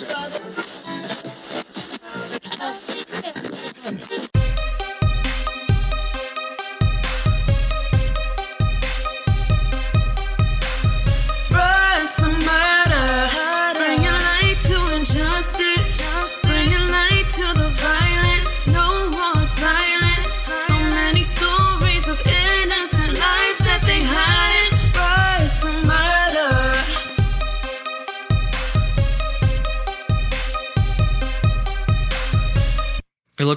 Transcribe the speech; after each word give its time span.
Rise 0.00 1.41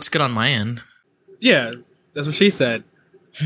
looks 0.06 0.14
good 0.14 0.22
on 0.22 0.34
my 0.34 0.50
end. 0.50 0.84
Yeah, 1.40 1.72
that's 2.14 2.28
what 2.28 2.36
she 2.36 2.52
said. 2.52 2.84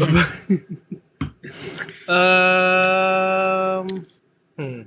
um, 2.09 3.87
hmm. 4.57 4.81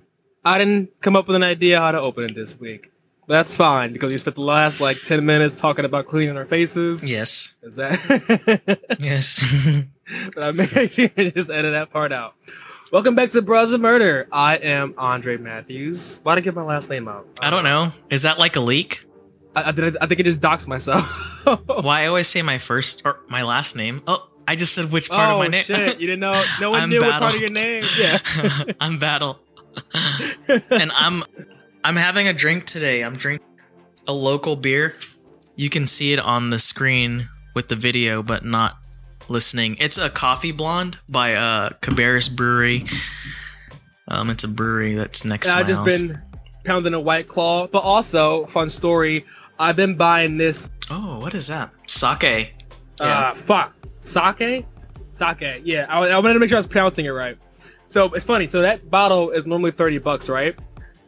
I 0.44 0.58
didn't 0.58 1.00
come 1.00 1.16
up 1.16 1.26
with 1.26 1.36
an 1.36 1.42
idea 1.42 1.80
how 1.80 1.92
to 1.92 2.00
open 2.00 2.24
it 2.24 2.34
this 2.34 2.60
week. 2.60 2.90
But 3.26 3.34
that's 3.34 3.56
fine 3.56 3.94
because 3.94 4.12
you 4.12 4.18
spent 4.18 4.36
the 4.36 4.42
last 4.42 4.82
like 4.82 5.00
ten 5.02 5.24
minutes 5.24 5.58
talking 5.58 5.86
about 5.86 6.04
cleaning 6.04 6.36
our 6.36 6.44
faces. 6.44 7.08
Yes. 7.08 7.54
Is 7.62 7.76
that? 7.76 8.78
Yes. 9.00 9.86
but 10.34 10.44
I 10.44 10.50
made 10.50 10.92
sure 10.92 11.08
to 11.08 11.30
just 11.30 11.48
edit 11.48 11.72
that 11.72 11.90
part 11.90 12.12
out. 12.12 12.34
Welcome 12.92 13.14
back 13.14 13.30
to 13.30 13.40
Bros 13.40 13.72
of 13.72 13.80
Murder. 13.80 14.28
I 14.30 14.56
am 14.56 14.94
Andre 14.98 15.38
Matthews. 15.38 16.20
Why 16.22 16.34
did 16.34 16.42
I 16.42 16.44
get 16.44 16.54
my 16.54 16.64
last 16.64 16.90
name 16.90 17.08
out? 17.08 17.26
I 17.40 17.48
don't 17.48 17.64
know. 17.64 17.92
Is 18.10 18.22
that 18.22 18.38
like 18.38 18.56
a 18.56 18.60
leak? 18.60 19.06
I, 19.54 19.62
I, 19.62 19.68
I 19.68 20.06
think 20.06 20.20
I 20.20 20.22
just 20.22 20.40
doxed 20.40 20.66
myself. 20.68 21.04
Why 21.84 22.02
I 22.02 22.06
always 22.06 22.28
say 22.28 22.42
my 22.42 22.58
first 22.58 23.02
or 23.04 23.18
my 23.28 23.42
last 23.42 23.76
name. 23.76 24.00
Oh, 24.06 24.28
I 24.48 24.56
just 24.56 24.74
said 24.74 24.90
which 24.92 25.08
part 25.10 25.30
oh 25.30 25.34
of 25.34 25.38
my 25.40 25.48
name. 25.48 25.62
shit! 25.62 26.00
You 26.00 26.06
didn't 26.06 26.20
know. 26.20 26.44
No 26.60 26.70
one 26.72 26.80
I'm 26.82 26.90
knew 26.90 27.00
what 27.00 27.18
part 27.20 27.34
of 27.34 27.40
your 27.40 27.50
name. 27.50 27.84
Yeah. 27.98 28.18
I'm 28.80 28.98
battle. 28.98 29.38
and 30.70 30.90
I'm 30.94 31.22
I'm 31.84 31.96
having 31.96 32.28
a 32.28 32.32
drink 32.32 32.64
today. 32.64 33.02
I'm 33.04 33.14
drinking 33.14 33.46
a 34.06 34.12
local 34.12 34.56
beer. 34.56 34.94
You 35.56 35.68
can 35.70 35.86
see 35.86 36.12
it 36.12 36.18
on 36.18 36.50
the 36.50 36.58
screen 36.58 37.28
with 37.54 37.68
the 37.68 37.76
video, 37.76 38.22
but 38.22 38.44
not 38.44 38.76
listening. 39.28 39.76
It's 39.78 39.98
a 39.98 40.10
coffee 40.10 40.52
blonde 40.52 40.98
by 41.10 41.34
uh 41.34 41.70
Cabarrus 41.80 42.34
Brewery. 42.34 42.84
Um, 44.08 44.30
it's 44.30 44.44
a 44.44 44.48
brewery 44.48 44.94
that's 44.94 45.24
next 45.24 45.46
And 45.48 45.54
to 45.54 45.60
I've 45.60 45.66
just 45.68 45.80
house. 45.80 45.98
been 46.00 46.22
pounding 46.64 46.94
a 46.94 47.00
white 47.00 47.28
claw. 47.28 47.66
But 47.66 47.84
also, 47.84 48.46
fun 48.46 48.68
story. 48.68 49.24
I've 49.58 49.76
been 49.76 49.96
buying 49.96 50.36
this. 50.38 50.68
Oh, 50.90 51.20
what 51.20 51.34
is 51.34 51.48
that? 51.48 51.70
Sake. 51.86 52.54
Uh, 53.00 53.34
fuck 53.34 53.74
sake, 54.02 54.66
sake. 55.12 55.62
Yeah, 55.64 55.86
I, 55.88 56.08
I 56.08 56.18
wanted 56.18 56.34
to 56.34 56.40
make 56.40 56.48
sure 56.48 56.56
I 56.56 56.60
was 56.60 56.66
pronouncing 56.66 57.06
it 57.06 57.10
right. 57.10 57.38
So 57.86 58.12
it's 58.14 58.24
funny. 58.24 58.46
So 58.48 58.62
that 58.62 58.90
bottle 58.90 59.30
is 59.30 59.46
normally 59.46 59.70
thirty 59.70 59.98
bucks, 59.98 60.28
right? 60.28 60.58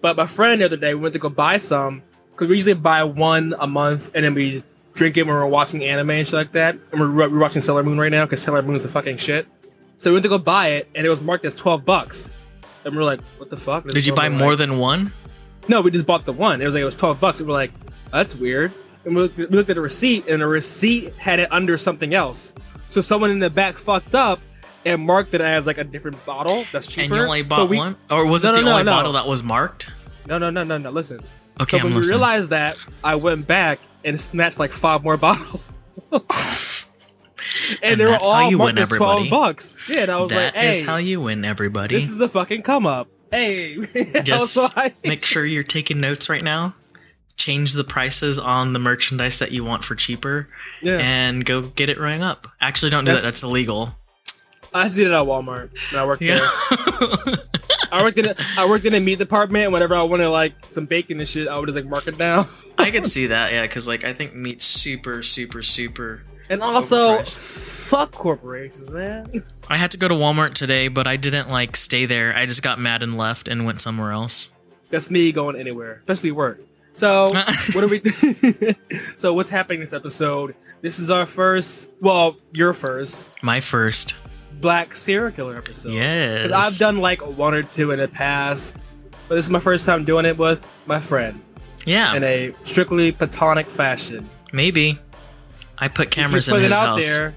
But 0.01 0.17
my 0.17 0.27
friend 0.27 0.61
the 0.61 0.67
other 0.67 0.77
day 0.77 0.95
we 0.95 1.01
went 1.01 1.13
to 1.15 1.19
go 1.19 1.29
buy 1.29 1.59
some 1.59 2.03
because 2.33 2.49
we 2.49 2.57
usually 2.57 2.75
buy 2.75 3.05
one 3.05 3.55
a 3.59 3.67
month 3.67 4.11
and 4.15 4.25
then 4.25 4.35
we 4.35 4.63
drink 4.95 5.17
it 5.17 5.27
when 5.27 5.35
we're 5.35 5.47
watching 5.47 5.83
anime 5.85 6.11
and 6.11 6.27
shit 6.27 6.35
like 6.35 6.53
that. 6.53 6.77
And 6.93 7.01
we're, 7.01 7.29
we're 7.31 7.39
watching 7.39 7.63
Sailor 7.63 7.83
Moon 7.83 7.99
right 7.99 8.13
now 8.13 8.25
because 8.25 8.43
Sailor 8.43 8.63
Moon's 8.63 8.83
the 8.83 8.89
fucking 8.89 9.17
shit. 9.17 9.47
So 9.99 10.11
we 10.11 10.15
went 10.15 10.25
to 10.25 10.29
go 10.29 10.39
buy 10.39 10.69
it 10.69 10.89
and 10.95 11.07
it 11.07 11.11
was 11.11 11.21
marked 11.21 11.45
as 11.45 11.55
twelve 11.55 11.85
bucks. 11.85 12.33
And 12.85 12.95
we're 12.95 13.05
like, 13.05 13.21
what 13.39 13.49
the 13.51 13.57
fuck? 13.57 13.89
Did 13.89 14.07
you 14.07 14.15
buy 14.15 14.29
more 14.29 14.51
like- 14.51 14.59
than 14.59 14.79
one? 14.79 15.13
no, 15.69 15.81
we 15.81 15.91
just 15.91 16.07
bought 16.07 16.27
the 16.27 16.33
one. 16.33 16.61
It 16.61 16.67
was 16.67 16.75
like 16.75 16.83
it 16.83 16.87
was 16.87 16.95
twelve 16.95 17.19
bucks. 17.21 17.41
We 17.41 17.47
were 17.47 17.53
like, 17.53 17.73
that's 18.15 18.35
weird. 18.35 18.73
And 19.05 19.15
we 19.15 19.23
looked, 19.23 19.39
at, 19.39 19.51
we 19.51 19.57
looked 19.59 19.69
at 19.71 19.75
the 19.77 19.83
receipt, 19.83 20.27
and 20.29 20.41
the 20.41 20.47
receipt 20.47 21.15
had 21.17 21.39
it 21.39 21.53
under 21.53 21.77
something 21.77 22.15
else. 22.15 22.55
So 22.89 23.01
someone 23.01 23.31
in 23.31 23.39
the 23.39 23.51
back 23.51 23.77
fucked 23.77 24.15
up 24.15 24.41
and 24.87 25.03
marked 25.05 25.35
it 25.35 25.41
as 25.43 25.67
like 25.67 25.79
a 25.79 25.85
different 25.85 26.25
bottle 26.25 26.65
that's 26.73 26.87
cheaper. 26.87 27.03
And 27.15 27.15
you 27.15 27.21
only 27.27 27.43
bought 27.43 27.57
so 27.57 27.67
we, 27.67 27.77
one? 27.77 27.97
Or 28.11 28.27
was 28.27 28.45
No, 28.45 28.53
it 28.53 28.57
the 28.57 28.63
no, 28.63 28.71
only 28.73 28.85
no. 28.85 28.93
bottle 28.93 29.13
that 29.13 29.27
was 29.27 29.43
marked? 29.43 29.91
No, 30.27 30.39
no, 30.39 30.49
no, 30.51 30.65
no, 30.65 30.79
no. 30.79 30.91
Listen. 30.91 31.21
Okay, 31.61 31.77
so 31.77 31.79
I'm 31.79 31.85
when 31.85 31.93
we 31.93 31.97
listening. 31.99 32.19
realized 32.19 32.51
that, 32.51 32.87
I 33.03 33.15
went 33.17 33.47
back 33.47 33.79
and 34.05 34.19
snatched 34.21 34.59
like 34.59 34.73
five 34.73 35.03
more 35.05 35.17
bottles. 35.19 35.71
and, 36.13 36.23
And 37.83 38.01
they 38.01 38.07
were 38.07 38.19
all 38.25 38.51
you 38.51 38.59
win, 38.59 38.77
twelve 38.77 39.29
bucks. 39.31 39.87
Yeah, 39.89 40.01
and 40.03 40.11
I 40.11 40.21
was 40.21 40.31
That 40.31 40.55
like, 40.55 40.65
is 40.65 40.81
hey, 40.81 40.87
how 40.87 40.97
you 40.97 41.21
win, 41.21 41.45
everybody. 41.45 41.95
this 41.95 42.09
is 42.11 42.21
a 42.21 42.29
fucking 42.29 42.63
come 42.63 42.87
up. 42.87 43.09
Hey, 43.31 43.77
Just 44.23 44.79
I- 44.79 44.95
make 45.05 45.25
sure 45.25 45.45
you're 45.45 45.63
taking 45.63 46.01
notes 46.01 46.29
right 46.29 46.43
now. 46.43 46.75
Change 47.37 47.73
the 47.75 47.85
prices 47.85 48.39
on 48.39 48.73
the 48.73 48.79
merchandise 48.79 49.39
that 49.41 49.51
you 49.53 49.65
want 49.65 49.85
for 49.85 49.95
cheaper, 49.95 50.49
yeah. 50.81 50.99
and 51.01 51.45
go 51.45 51.63
get 51.63 51.89
it 51.89 51.99
rang 51.99 52.23
up. 52.23 52.47
Actually, 52.61 52.91
don't 52.91 53.05
do 53.05 53.11
That's- 53.11 53.23
that. 53.23 53.29
That's 53.29 53.43
illegal. 53.43 53.97
I 54.73 54.85
just 54.85 54.97
did 54.97 55.07
it 55.07 55.13
at 55.13 55.25
Walmart 55.25 55.73
when 55.93 56.03
I 56.03 56.05
worked 56.07 56.21
Yeah. 56.23 56.39
there. 56.39 57.37
I 57.93 58.03
worked 58.03 58.19
in 58.19 58.27
a, 58.27 58.35
I 58.59 58.69
worked 58.69 58.85
in 58.85 58.95
a 58.95 58.99
meat 59.01 59.19
department. 59.19 59.71
Whenever 59.71 59.95
I 59.95 60.03
wanted 60.03 60.29
like 60.31 60.55
some 60.67 60.87
bacon 60.87 61.21
and 61.21 61.29
shit, 61.29 61.47
I 61.47 61.57
would 61.59 61.67
just 61.67 61.77
like 61.77 61.87
mark 61.87 62.09
it 62.09 62.19
down. 62.19 62.47
I 62.79 62.91
could 62.91 63.07
see 63.07 63.29
that. 63.29 63.53
Yeah, 63.53 63.63
because 63.63 63.87
like 63.87 64.03
I 64.05 64.13
think 64.13 64.35
meat's 64.35 64.65
super, 64.65 65.23
super, 65.23 65.63
super. 65.63 66.23
And 66.51 66.61
also, 66.61 67.19
Overpriced. 67.19 67.37
fuck 67.89 68.11
corporations, 68.13 68.93
man. 68.93 69.27
I 69.71 69.77
had 69.77 69.93
to 69.93 69.97
go 69.97 70.09
to 70.09 70.15
Walmart 70.15 70.55
today, 70.55 70.89
but 70.89 71.07
I 71.07 71.17
didn't 71.17 71.51
like 71.51 71.77
stay 71.77 72.05
there. 72.05 72.35
I 72.35 72.45
just 72.47 72.63
got 72.63 72.81
mad 72.81 73.03
and 73.03 73.17
left 73.17 73.47
and 73.47 73.65
went 73.65 73.81
somewhere 73.81 74.11
else. 74.11 74.51
That's 74.91 75.09
me 75.11 75.31
going 75.31 75.55
anywhere, 75.57 75.99
especially 76.01 76.33
work. 76.33 76.61
So 76.95 77.31
what 77.73 77.85
are 77.85 77.89
we? 77.89 78.01
so 79.19 79.35
what's 79.35 79.51
happening 79.51 79.81
this 79.81 79.93
episode? 79.93 80.55
This 80.81 80.99
is 80.99 81.11
our 81.11 81.27
first, 81.27 81.91
well, 82.01 82.37
your 82.55 82.73
first 82.73 83.43
My 83.43 83.61
first. 83.61 84.15
black 84.61 84.95
serial 84.97 85.31
killer 85.33 85.57
episode. 85.57 85.93
Yes. 85.93 86.53
I've 86.53 86.77
done 86.79 86.99
like 87.01 87.21
one 87.37 87.55
or 87.55 87.63
two 87.63 87.91
in 87.91 87.99
the 87.99 88.09
past, 88.09 88.77
but 89.29 89.35
this 89.35 89.45
is 89.45 89.51
my 89.51 89.61
first 89.61 89.87
time 89.87 90.05
doing 90.05 90.25
it 90.27 90.37
with 90.39 90.67
my 90.87 91.01
friend 91.01 91.41
Yeah, 91.87 92.15
in 92.15 92.23
a 92.23 92.55
strictly 92.65 93.13
platonic 93.13 93.67
fashion. 93.67 94.29
maybe. 94.53 94.99
I 95.79 95.89
put 95.89 96.11
cameras 96.13 96.49
in 96.49 96.55
put 96.55 96.63
his 96.63 96.73
it 96.73 96.79
out 96.79 96.87
house. 96.91 97.07
there, 97.13 97.35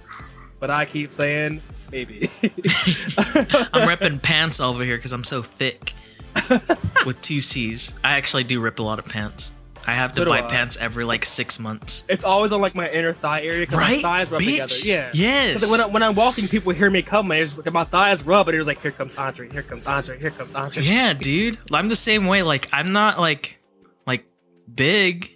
but 0.60 0.70
I 0.70 0.86
keep 0.86 1.10
saying 1.10 1.62
maybe. 1.92 2.30
I'm 3.74 3.88
ripping 3.88 4.20
pants 4.20 4.60
over 4.60 4.84
here 4.84 4.98
because 4.98 5.12
I'm 5.14 5.24
so 5.24 5.42
thick 5.42 5.94
with 7.06 7.20
two 7.22 7.40
C's. 7.40 7.96
I 8.04 8.18
actually 8.18 8.44
do 8.44 8.60
rip 8.60 8.80
a 8.80 8.84
lot 8.84 9.00
of 9.00 9.06
pants. 9.06 9.52
I 9.86 9.92
have 9.92 10.12
to 10.14 10.24
So 10.24 10.30
buy 10.30 10.42
pants 10.42 10.76
every 10.82 11.06
like 11.06 11.24
six 11.24 11.60
months. 11.60 12.04
it's 12.10 12.26
always 12.26 12.52
on 12.52 12.60
like 12.60 12.76
my 12.76 12.90
inner 12.92 13.14
thigh 13.14 13.42
area 13.44 13.62
because 13.66 13.78
Right, 13.80 14.04
my 14.04 14.26
thighs 14.26 14.32
rub 14.32 14.42
bitch? 14.42 14.52
together. 14.52 14.76
Yeah. 14.84 15.12
Yes. 15.14 15.72
When, 15.72 15.80
I, 15.80 15.86
when 15.86 16.04
I'm 16.04 16.14
walking, 16.14 16.50
people 16.50 16.74
hear 16.74 16.90
me 16.90 17.02
coming. 17.02 17.42
It's 17.42 17.58
like 17.58 17.72
my 17.74 17.86
thighs 17.86 18.24
rub, 18.26 18.50
and 18.50 18.56
it 18.56 18.60
was 18.60 18.68
like, 18.68 18.82
"Here 18.82 18.92
comes 18.92 19.16
Andre. 19.18 19.50
Here 19.50 19.62
comes 19.62 19.86
Andre. 19.86 20.20
Here 20.20 20.32
comes 20.32 20.54
Andre." 20.54 20.84
Yeah, 20.84 21.14
dude. 21.14 21.58
I'm 21.72 21.88
the 21.88 21.96
same 21.96 22.26
way. 22.26 22.44
Like 22.44 22.68
I'm 22.74 22.92
not 22.92 23.18
like 23.18 23.60
like 24.06 24.26
big, 24.74 25.30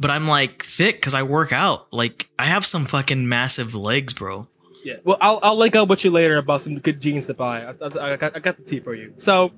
but 0.00 0.10
I'm 0.10 0.26
like 0.26 0.64
thick 0.64 0.96
because 0.96 1.14
I 1.14 1.22
work 1.22 1.52
out. 1.52 1.86
Like 1.92 2.28
I 2.40 2.46
have 2.46 2.66
some 2.66 2.86
fucking 2.86 3.28
massive 3.28 3.76
legs, 3.76 4.14
bro. 4.14 4.48
Yeah. 4.84 4.94
Well, 5.04 5.16
I'll, 5.20 5.38
I'll 5.44 5.56
link 5.56 5.76
up 5.76 5.88
with 5.88 6.04
you 6.04 6.10
later 6.10 6.38
about 6.38 6.60
some 6.60 6.76
good 6.80 7.00
jeans 7.00 7.26
to 7.26 7.34
buy. 7.34 7.62
I, 7.66 7.68
I, 7.80 8.12
I, 8.14 8.16
got, 8.16 8.34
I 8.36 8.40
got 8.40 8.56
the 8.56 8.64
tea 8.64 8.80
for 8.80 8.94
you. 8.96 9.14
So, 9.16 9.52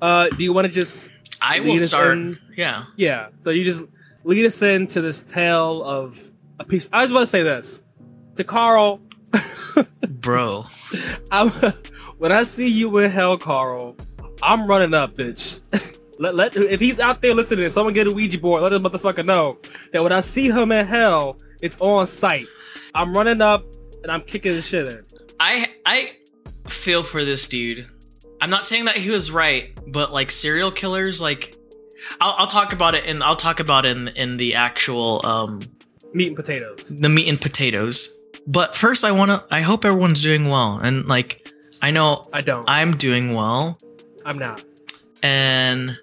uh, 0.00 0.28
do 0.28 0.42
you 0.42 0.52
want 0.52 0.66
to 0.66 0.72
just 0.72 1.10
I 1.40 1.60
will 1.60 1.76
start. 1.76 2.16
in. 2.16 2.38
Yeah. 2.56 2.84
yeah? 2.96 3.28
So 3.42 3.50
you 3.50 3.64
just 3.64 3.84
lead 4.24 4.44
us 4.46 4.60
into 4.62 5.00
this 5.00 5.22
tale 5.22 5.82
of 5.84 6.30
a 6.58 6.64
piece. 6.64 6.88
I 6.92 7.02
just 7.02 7.12
want 7.12 7.22
to 7.22 7.26
say 7.26 7.42
this 7.42 7.82
to 8.36 8.44
Carl. 8.44 9.00
Bro. 10.08 10.66
I'm, 11.30 11.50
when 12.18 12.32
I 12.32 12.44
see 12.44 12.68
you 12.68 12.96
in 12.98 13.10
hell, 13.10 13.36
Carl, 13.36 13.96
I'm 14.42 14.66
running 14.66 14.94
up, 14.94 15.14
bitch. 15.14 15.60
let, 16.18 16.34
let 16.34 16.56
if 16.56 16.80
he's 16.80 16.98
out 16.98 17.20
there 17.22 17.34
listening, 17.34 17.68
someone 17.70 17.94
get 17.94 18.06
a 18.06 18.12
Ouija 18.12 18.38
board. 18.38 18.62
Let 18.62 18.70
the 18.70 18.80
motherfucker 18.80 19.24
know 19.24 19.58
that 19.92 20.02
when 20.02 20.12
I 20.12 20.20
see 20.20 20.50
him 20.50 20.72
in 20.72 20.86
hell, 20.86 21.38
it's 21.62 21.76
on 21.80 22.06
sight. 22.06 22.46
I'm 22.94 23.16
running 23.16 23.40
up 23.40 23.64
and 24.02 24.10
I'm 24.10 24.22
kicking 24.22 24.52
his 24.52 24.66
shit 24.66 24.86
in. 24.86 25.00
I 25.38 25.66
I 25.84 26.16
feel 26.68 27.02
for 27.02 27.24
this 27.24 27.46
dude. 27.46 27.86
I'm 28.40 28.50
not 28.50 28.66
saying 28.66 28.84
that 28.86 28.96
he 28.96 29.10
was 29.10 29.30
right, 29.30 29.78
but 29.92 30.12
like 30.12 30.30
serial 30.30 30.70
killers, 30.70 31.20
like 31.20 31.56
I'll, 32.20 32.34
I'll 32.38 32.46
talk 32.46 32.72
about 32.72 32.94
it 32.94 33.04
and 33.06 33.22
I'll 33.22 33.34
talk 33.34 33.60
about 33.60 33.84
it 33.86 33.96
in 33.96 34.08
in 34.08 34.36
the 34.36 34.54
actual 34.54 35.24
um 35.24 35.62
Meat 36.12 36.28
and 36.28 36.36
potatoes. 36.36 36.94
the 36.96 37.08
meat 37.08 37.28
and 37.28 37.40
potatoes. 37.40 38.12
But 38.46 38.76
first, 38.76 39.04
I 39.04 39.12
want 39.12 39.30
to. 39.32 39.44
I 39.50 39.60
hope 39.60 39.84
everyone's 39.84 40.22
doing 40.22 40.48
well, 40.48 40.78
and 40.82 41.06
like 41.08 41.50
I 41.82 41.90
know 41.90 42.24
I 42.32 42.40
don't. 42.42 42.64
I'm 42.68 42.92
doing 42.92 43.34
well, 43.34 43.78
I'm 44.24 44.38
not. 44.38 44.62
and 45.22 45.98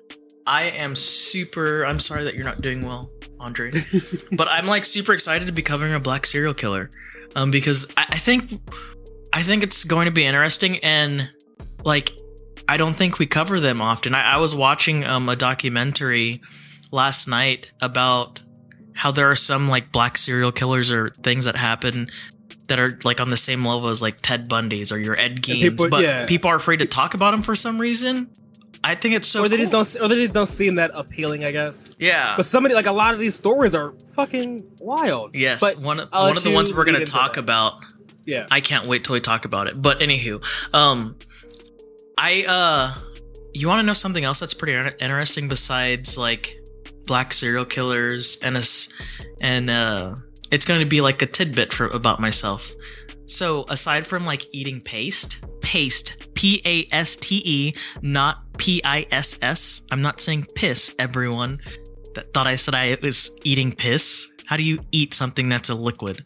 I 0.45 0.63
am 0.65 0.95
super. 0.95 1.85
I'm 1.85 2.00
sorry 2.00 2.25
that 2.25 2.35
you're 2.35 2.44
not 2.44 2.62
doing 2.62 2.85
well, 2.85 3.09
Andre, 3.39 3.71
but 4.38 4.47
I'm 4.50 4.65
like 4.65 4.83
super 4.85 5.13
excited 5.13 5.47
to 5.47 5.53
be 5.53 5.62
covering 5.62 5.94
a 5.94 6.00
black 6.00 6.25
serial 6.25 6.53
killer, 6.53 6.89
um, 7.35 7.50
because 7.50 7.91
I, 7.95 8.07
I 8.09 8.18
think 8.18 8.51
I 9.31 9.41
think 9.41 9.63
it's 9.63 9.83
going 9.85 10.06
to 10.06 10.12
be 10.12 10.25
interesting, 10.25 10.80
and 10.80 11.31
like 11.85 12.12
I 12.68 12.77
don't 12.77 12.94
think 12.95 13.19
we 13.19 13.25
cover 13.25 13.60
them 13.60 13.81
often. 13.81 14.15
I, 14.15 14.33
I 14.33 14.38
was 14.38 14.56
watching 14.56 15.04
um 15.06 15.27
a 15.30 15.36
documentary 15.36 16.42
last 16.92 17.27
night 17.27 17.71
about 17.81 18.42
how 18.95 19.12
there 19.12 19.30
are 19.30 19.36
some 19.36 19.68
like 19.68 19.92
black 19.92 20.18
serial 20.18 20.51
killers 20.51 20.92
or 20.92 21.10
things 21.24 21.45
that 21.45 21.56
happen 21.56 22.07
that 22.68 22.80
are 22.80 22.98
like 23.04 23.19
on 23.19 23.30
the 23.30 23.38
same 23.38 23.65
level 23.65 23.89
as 23.89 24.01
like 24.01 24.18
Ted 24.18 24.48
Bundy's 24.48 24.92
or 24.92 25.00
your 25.00 25.18
Ed 25.18 25.42
Geins, 25.42 25.62
people- 25.62 25.89
but 25.89 26.01
yeah. 26.04 26.25
people 26.25 26.50
are 26.50 26.56
afraid 26.56 26.77
to 26.77 26.86
talk 26.86 27.13
about 27.13 27.31
them 27.31 27.42
for 27.42 27.56
some 27.56 27.80
reason. 27.80 28.30
I 28.86 28.95
think 28.95 29.16
it's 29.16 29.27
so 29.30 29.44
or 29.45 29.50
they 29.50 29.56
just 29.57 29.71
don't, 29.71 29.88
or 30.01 30.09
they 30.09 30.16
just 30.16 30.33
don't 30.33 30.45
seem 30.45 30.75
that 30.75 30.92
appealing, 30.94 31.45
I 31.45 31.51
guess. 31.51 31.95
Yeah. 32.00 32.33
But 32.36 32.44
somebody 32.45 32.75
like 32.75 32.86
a 32.86 32.92
lot 32.92 33.13
of 33.13 33.19
these 33.21 33.33
stories 33.33 33.74
are 33.74 33.94
fucking 34.13 34.62
wild. 34.81 35.36
Yes, 35.36 35.62
but 35.62 35.81
one 35.83 36.00
one 36.00 36.36
of 36.38 36.44
the 36.44 36.51
ones 36.51 36.74
we're 36.74 36.83
gonna 36.83 37.06
talk 37.06 37.36
that. 37.36 37.39
about. 37.39 37.75
Yeah, 38.25 38.45
I 38.51 38.59
can't 38.59 38.86
wait 38.88 39.06
till 39.06 39.13
we 39.13 39.21
talk 39.21 39.45
about 39.45 39.68
it. 39.68 39.81
But 39.81 40.00
anywho, 40.00 40.44
um, 40.74 41.18
I 42.25 42.45
uh, 42.47 42.93
you 43.53 43.67
want 43.67 43.81
to 43.81 43.85
know 43.85 43.91
something 43.91 44.23
else 44.23 44.39
that's 44.39 44.53
pretty 44.53 44.91
interesting 45.01 45.49
besides 45.49 46.17
like 46.17 46.57
black 47.05 47.33
serial 47.33 47.65
killers 47.65 48.37
and 48.41 48.55
and 49.41 49.69
uh, 49.69 50.15
it's 50.49 50.63
going 50.63 50.79
to 50.79 50.85
be 50.85 51.01
like 51.01 51.21
a 51.21 51.25
tidbit 51.25 51.73
for 51.73 51.87
about 51.87 52.21
myself. 52.21 52.71
So 53.25 53.65
aside 53.67 54.05
from 54.05 54.25
like 54.25 54.45
eating 54.53 54.79
paste, 54.79 55.45
paste, 55.59 56.27
P 56.33 56.61
A 56.63 56.87
S 56.95 57.17
T 57.17 57.41
E, 57.43 57.73
not 58.01 58.37
P 58.57 58.81
I 58.85 59.05
S 59.11 59.37
S. 59.41 59.81
I'm 59.91 60.01
not 60.01 60.21
saying 60.21 60.45
piss. 60.55 60.95
Everyone 60.97 61.59
that 62.15 62.33
thought 62.33 62.47
I 62.47 62.55
said 62.55 62.73
I 62.73 62.97
was 63.01 63.37
eating 63.43 63.73
piss. 63.73 64.29
How 64.45 64.55
do 64.55 64.63
you 64.63 64.79
eat 64.93 65.13
something 65.13 65.49
that's 65.49 65.69
a 65.69 65.75
liquid? 65.75 66.23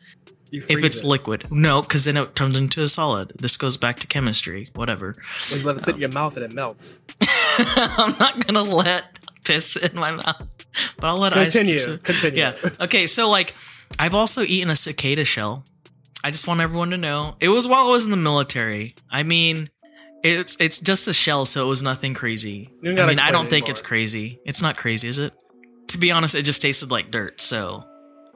If 0.52 0.84
it's 0.84 1.04
it. 1.04 1.08
liquid. 1.08 1.52
No, 1.52 1.82
because 1.82 2.06
then 2.06 2.18
it 2.18 2.36
turns 2.36 2.58
into 2.58 2.82
a 2.84 2.88
solid. 2.88 3.34
This 3.40 3.58
goes 3.58 3.78
back 3.78 4.00
to 4.00 4.08
chemistry. 4.08 4.70
Whatever. 4.76 5.16
You 5.50 5.64
let 5.64 5.78
it 5.78 5.84
sit 5.84 5.96
in 5.96 6.00
oh. 6.00 6.02
your 6.02 6.10
mouth 6.10 6.36
and 6.36 6.46
it 6.46 6.54
melts. 6.54 7.02
I'm 7.60 8.18
not 8.20 8.46
gonna 8.46 8.64
let 8.64 9.20
piss 9.46 9.76
in 9.76 9.98
my 10.00 10.12
mouth, 10.12 10.48
but 10.98 11.08
I'll 11.08 11.18
let 11.18 11.34
Continue. 11.34 11.78
ice 11.78 11.86
cubes. 11.86 12.02
Continue. 12.04 12.40
Yeah. 12.40 12.54
Okay. 12.82 13.08
So 13.08 13.30
like, 13.30 13.54
I've 14.00 14.14
also 14.14 14.42
eaten 14.42 14.70
a 14.70 14.76
cicada 14.76 15.26
shell. 15.26 15.64
I 16.24 16.32
just 16.32 16.48
want 16.48 16.62
everyone 16.62 16.90
to 16.90 16.98
know 16.98 17.36
it 17.40 17.50
was 17.50 17.68
while 17.68 17.88
I 17.88 17.92
was 17.92 18.06
in 18.06 18.12
the 18.12 18.18
military. 18.18 18.96
I 19.10 19.24
mean, 19.24 19.70
it's 20.24 20.58
it's 20.60 20.80
just 20.80 21.08
a 21.08 21.14
shell, 21.14 21.46
so 21.46 21.66
it 21.66 21.70
was 21.70 21.84
nothing 21.84 22.14
crazy. 22.14 22.70
I 22.84 22.92
mean, 22.92 23.20
I 23.20 23.32
don't 23.32 23.48
think 23.48 23.66
anymore. 23.66 23.72
it's 23.72 23.82
crazy. 23.82 24.40
It's 24.46 24.62
not 24.62 24.78
crazy, 24.78 25.08
is 25.08 25.20
it? 25.20 25.34
To 25.90 25.98
be 25.98 26.12
honest, 26.12 26.36
it 26.36 26.44
just 26.44 26.62
tasted 26.62 26.92
like 26.92 27.12
dirt. 27.12 27.40
So 27.40 27.84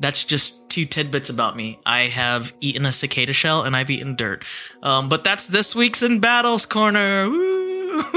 that's 0.01 0.23
just 0.25 0.69
two 0.69 0.85
tidbits 0.85 1.29
about 1.29 1.55
me. 1.55 1.79
I 1.85 2.01
have 2.01 2.53
eaten 2.59 2.85
a 2.85 2.91
cicada 2.91 3.33
shell 3.33 3.63
and 3.63 3.75
I've 3.75 3.89
eaten 3.89 4.15
dirt. 4.15 4.43
Um, 4.83 5.07
but 5.09 5.23
that's 5.23 5.47
this 5.47 5.75
week's 5.75 6.01
in 6.03 6.19
battles 6.19 6.65
corner. 6.65 7.29
Woo! 7.29 8.01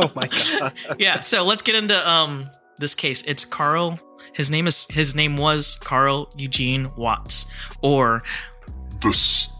Oh 0.00 0.12
my 0.14 0.28
god. 0.28 0.72
yeah. 0.98 1.18
So 1.18 1.44
let's 1.44 1.60
get 1.62 1.74
into 1.74 2.08
um 2.08 2.44
this 2.78 2.94
case. 2.94 3.24
It's 3.24 3.44
Carl. 3.44 3.98
His 4.32 4.48
name 4.48 4.68
is 4.68 4.86
his 4.90 5.16
name 5.16 5.36
was 5.36 5.74
Carl 5.82 6.30
Eugene 6.36 6.88
Watts, 6.96 7.46
or 7.82 8.22
The, 9.00 9.10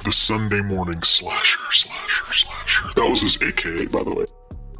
the 0.04 0.12
Sunday 0.12 0.60
morning 0.60 1.02
slasher, 1.02 1.58
slasher, 1.72 2.32
slasher. 2.32 2.84
That 2.94 3.10
was 3.10 3.20
his 3.22 3.42
AKA, 3.42 3.86
by 3.86 4.04
the 4.04 4.14
way. 4.14 4.26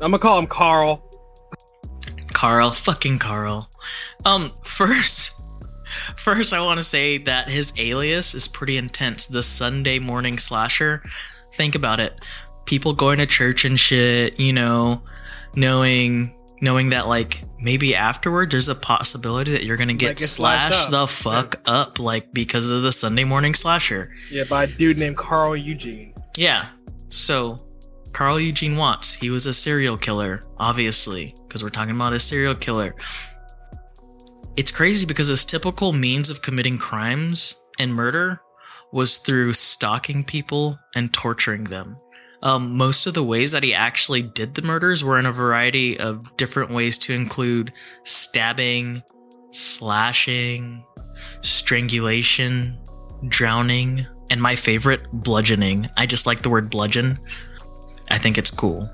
I'm 0.01 0.13
gonna 0.13 0.21
call 0.21 0.39
him 0.39 0.47
Carl. 0.47 1.03
Carl, 2.33 2.71
fucking 2.71 3.19
Carl. 3.19 3.69
Um, 4.25 4.53
first, 4.63 5.38
first, 6.17 6.53
I 6.53 6.61
want 6.61 6.79
to 6.79 6.85
say 6.85 7.19
that 7.19 7.51
his 7.51 7.73
alias 7.79 8.35
is 8.35 8.49
pretty 8.49 8.77
intense. 8.77 9.27
The 9.27 9.43
Sunday 9.43 9.99
morning 9.99 10.39
slasher. 10.39 11.03
Think 11.55 11.75
about 11.75 12.01
it. 12.01 12.21
People 12.67 12.93
going 12.93 13.19
to 13.19 13.27
church 13.27 13.65
and 13.65 13.79
shit. 13.79 14.39
You 14.39 14.53
know, 14.53 15.03
knowing 15.55 16.35
knowing 16.61 16.91
that 16.91 17.07
like 17.07 17.43
maybe 17.61 17.95
afterward 17.95 18.51
there's 18.51 18.69
a 18.69 18.75
possibility 18.75 19.53
that 19.53 19.65
you're 19.65 19.77
gonna 19.77 19.95
get 19.95 20.17
get 20.17 20.19
slashed 20.19 20.69
slashed 20.69 20.91
the 20.91 21.07
fuck 21.07 21.61
up 21.67 21.99
like 21.99 22.33
because 22.33 22.69
of 22.69 22.83
the 22.83 22.93
Sunday 22.93 23.25
morning 23.25 23.55
slasher. 23.55 24.13
Yeah, 24.31 24.45
by 24.45 24.65
a 24.65 24.67
dude 24.67 24.99
named 24.99 25.17
Carl 25.17 25.57
Eugene. 25.57 26.15
Yeah. 26.37 26.67
So, 27.09 27.57
Carl 28.13 28.39
Eugene 28.39 28.77
Watts, 28.77 29.15
he 29.15 29.31
was 29.31 29.47
a 29.47 29.53
serial 29.53 29.97
killer, 29.97 30.41
obviously, 30.59 31.35
because 31.47 31.63
we're 31.63 31.71
talking 31.71 31.95
about 31.95 32.13
a 32.13 32.21
serial 32.21 32.55
killer. 32.55 32.95
It's 34.59 34.73
crazy 34.73 35.07
because 35.07 35.29
his 35.29 35.45
typical 35.45 35.93
means 35.93 36.31
of 36.31 36.43
committing 36.43 36.79
crimes 36.79 37.63
and 37.79 37.95
murder 37.95 38.41
was 38.93 39.19
through 39.19 39.53
stalking 39.53 40.25
people 40.25 40.77
and 40.97 41.15
torturing 41.15 41.63
them. 41.63 41.97
Um, 42.43 42.77
most 42.77 43.07
of 43.07 43.15
the 43.15 43.23
ways 43.23 43.53
that 43.53 43.63
he 43.63 43.73
actually 43.73 44.23
did 44.23 44.57
the 44.57 44.63
murders 44.63 45.05
were 45.05 45.17
in 45.17 45.27
a 45.27 45.31
variety 45.31 45.97
of 46.01 46.37
different 46.37 46.73
ways 46.73 46.99
to 46.99 47.15
include 47.15 47.73
stabbing, 48.03 49.01
slashing, 49.53 50.85
strangulation, 51.41 52.77
drowning, 53.29 54.09
and 54.29 54.43
my 54.43 54.57
favorite, 54.57 55.05
bludgeoning. 55.13 55.87
I 55.97 56.05
just 56.05 56.27
like 56.27 56.43
the 56.43 56.51
word 56.51 56.69
bludgeon. 56.69 57.17
I 58.11 58.19
think 58.19 58.39
it's 58.39 58.51
cool. 58.51 58.91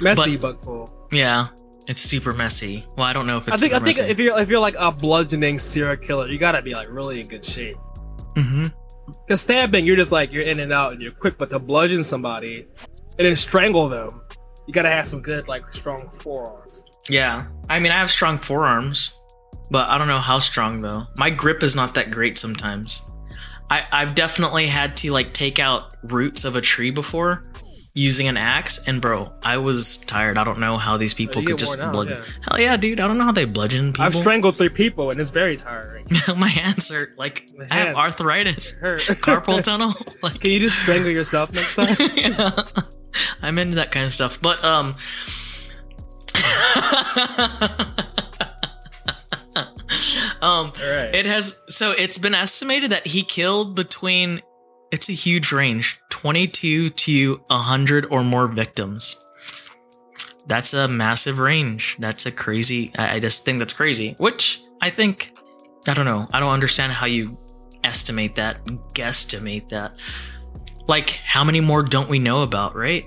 Messy 0.00 0.38
But- 0.38 0.56
but, 0.56 0.64
cool. 0.64 1.08
Yeah, 1.12 1.48
it's 1.88 2.02
super 2.02 2.32
messy. 2.32 2.84
Well, 2.96 3.06
I 3.06 3.12
don't 3.12 3.26
know 3.26 3.38
if 3.38 3.48
it's 3.48 3.54
I 3.54 3.56
think 3.56 3.72
I 3.72 3.76
think 3.76 3.98
messy. 3.98 4.10
if 4.10 4.18
you're 4.18 4.38
if 4.38 4.48
you're 4.48 4.60
like 4.60 4.76
a 4.78 4.92
bludgeoning 4.92 5.58
serial 5.58 5.96
killer, 5.96 6.28
you 6.28 6.38
gotta 6.38 6.62
be 6.62 6.74
like 6.74 6.88
really 6.90 7.20
in 7.20 7.26
good 7.26 7.44
shape. 7.44 7.74
Mm-hmm. 8.36 8.66
Because 9.26 9.40
stabbing, 9.40 9.84
you're 9.84 9.96
just 9.96 10.12
like 10.12 10.32
you're 10.32 10.44
in 10.44 10.60
and 10.60 10.72
out 10.72 10.92
and 10.92 11.02
you're 11.02 11.12
quick, 11.12 11.36
but 11.38 11.50
to 11.50 11.58
bludgeon 11.58 12.04
somebody 12.04 12.68
and 13.18 13.26
then 13.26 13.36
strangle 13.36 13.88
them, 13.88 14.22
you 14.66 14.72
gotta 14.72 14.90
have 14.90 15.08
some 15.08 15.20
good 15.20 15.48
like 15.48 15.68
strong 15.72 16.08
forearms. 16.10 16.84
Yeah, 17.10 17.46
I 17.68 17.80
mean, 17.80 17.90
I 17.90 17.96
have 17.96 18.10
strong 18.10 18.38
forearms, 18.38 19.18
but 19.70 19.88
I 19.88 19.98
don't 19.98 20.08
know 20.08 20.18
how 20.18 20.38
strong 20.38 20.82
though. 20.82 21.04
My 21.16 21.30
grip 21.30 21.62
is 21.62 21.74
not 21.74 21.94
that 21.94 22.12
great 22.12 22.38
sometimes. 22.38 23.10
I, 23.70 23.86
I've 23.90 24.14
definitely 24.14 24.66
had 24.66 24.96
to 24.98 25.12
like 25.12 25.32
take 25.32 25.58
out 25.58 25.94
roots 26.04 26.44
of 26.44 26.56
a 26.56 26.60
tree 26.60 26.90
before 26.90 27.44
using 27.94 28.26
an 28.26 28.36
axe, 28.38 28.86
and 28.88 29.00
bro, 29.02 29.32
I 29.42 29.58
was 29.58 29.98
tired. 29.98 30.38
I 30.38 30.44
don't 30.44 30.58
know 30.60 30.76
how 30.78 30.96
these 30.96 31.12
people 31.14 31.42
you 31.42 31.48
could 31.48 31.58
just 31.58 31.76
worn 31.78 31.88
out, 31.88 31.92
bludgeon. 31.94 32.22
yeah. 32.24 32.32
Hell 32.48 32.60
yeah, 32.60 32.76
dude! 32.76 33.00
I 33.00 33.06
don't 33.06 33.18
know 33.18 33.24
how 33.24 33.32
they 33.32 33.44
bludgeon 33.44 33.92
people. 33.92 34.04
I've 34.04 34.14
strangled 34.14 34.56
three 34.56 34.68
people 34.70 35.10
and 35.10 35.20
it's 35.20 35.30
very 35.30 35.56
tiring. 35.56 36.06
My 36.38 36.48
hands 36.48 36.88
hurt. 36.90 37.18
Like 37.18 37.50
My 37.56 37.66
I 37.70 37.74
have 37.74 37.96
arthritis, 37.96 38.72
Hurt. 38.80 39.00
carpal 39.02 39.62
tunnel. 39.64 39.92
Like 40.22 40.40
Can 40.40 40.50
you 40.50 40.60
just 40.60 40.76
strangle 40.78 41.10
yourself 41.10 41.52
next 41.52 41.76
time? 41.76 41.96
yeah. 42.16 42.50
I'm 43.42 43.58
into 43.58 43.76
that 43.76 43.90
kind 43.92 44.06
of 44.06 44.14
stuff. 44.14 44.40
But 44.40 44.64
um 44.64 44.94
Um 50.40 50.70
Alright. 50.82 51.14
it 51.14 51.26
has 51.26 51.62
so 51.68 51.92
it's 51.96 52.18
been 52.18 52.34
estimated 52.34 52.90
that 52.90 53.06
he 53.06 53.22
killed 53.22 53.76
between 53.76 54.40
it's 54.90 55.08
a 55.08 55.12
huge 55.12 55.52
range, 55.52 56.00
22 56.22 56.90
to 56.90 57.40
100 57.48 58.06
or 58.12 58.22
more 58.22 58.46
victims. 58.46 59.26
That's 60.46 60.72
a 60.72 60.86
massive 60.86 61.40
range. 61.40 61.96
That's 61.98 62.26
a 62.26 62.30
crazy 62.30 62.92
I, 62.96 63.18
just 63.18 63.44
think 63.44 63.58
that's 63.58 63.72
crazy, 63.72 64.14
which 64.18 64.60
I 64.80 64.88
think 64.88 65.32
I 65.88 65.94
don't 65.94 66.04
know. 66.04 66.28
I 66.32 66.38
don't 66.38 66.52
understand 66.52 66.92
how 66.92 67.06
you 67.06 67.36
estimate 67.82 68.36
that, 68.36 68.64
guesstimate 68.94 69.68
that 69.70 69.96
like 70.86 71.10
how 71.10 71.42
many 71.42 71.60
more 71.60 71.82
don't 71.82 72.08
we 72.08 72.20
know 72.20 72.42
about 72.44 72.74
right 72.76 73.04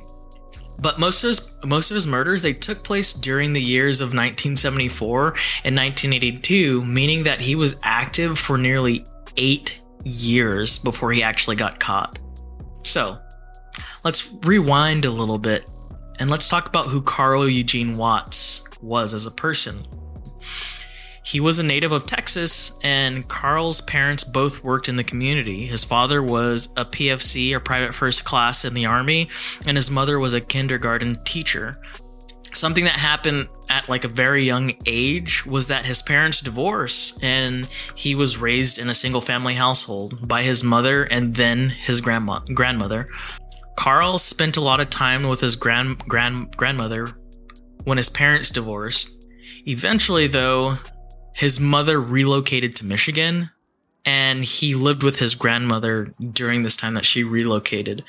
but 0.82 0.98
most 0.98 1.24
of 1.24 1.30
his 1.30 1.56
most 1.64 1.92
of 1.92 1.96
his 1.96 2.08
murders 2.08 2.42
they 2.42 2.54
took 2.54 2.84
place 2.84 3.14
during 3.14 3.52
the 3.52 3.62
years 3.62 4.00
of 4.00 4.08
1974 4.08 5.28
and 5.66 5.76
1982 5.76 6.86
meaning 6.86 7.24
that 7.24 7.42
he 7.42 7.56
was 7.56 7.80
active 7.84 8.40
for 8.40 8.58
nearly 8.58 9.06
eight 9.36 9.82
years 10.06 10.78
before 10.80 11.12
he 11.12 11.22
actually 11.22 11.56
got 11.58 11.80
caught 11.80 12.18
so 12.86 13.18
let's 14.04 14.32
rewind 14.44 15.06
a 15.06 15.12
little 15.12 15.38
bit 15.38 15.70
and 16.20 16.30
let's 16.30 16.48
talk 16.48 16.68
about 16.68 16.88
who 16.88 17.02
carl 17.02 17.48
eugene 17.50 17.98
watts 17.98 18.64
was 18.82 19.14
as 19.14 19.26
a 19.26 19.32
person 19.32 19.84
he 21.26 21.40
was 21.40 21.58
a 21.58 21.64
native 21.64 21.92
of 21.92 22.06
Texas, 22.06 22.80
and 22.84 23.28
Carl's 23.28 23.82
parents 23.82 24.24
both 24.24 24.64
worked 24.64 24.88
in 24.88 24.96
the 24.96 25.04
community. 25.04 25.66
His 25.66 25.84
father 25.84 26.22
was 26.22 26.70
a 26.78 26.86
PFC 26.86 27.52
or 27.52 27.60
private 27.60 27.96
first 27.96 28.24
class 28.24 28.64
in 28.64 28.76
the 28.76 28.86
army, 28.86 29.30
and 29.66 29.76
his 29.76 29.90
mother 29.90 30.20
was 30.20 30.36
a 30.36 30.40
kindergarten 30.40 31.16
teacher. 31.24 31.82
Something 32.56 32.86
that 32.86 32.98
happened 32.98 33.50
at 33.70 33.90
like 33.90 34.06
a 34.06 34.08
very 34.08 34.44
young 34.44 34.72
age 34.86 35.46
was 35.46 35.68
that 35.68 35.86
his 35.86 36.02
parents 36.02 36.40
divorced, 36.40 37.22
and 37.22 37.68
he 37.96 38.16
was 38.16 38.38
raised 38.38 38.80
in 38.80 38.88
a 38.90 38.96
single 38.96 39.20
family 39.20 39.56
household 39.56 40.26
by 40.26 40.42
his 40.42 40.64
mother 40.64 41.04
and 41.04 41.36
then 41.36 41.70
his 41.70 42.00
grandma 42.00 42.40
grandmother. 42.54 43.08
Carl 43.76 44.18
spent 44.18 44.56
a 44.56 44.62
lot 44.62 44.80
of 44.80 44.90
time 44.90 45.24
with 45.24 45.42
his 45.42 45.58
grand 45.58 46.00
grand 46.00 46.56
grandmother 46.56 47.10
when 47.84 47.98
his 47.98 48.08
parents 48.10 48.50
divorced. 48.50 49.26
Eventually, 49.68 50.28
though, 50.28 50.78
his 51.36 51.60
mother 51.60 52.00
relocated 52.00 52.74
to 52.78 52.86
Michigan 52.86 53.50
and 54.06 54.46
he 54.46 54.76
lived 54.76 55.04
with 55.04 55.20
his 55.20 55.36
grandmother 55.36 56.14
during 56.32 56.64
this 56.64 56.78
time 56.78 56.94
that 56.94 57.06
she 57.06 57.24
relocated. 57.24 58.04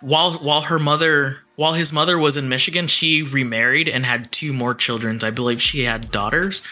while 0.00 0.32
while 0.34 0.62
her 0.62 0.78
mother 0.78 1.38
while 1.60 1.74
his 1.74 1.92
mother 1.92 2.18
was 2.18 2.38
in 2.38 2.48
Michigan, 2.48 2.86
she 2.86 3.22
remarried 3.22 3.86
and 3.86 4.06
had 4.06 4.32
two 4.32 4.50
more 4.50 4.74
children. 4.74 5.18
I 5.22 5.28
believe 5.28 5.60
she 5.60 5.84
had 5.84 6.10
daughters. 6.10 6.62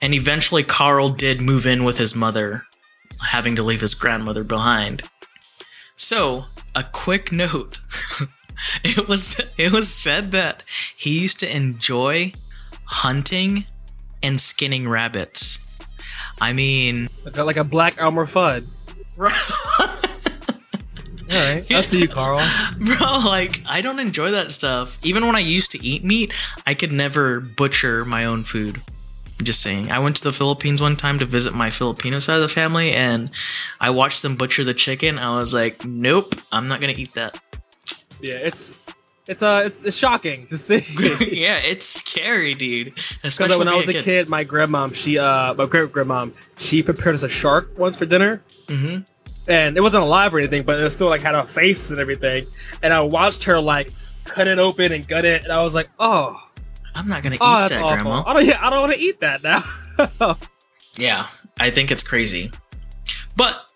And 0.00 0.14
eventually 0.14 0.62
Carl 0.62 1.08
did 1.08 1.40
move 1.40 1.66
in 1.66 1.82
with 1.82 1.98
his 1.98 2.14
mother, 2.14 2.62
having 3.32 3.56
to 3.56 3.64
leave 3.64 3.80
his 3.80 3.96
grandmother 3.96 4.44
behind. 4.44 5.02
So, 5.96 6.44
a 6.72 6.84
quick 6.84 7.32
note. 7.32 7.80
it 8.84 9.08
was 9.08 9.40
it 9.58 9.72
was 9.72 9.92
said 9.92 10.30
that 10.30 10.62
he 10.96 11.22
used 11.22 11.40
to 11.40 11.56
enjoy 11.56 12.32
hunting 12.84 13.64
and 14.22 14.40
skinning 14.40 14.88
rabbits. 14.88 15.58
I 16.40 16.52
mean, 16.52 17.08
Like 17.24 17.56
a, 17.56 17.64
black 17.64 18.00
Elmer 18.00 18.26
Fudd. 18.26 18.66
All 21.32 21.54
right, 21.54 21.70
I'll 21.72 21.82
see 21.82 22.00
you, 22.00 22.08
Carl. 22.08 22.40
Bro, 22.78 23.20
like 23.24 23.60
I 23.66 23.80
don't 23.80 23.98
enjoy 23.98 24.30
that 24.30 24.50
stuff. 24.50 24.98
Even 25.02 25.26
when 25.26 25.36
I 25.36 25.40
used 25.40 25.70
to 25.72 25.84
eat 25.84 26.04
meat, 26.04 26.32
I 26.66 26.74
could 26.74 26.92
never 26.92 27.40
butcher 27.40 28.04
my 28.04 28.24
own 28.24 28.44
food. 28.44 28.82
Just 29.42 29.60
saying. 29.60 29.90
I 29.92 29.98
went 29.98 30.16
to 30.16 30.24
the 30.24 30.32
Philippines 30.32 30.80
one 30.80 30.96
time 30.96 31.18
to 31.18 31.26
visit 31.26 31.52
my 31.52 31.68
Filipino 31.68 32.20
side 32.20 32.36
of 32.36 32.42
the 32.42 32.48
family 32.48 32.92
and 32.92 33.30
I 33.80 33.90
watched 33.90 34.22
them 34.22 34.34
butcher 34.34 34.64
the 34.64 34.72
chicken. 34.72 35.18
I 35.18 35.38
was 35.38 35.52
like, 35.52 35.84
"Nope, 35.84 36.36
I'm 36.50 36.68
not 36.68 36.80
going 36.80 36.94
to 36.94 36.98
eat 37.00 37.12
that." 37.14 37.38
Yeah, 38.22 38.36
it's 38.36 38.74
it's 39.28 39.42
uh 39.42 39.64
it's, 39.66 39.84
it's 39.84 39.96
shocking 39.98 40.46
to 40.46 40.56
see. 40.56 40.76
yeah, 41.32 41.58
it's 41.58 41.84
scary, 41.84 42.54
dude. 42.54 42.94
Because 42.94 43.24
Especially 43.24 43.58
when 43.58 43.68
I 43.68 43.74
was 43.76 43.88
a 43.90 44.02
kid, 44.02 44.28
my 44.30 44.42
grandmom, 44.44 44.94
she 44.94 45.18
uh, 45.18 45.52
my 45.52 45.66
great 45.66 45.90
grandmom, 45.92 46.32
she 46.56 46.82
prepared 46.82 47.14
us 47.16 47.22
a 47.22 47.28
shark 47.28 47.76
once 47.76 47.96
for 47.96 48.06
dinner, 48.06 48.42
Mhm. 48.68 49.06
And 49.48 49.76
it 49.76 49.80
wasn't 49.80 50.04
alive 50.04 50.34
or 50.34 50.38
anything, 50.38 50.62
but 50.62 50.80
it 50.80 50.90
still 50.90 51.08
like 51.08 51.20
had 51.20 51.34
a 51.34 51.46
face 51.46 51.90
and 51.90 51.98
everything. 51.98 52.46
And 52.82 52.92
I 52.92 53.00
watched 53.00 53.44
her 53.44 53.60
like 53.60 53.90
cut 54.24 54.48
it 54.48 54.58
open 54.58 54.92
and 54.92 55.06
gut 55.06 55.24
it, 55.24 55.44
and 55.44 55.52
I 55.52 55.62
was 55.62 55.74
like, 55.74 55.88
oh, 55.98 56.40
I'm 56.94 57.06
not 57.06 57.22
going 57.22 57.32
to 57.32 57.36
eat 57.36 57.46
oh, 57.46 57.60
that's 57.60 57.74
that, 57.74 57.82
awful. 57.82 58.02
grandma. 58.10 58.22
I 58.26 58.32
don't, 58.32 58.46
yeah, 58.46 58.58
I 58.60 58.70
don't 58.70 58.80
want 58.80 58.92
to 58.94 58.98
eat 58.98 59.20
that 59.20 59.42
now. 59.42 60.36
Yeah, 60.98 61.26
I 61.60 61.68
think 61.68 61.90
it's 61.90 62.02
crazy. 62.02 62.50
But 63.36 63.70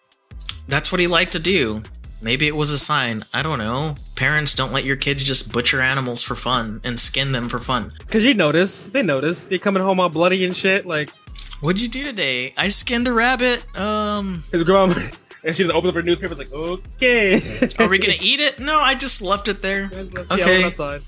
that's 0.69 0.91
what 0.91 1.03
he 1.03 1.07
liked 1.07 1.33
to 1.33 1.39
do. 1.39 1.83
Maybe 2.23 2.47
it 2.47 2.57
was 2.57 2.71
a 2.71 2.79
sign. 2.79 3.21
I 3.35 3.43
don't 3.43 3.59
know. 3.59 3.95
Parents 4.17 4.55
don't 4.55 4.73
let 4.73 4.85
your 4.85 4.97
kids 4.97 5.23
just 5.23 5.53
butcher 5.53 5.83
animals 5.83 6.23
for 6.23 6.35
fun 6.35 6.81
and 6.83 6.99
skin 6.99 7.33
them 7.33 7.51
for 7.51 7.59
fun. 7.59 7.93
Because 7.99 8.25
you 8.25 8.33
notice, 8.33 8.87
they 8.87 9.03
notice, 9.03 9.45
they 9.45 9.59
coming 9.59 9.83
home 9.83 10.01
all 10.01 10.09
bloody 10.09 10.47
and 10.47 10.57
shit. 10.57 10.87
Like 10.87 11.11
What'd 11.61 11.83
you 11.83 11.89
do 11.89 12.05
today? 12.05 12.55
I 12.57 12.69
skinned 12.69 13.07
a 13.07 13.13
rabbit. 13.13 13.65
Um, 13.79 14.43
his 14.51 14.65
grandma, 14.65 14.95
and 15.45 15.57
she 15.57 15.63
just 15.65 15.75
opens 15.75 15.91
up 15.91 15.95
her 15.97 16.03
newspaper, 16.03 16.33
It's 16.33 16.39
like, 16.39 16.53
okay, 16.53 17.41
are 17.79 17.89
we 17.89 17.99
gonna 17.99 18.15
eat 18.21 18.41
it? 18.41 18.61
No, 18.61 18.79
I 18.81 18.95
just 18.95 19.23
left 19.23 19.49
it 19.49 19.63
there. 19.63 19.91
Yeah, 19.93 20.01
Okay. 20.31 20.43
I 20.43 20.47
went 20.47 20.65
outside. 20.65 21.03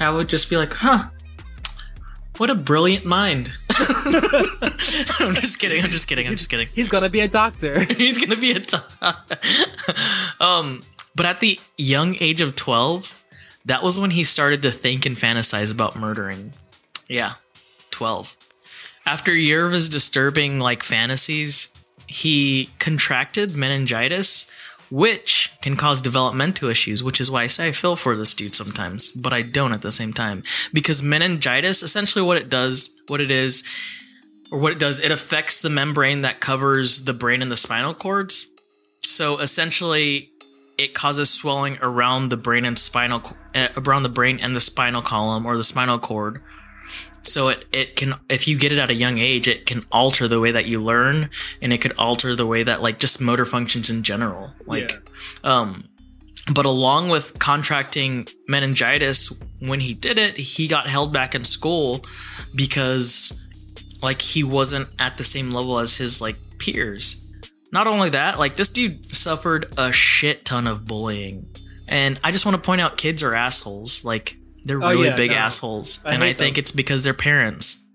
I 0.00 0.10
would 0.10 0.28
just 0.28 0.48
be 0.50 0.56
like, 0.56 0.72
huh. 0.72 1.04
What 2.38 2.48
a 2.48 2.54
brilliant 2.54 3.04
mind. 3.04 3.52
I'm 3.78 5.34
just 5.34 5.58
kidding. 5.58 5.82
I'm 5.84 5.90
just 5.90 6.08
kidding. 6.08 6.26
I'm 6.26 6.32
just 6.32 6.48
kidding. 6.48 6.68
He's 6.74 6.88
gonna 6.88 7.10
be 7.10 7.20
a 7.20 7.28
doctor. 7.28 7.80
He's 7.94 8.16
gonna 8.16 8.40
be 8.40 8.52
a. 8.52 8.60
T- 8.60 8.78
um, 10.40 10.82
but 11.14 11.26
at 11.26 11.40
the 11.40 11.60
young 11.76 12.16
age 12.20 12.40
of 12.40 12.56
twelve, 12.56 13.14
that 13.66 13.82
was 13.82 13.98
when 13.98 14.10
he 14.12 14.24
started 14.24 14.62
to 14.62 14.70
think 14.70 15.04
and 15.04 15.16
fantasize 15.16 15.70
about 15.72 15.96
murdering. 15.96 16.54
Yeah, 17.08 17.32
twelve. 17.90 18.36
After 19.04 19.32
a 19.32 19.36
year 19.36 19.66
of 19.66 19.72
his 19.72 19.88
disturbing 19.90 20.60
like 20.60 20.82
fantasies, 20.82 21.74
he 22.10 22.70
contracted 22.80 23.56
meningitis, 23.56 24.50
which 24.90 25.52
can 25.62 25.76
cause 25.76 26.00
developmental 26.00 26.68
issues. 26.68 27.04
Which 27.04 27.20
is 27.20 27.30
why 27.30 27.42
I 27.42 27.46
say 27.46 27.68
I 27.68 27.72
feel 27.72 27.94
for 27.94 28.16
this 28.16 28.34
dude 28.34 28.56
sometimes, 28.56 29.12
but 29.12 29.32
I 29.32 29.42
don't 29.42 29.72
at 29.72 29.82
the 29.82 29.92
same 29.92 30.12
time 30.12 30.42
because 30.72 31.04
meningitis, 31.04 31.84
essentially, 31.84 32.24
what 32.24 32.36
it 32.36 32.48
does, 32.48 32.90
what 33.06 33.20
it 33.20 33.30
is, 33.30 33.62
or 34.50 34.58
what 34.58 34.72
it 34.72 34.80
does, 34.80 34.98
it 34.98 35.12
affects 35.12 35.62
the 35.62 35.70
membrane 35.70 36.22
that 36.22 36.40
covers 36.40 37.04
the 37.04 37.14
brain 37.14 37.42
and 37.42 37.50
the 37.50 37.56
spinal 37.56 37.94
cords. 37.94 38.48
So 39.06 39.38
essentially, 39.38 40.30
it 40.76 40.92
causes 40.92 41.30
swelling 41.30 41.78
around 41.80 42.30
the 42.30 42.36
brain 42.36 42.64
and 42.64 42.76
spinal 42.76 43.22
uh, 43.54 43.68
around 43.76 44.02
the 44.02 44.08
brain 44.08 44.40
and 44.40 44.56
the 44.56 44.60
spinal 44.60 45.02
column 45.02 45.46
or 45.46 45.56
the 45.56 45.62
spinal 45.62 46.00
cord. 46.00 46.42
So 47.22 47.48
it 47.48 47.66
it 47.72 47.96
can 47.96 48.14
if 48.28 48.48
you 48.48 48.58
get 48.58 48.72
it 48.72 48.78
at 48.78 48.90
a 48.90 48.94
young 48.94 49.18
age, 49.18 49.46
it 49.46 49.66
can 49.66 49.84
alter 49.92 50.26
the 50.26 50.40
way 50.40 50.52
that 50.52 50.66
you 50.66 50.82
learn, 50.82 51.30
and 51.60 51.72
it 51.72 51.80
could 51.80 51.92
alter 51.98 52.34
the 52.34 52.46
way 52.46 52.62
that 52.62 52.82
like 52.82 52.98
just 52.98 53.20
motor 53.20 53.44
functions 53.44 53.90
in 53.90 54.02
general. 54.02 54.52
Like, 54.66 54.92
um, 55.44 55.84
but 56.52 56.64
along 56.64 57.10
with 57.10 57.38
contracting 57.38 58.26
meningitis, 58.48 59.32
when 59.60 59.80
he 59.80 59.94
did 59.94 60.18
it, 60.18 60.36
he 60.36 60.66
got 60.66 60.88
held 60.88 61.12
back 61.12 61.34
in 61.34 61.44
school 61.44 62.04
because 62.54 63.38
like 64.02 64.22
he 64.22 64.42
wasn't 64.42 64.88
at 64.98 65.18
the 65.18 65.24
same 65.24 65.50
level 65.50 65.78
as 65.78 65.96
his 65.96 66.20
like 66.20 66.36
peers. 66.58 67.26
Not 67.72 67.86
only 67.86 68.10
that, 68.10 68.38
like 68.38 68.56
this 68.56 68.68
dude 68.68 69.04
suffered 69.04 69.72
a 69.78 69.92
shit 69.92 70.44
ton 70.44 70.66
of 70.66 70.84
bullying. 70.84 71.46
And 71.88 72.18
I 72.22 72.32
just 72.32 72.44
want 72.46 72.56
to 72.56 72.62
point 72.62 72.80
out 72.80 72.96
kids 72.96 73.22
are 73.22 73.34
assholes. 73.34 74.04
Like 74.04 74.36
they're 74.64 74.82
Oh, 74.82 74.90
really 74.90 75.08
yeah, 75.08 75.16
big 75.16 75.30
no. 75.30 75.36
assholes. 75.36 76.00
I 76.04 76.14
and 76.14 76.22
I 76.24 76.32
think 76.32 76.56
them. 76.56 76.60
it's 76.62 76.70
because 76.70 77.04
their 77.04 77.14
parents 77.14 77.86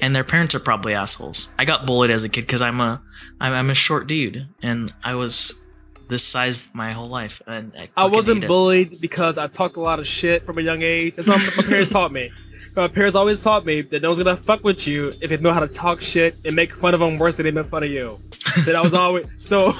and 0.00 0.14
their 0.14 0.24
parents 0.24 0.54
are 0.54 0.60
probably 0.60 0.94
assholes. 0.94 1.50
I 1.58 1.64
got 1.64 1.86
bullied 1.86 2.10
as 2.10 2.24
a 2.24 2.28
kid 2.28 2.42
because 2.42 2.62
I'm 2.62 2.80
a 2.80 3.02
I'm, 3.40 3.52
I'm 3.52 3.70
a 3.70 3.74
short 3.74 4.06
dude 4.06 4.48
and 4.62 4.92
I 5.04 5.14
was 5.14 5.62
this 6.08 6.24
size 6.24 6.70
my 6.72 6.92
whole 6.92 7.06
life 7.08 7.42
and 7.46 7.72
I, 7.78 7.88
I 7.96 8.06
wasn't 8.08 8.46
bullied 8.46 8.96
because 9.00 9.36
I 9.38 9.46
talked 9.46 9.76
a 9.76 9.80
lot 9.80 9.98
of 9.98 10.06
shit 10.06 10.44
from 10.44 10.56
a 10.58 10.62
young 10.62 10.80
age. 10.82 11.16
That's 11.16 11.28
what 11.28 11.56
my 11.56 11.62
parents 11.64 11.90
taught 11.90 12.12
me. 12.12 12.30
My 12.76 12.88
parents 12.88 13.14
always 13.16 13.42
taught 13.42 13.66
me 13.66 13.82
that 13.82 14.02
no 14.02 14.10
one's 14.10 14.22
gonna 14.22 14.36
fuck 14.36 14.64
with 14.64 14.86
you 14.88 15.08
if 15.20 15.30
they 15.30 15.36
know 15.36 15.52
how 15.52 15.60
to 15.60 15.68
talk 15.68 16.00
shit 16.00 16.34
and 16.46 16.56
make 16.56 16.72
fun 16.74 16.94
of 16.94 17.00
them 17.00 17.16
worse 17.16 17.36
than 17.36 17.44
they 17.44 17.50
make 17.52 17.66
fun 17.66 17.82
of 17.82 17.90
you. 17.90 18.16
So 18.64 18.72
that 18.72 18.82
was 18.82 18.94
always 18.94 19.26
so. 19.38 19.72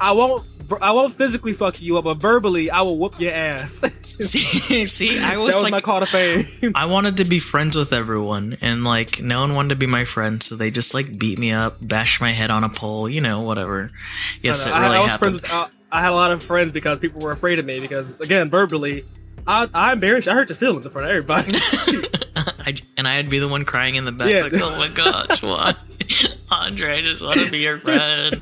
I 0.00 0.12
won't. 0.12 0.48
I 0.80 0.92
won't 0.92 1.12
physically 1.12 1.52
fuck 1.52 1.82
you 1.82 1.98
up, 1.98 2.04
but 2.04 2.14
verbally, 2.14 2.70
I 2.70 2.80
will 2.80 2.96
whoop 2.96 3.20
your 3.20 3.32
ass. 3.32 3.70
see, 4.04 4.86
see, 4.86 5.20
I 5.22 5.36
was, 5.36 5.54
was 5.54 5.62
like 5.62 5.72
my 5.72 5.80
call 5.82 6.00
to 6.00 6.06
fame. 6.06 6.72
I 6.74 6.86
wanted 6.86 7.18
to 7.18 7.24
be 7.26 7.38
friends 7.38 7.76
with 7.76 7.92
everyone, 7.92 8.56
and 8.62 8.82
like 8.82 9.20
no 9.20 9.40
one 9.40 9.54
wanted 9.54 9.74
to 9.74 9.76
be 9.76 9.86
my 9.86 10.06
friend, 10.06 10.42
so 10.42 10.56
they 10.56 10.70
just 10.70 10.94
like 10.94 11.18
beat 11.18 11.38
me 11.38 11.52
up, 11.52 11.76
bash 11.86 12.18
my 12.20 12.30
head 12.30 12.50
on 12.50 12.64
a 12.64 12.70
pole, 12.70 13.10
you 13.10 13.20
know, 13.20 13.40
whatever. 13.40 13.90
Yes, 14.40 14.66
I, 14.66 14.70
it 14.70 14.72
know. 14.72 14.78
I- 14.78 14.82
really 14.84 14.96
I 14.96 15.00
was 15.00 15.10
happened. 15.10 15.40
friends. 15.46 15.70
With, 15.70 15.76
I, 15.92 15.98
I 15.98 16.00
had 16.00 16.12
a 16.12 16.16
lot 16.16 16.32
of 16.32 16.42
friends 16.42 16.72
because 16.72 16.98
people 16.98 17.20
were 17.20 17.32
afraid 17.32 17.58
of 17.58 17.66
me 17.66 17.78
because 17.78 18.20
again, 18.22 18.48
verbally, 18.48 19.04
I, 19.46 19.68
I 19.74 19.92
embarrassed. 19.92 20.28
I 20.28 20.34
hurt 20.34 20.48
your 20.48 20.56
feelings 20.56 20.86
in 20.86 20.92
front 20.92 21.10
of 21.10 21.10
everybody. 21.10 22.08
I, 22.66 22.74
and 22.96 23.06
I'd 23.06 23.28
be 23.28 23.38
the 23.38 23.48
one 23.48 23.64
crying 23.64 23.94
in 23.96 24.04
the 24.04 24.12
back, 24.12 24.28
Yeah. 24.28 24.42
like, 24.42 24.52
"Oh 24.54 24.78
my 24.78 24.88
gosh, 24.94 25.42
why, 25.42 25.74
Andre? 26.50 26.98
I 26.98 27.00
just 27.02 27.22
want 27.22 27.40
to 27.40 27.50
be 27.50 27.58
your 27.58 27.76
friend." 27.78 28.40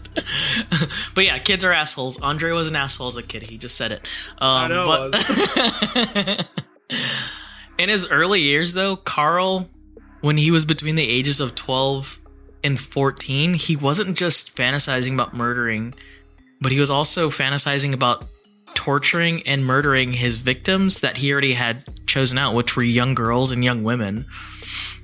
but 1.14 1.24
yeah, 1.24 1.38
kids 1.38 1.64
are 1.64 1.72
assholes. 1.72 2.20
Andre 2.20 2.52
was 2.52 2.68
an 2.68 2.76
asshole 2.76 3.08
as 3.08 3.16
a 3.16 3.22
kid. 3.22 3.42
He 3.42 3.58
just 3.58 3.76
said 3.76 3.92
it. 3.92 4.00
Um, 4.38 4.48
I 4.48 4.68
know. 4.68 5.10
but 5.10 6.46
in 7.78 7.88
his 7.88 8.10
early 8.10 8.40
years, 8.40 8.74
though, 8.74 8.96
Carl, 8.96 9.68
when 10.20 10.36
he 10.36 10.50
was 10.50 10.64
between 10.64 10.94
the 10.94 11.08
ages 11.08 11.40
of 11.40 11.54
twelve 11.54 12.18
and 12.62 12.78
fourteen, 12.78 13.54
he 13.54 13.76
wasn't 13.76 14.16
just 14.16 14.56
fantasizing 14.56 15.14
about 15.14 15.34
murdering, 15.34 15.94
but 16.60 16.72
he 16.72 16.78
was 16.80 16.90
also 16.90 17.28
fantasizing 17.28 17.92
about 17.92 18.24
torturing 18.82 19.42
and 19.46 19.64
murdering 19.64 20.12
his 20.14 20.38
victims 20.38 20.98
that 21.00 21.18
he 21.18 21.30
already 21.32 21.52
had 21.52 21.84
chosen 22.06 22.36
out, 22.36 22.52
which 22.54 22.76
were 22.76 22.82
young 22.82 23.14
girls 23.14 23.52
and 23.52 23.62
young 23.62 23.84
women. 23.84 24.26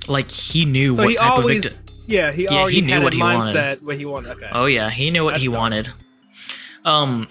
Like 0.08 0.28
he 0.30 0.64
knew 0.64 0.94
so 0.96 1.02
what 1.02 1.10
he 1.10 1.16
type 1.16 1.38
of 1.38 1.44
victim. 1.46 1.70
yeah, 2.06 2.32
he 2.32 2.44
Yeah, 2.44 2.50
already 2.54 2.74
he 2.76 2.80
knew 2.80 2.92
had 2.94 3.02
what 3.04 3.12
he 3.12 3.22
wanted. 3.22 3.80
what 3.86 3.96
he 3.96 4.04
wanted. 4.04 4.30
Okay. 4.32 4.48
Oh 4.52 4.66
yeah, 4.66 4.90
he 4.90 5.10
knew 5.10 5.22
what 5.24 5.32
That's 5.34 5.42
he 5.42 5.48
dope. 5.48 5.56
wanted. 5.58 5.88
Um, 6.84 7.28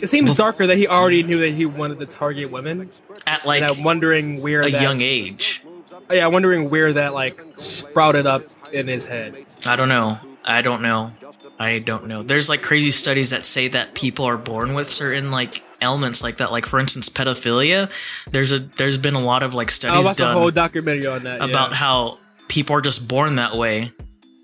It 0.00 0.08
seems 0.08 0.32
darker 0.34 0.66
that 0.66 0.76
he 0.78 0.86
already 0.86 1.22
knew 1.24 1.38
that 1.38 1.54
he 1.54 1.66
wanted 1.66 1.98
to 2.00 2.06
target 2.06 2.50
women. 2.52 2.90
at 3.26 3.44
like 3.44 3.62
and 3.62 3.72
I'm 3.72 3.82
wondering 3.82 4.40
where 4.40 4.62
a 4.62 4.70
that, 4.70 4.82
young 4.82 5.00
age. 5.00 5.62
Yeah, 6.10 6.26
I'm 6.26 6.32
wondering 6.32 6.70
where 6.70 6.92
that 6.92 7.14
like 7.14 7.42
sprouted 7.56 8.26
up 8.26 8.44
in 8.72 8.86
his 8.86 9.06
head. 9.06 9.44
I 9.66 9.74
don't 9.76 9.88
know. 9.88 10.18
I 10.44 10.62
don't 10.62 10.82
know. 10.82 11.10
I 11.58 11.78
don't 11.80 12.06
know. 12.06 12.22
There's 12.22 12.48
like 12.48 12.62
crazy 12.62 12.90
studies 12.90 13.30
that 13.30 13.44
say 13.44 13.68
that 13.68 13.94
people 13.94 14.24
are 14.24 14.38
born 14.38 14.74
with 14.74 14.90
certain 14.90 15.30
like 15.30 15.62
ailments 15.82 16.22
like 16.22 16.38
that. 16.38 16.52
Like 16.52 16.66
for 16.66 16.78
instance, 16.78 17.08
pedophilia. 17.08 17.90
There's 18.30 18.52
a 18.52 18.58
there's 18.58 18.98
been 18.98 19.14
a 19.14 19.20
lot 19.20 19.42
of 19.42 19.54
like 19.54 19.70
studies 19.70 20.04
watched 20.04 20.20
a 20.20 20.24
done 20.24 20.36
whole 20.36 20.50
documentary 20.50 21.06
on 21.06 21.24
that. 21.24 21.42
about 21.42 21.70
yeah. 21.70 21.76
how 21.76 22.16
people 22.48 22.76
are 22.76 22.80
just 22.80 23.08
born 23.08 23.36
that 23.36 23.56
way. 23.56 23.92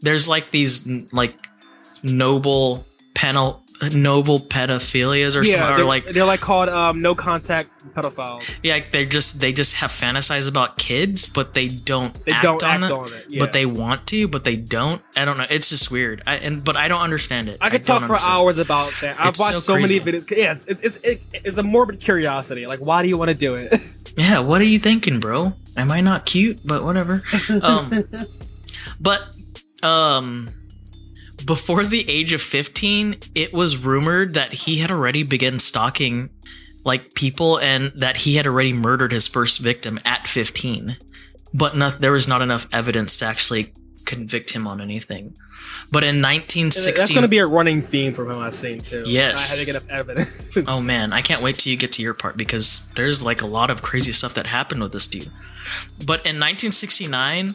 There's 0.00 0.28
like 0.28 0.50
these 0.50 0.86
like 1.12 1.34
noble 2.02 2.84
penal 3.14 3.62
noble 3.92 4.40
pedophilias 4.40 5.36
or 5.36 5.42
yeah, 5.44 5.58
something, 5.58 5.76
they're 5.76 5.84
or 5.84 5.88
like 5.88 6.04
they're 6.06 6.24
like 6.24 6.40
called 6.40 6.68
um, 6.70 7.02
no 7.02 7.14
contact 7.14 7.70
pedophiles. 7.94 8.58
yeah, 8.62 8.80
they 8.90 9.04
just 9.04 9.40
they 9.40 9.52
just 9.52 9.76
have 9.76 9.90
fantasize 9.90 10.48
about 10.48 10.78
kids, 10.78 11.26
but 11.26 11.52
they 11.54 11.68
don't 11.68 12.14
They 12.24 12.32
act 12.32 12.42
don't 12.42 12.62
on 12.64 12.82
act 12.82 12.90
it, 12.90 12.96
on 12.96 13.12
it, 13.12 13.26
yeah. 13.28 13.40
but 13.40 13.52
they 13.52 13.66
want 13.66 14.06
to, 14.08 14.28
but 14.28 14.44
they 14.44 14.56
don't. 14.56 15.02
I 15.16 15.24
don't 15.24 15.36
know. 15.36 15.46
It's 15.50 15.68
just 15.68 15.90
weird. 15.90 16.22
I, 16.26 16.36
and 16.36 16.64
but 16.64 16.76
I 16.76 16.88
don't 16.88 17.02
understand 17.02 17.48
it. 17.50 17.58
I 17.60 17.68
could 17.68 17.82
don't 17.82 18.00
talk 18.00 18.06
for 18.08 18.14
understand. 18.14 18.34
hours 18.36 18.58
about 18.58 18.92
that. 19.02 19.20
I've 19.20 19.28
It's 19.28 19.38
watched 19.40 19.54
so 19.56 19.74
so, 19.74 19.78
many 19.78 20.00
videos. 20.00 20.30
Yeah, 20.34 20.52
it's 20.52 20.66
it's, 20.66 20.96
it's 21.04 21.26
it's 21.32 21.58
a 21.58 21.62
morbid 21.62 22.00
curiosity. 22.00 22.66
Like, 22.66 22.80
why 22.80 23.02
do 23.02 23.08
you 23.08 23.18
want 23.18 23.30
to 23.30 23.36
do 23.36 23.54
it? 23.56 23.72
Yeah, 24.18 24.38
what 24.38 24.62
are 24.62 24.64
you 24.64 24.78
thinking, 24.78 25.20
bro? 25.20 25.52
Am 25.76 25.90
I 25.90 26.00
not 26.00 26.24
cute? 26.24 26.62
But 26.64 26.82
whatever. 26.82 27.22
Um, 27.62 27.92
but 28.98 29.22
um, 29.82 30.48
before 31.46 31.84
the 31.84 32.08
age 32.10 32.32
of 32.32 32.42
fifteen, 32.42 33.14
it 33.34 33.52
was 33.52 33.76
rumored 33.76 34.34
that 34.34 34.52
he 34.52 34.78
had 34.78 34.90
already 34.90 35.22
begun 35.22 35.58
stalking 35.58 36.30
like 36.84 37.14
people, 37.14 37.58
and 37.58 37.92
that 37.96 38.18
he 38.18 38.36
had 38.36 38.46
already 38.46 38.72
murdered 38.72 39.12
his 39.12 39.26
first 39.26 39.60
victim 39.60 39.98
at 40.04 40.28
fifteen. 40.28 40.96
But 41.54 41.76
not, 41.76 42.00
there 42.00 42.12
was 42.12 42.28
not 42.28 42.42
enough 42.42 42.68
evidence 42.72 43.16
to 43.18 43.24
actually 43.26 43.72
convict 44.04 44.52
him 44.52 44.66
on 44.66 44.80
anything. 44.80 45.34
But 45.92 46.04
in 46.04 46.20
nineteen 46.20 46.66
That's 46.66 47.10
going 47.10 47.22
to 47.22 47.28
be 47.28 47.38
a 47.38 47.46
running 47.46 47.80
theme 47.80 48.12
from 48.12 48.30
him. 48.30 48.38
I've 48.38 48.54
seen 48.54 48.80
too. 48.80 49.02
Yes. 49.04 49.50
I 49.50 49.56
had 49.56 49.60
to 49.60 49.66
get 49.66 49.82
enough 49.82 49.90
evidence. 49.90 50.56
Oh 50.68 50.82
man, 50.82 51.12
I 51.12 51.22
can't 51.22 51.42
wait 51.42 51.58
till 51.58 51.70
you 51.70 51.76
get 51.76 51.92
to 51.92 52.02
your 52.02 52.14
part 52.14 52.36
because 52.36 52.90
there's 52.94 53.24
like 53.24 53.42
a 53.42 53.46
lot 53.46 53.70
of 53.70 53.82
crazy 53.82 54.12
stuff 54.12 54.34
that 54.34 54.46
happened 54.46 54.80
with 54.80 54.92
this 54.92 55.06
dude. 55.06 55.30
But 55.98 56.20
in 56.20 56.38
1969, 56.40 57.54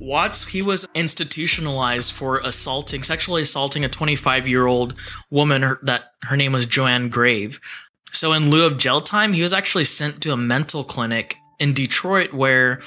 Watts 0.00 0.48
he 0.48 0.62
was 0.62 0.88
institutionalized 0.94 2.12
for 2.12 2.38
assaulting, 2.38 3.02
sexually 3.02 3.42
assaulting 3.42 3.84
a 3.84 3.88
25 3.88 4.48
year 4.48 4.66
old 4.66 4.98
woman 5.30 5.62
her, 5.62 5.78
that 5.82 6.12
her 6.22 6.36
name 6.36 6.52
was 6.52 6.64
Joanne 6.64 7.10
Grave. 7.10 7.60
So 8.12 8.32
in 8.32 8.50
lieu 8.50 8.66
of 8.66 8.78
jail 8.78 9.02
time, 9.02 9.34
he 9.34 9.42
was 9.42 9.52
actually 9.52 9.84
sent 9.84 10.22
to 10.22 10.32
a 10.32 10.36
mental 10.36 10.84
clinic 10.84 11.36
in 11.58 11.74
Detroit 11.74 12.32
where 12.32 12.80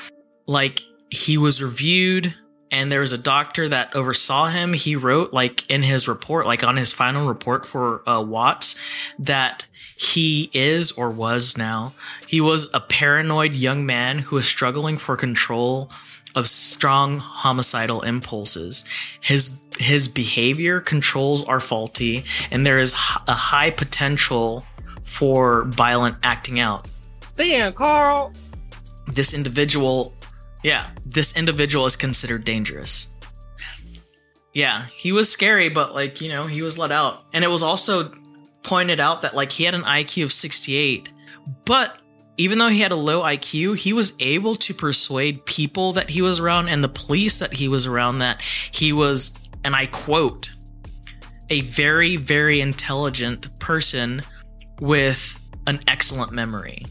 like 0.48 0.82
he 1.12 1.38
was 1.38 1.62
reviewed 1.62 2.34
and 2.72 2.92
there 2.92 3.02
was 3.02 3.14
a 3.14 3.18
doctor 3.20 3.70
that 3.70 3.96
oversaw 3.96 4.48
him 4.48 4.74
he 4.74 4.96
wrote 4.96 5.32
like 5.32 5.70
in 5.70 5.84
his 5.84 6.08
report 6.08 6.48
like 6.48 6.64
on 6.64 6.76
his 6.76 6.92
final 6.92 7.28
report 7.28 7.66
for 7.66 8.08
uh, 8.10 8.20
watts 8.22 9.14
that 9.20 9.68
he 9.96 10.50
is 10.54 10.92
or 10.94 11.12
was 11.12 11.56
now 11.56 11.94
he 12.26 12.42
was 12.42 12.74
a 12.74 12.80
paranoid 12.80 13.54
young 13.54 13.86
man 13.86 14.18
who 14.18 14.36
was 14.36 14.48
struggling 14.48 14.98
for 14.98 15.16
control 15.16 15.90
of 16.36 16.48
strong 16.48 17.20
homicidal 17.20 18.02
impulses. 18.02 18.84
His 19.22 19.62
his 19.78 20.08
behavior 20.08 20.80
controls 20.80 21.46
are 21.48 21.60
faulty 21.60 22.24
and 22.52 22.66
there 22.66 22.80
is 22.80 22.94
a 23.28 23.34
high 23.34 23.72
potential 23.72 24.66
for 25.04 25.64
violent 25.66 26.18
acting 26.24 26.60
out. 26.60 26.88
Damn, 27.36 27.74
Carl. 27.74 28.34
this 29.08 29.34
individual 29.34 30.14
yeah 30.64 30.92
this 31.06 31.36
individual 31.36 31.86
is 31.86 31.96
considered 31.96 32.44
dangerous. 32.46 33.10
Yeah 34.54 34.86
he 34.96 35.12
was 35.12 35.32
scary 35.32 35.70
but 35.70 35.94
like 35.94 36.22
you 36.22 36.30
know 36.30 36.46
he 36.48 36.62
was 36.62 36.78
let 36.78 36.92
out. 36.92 37.24
And 37.34 37.44
it 37.44 37.50
was 37.50 37.64
also 37.64 38.12
pointed 38.64 39.00
out 39.00 39.22
that 39.24 39.36
like 39.36 39.52
he 39.52 39.66
had 39.66 39.76
an 39.76 39.82
iq 39.82 40.24
of 40.24 40.32
68 40.32 41.12
but 41.66 42.00
even 42.38 42.58
though 42.58 42.68
he 42.70 42.80
had 42.80 42.92
a 42.92 42.96
low 42.96 43.22
iq 43.24 43.78
he 43.78 43.94
was 43.94 44.14
able 44.20 44.56
to 44.56 44.74
persuade 44.74 45.46
people 45.46 45.92
that 45.94 46.10
he 46.10 46.22
was 46.22 46.40
around 46.40 46.68
and 46.70 46.84
the 46.84 46.90
police 46.90 47.40
that 47.40 47.54
he 47.54 47.68
was 47.68 47.86
around 47.88 48.20
that 48.20 48.42
he 48.72 48.92
was 48.92 49.38
and 49.64 49.76
i 49.76 49.86
quote 49.88 50.50
a 51.50 51.62
very 51.62 52.16
very 52.16 52.60
intelligent 52.62 53.60
person 53.60 54.22
with 54.80 55.40
an 55.68 55.80
excellent 55.88 56.32
memory 56.32 56.84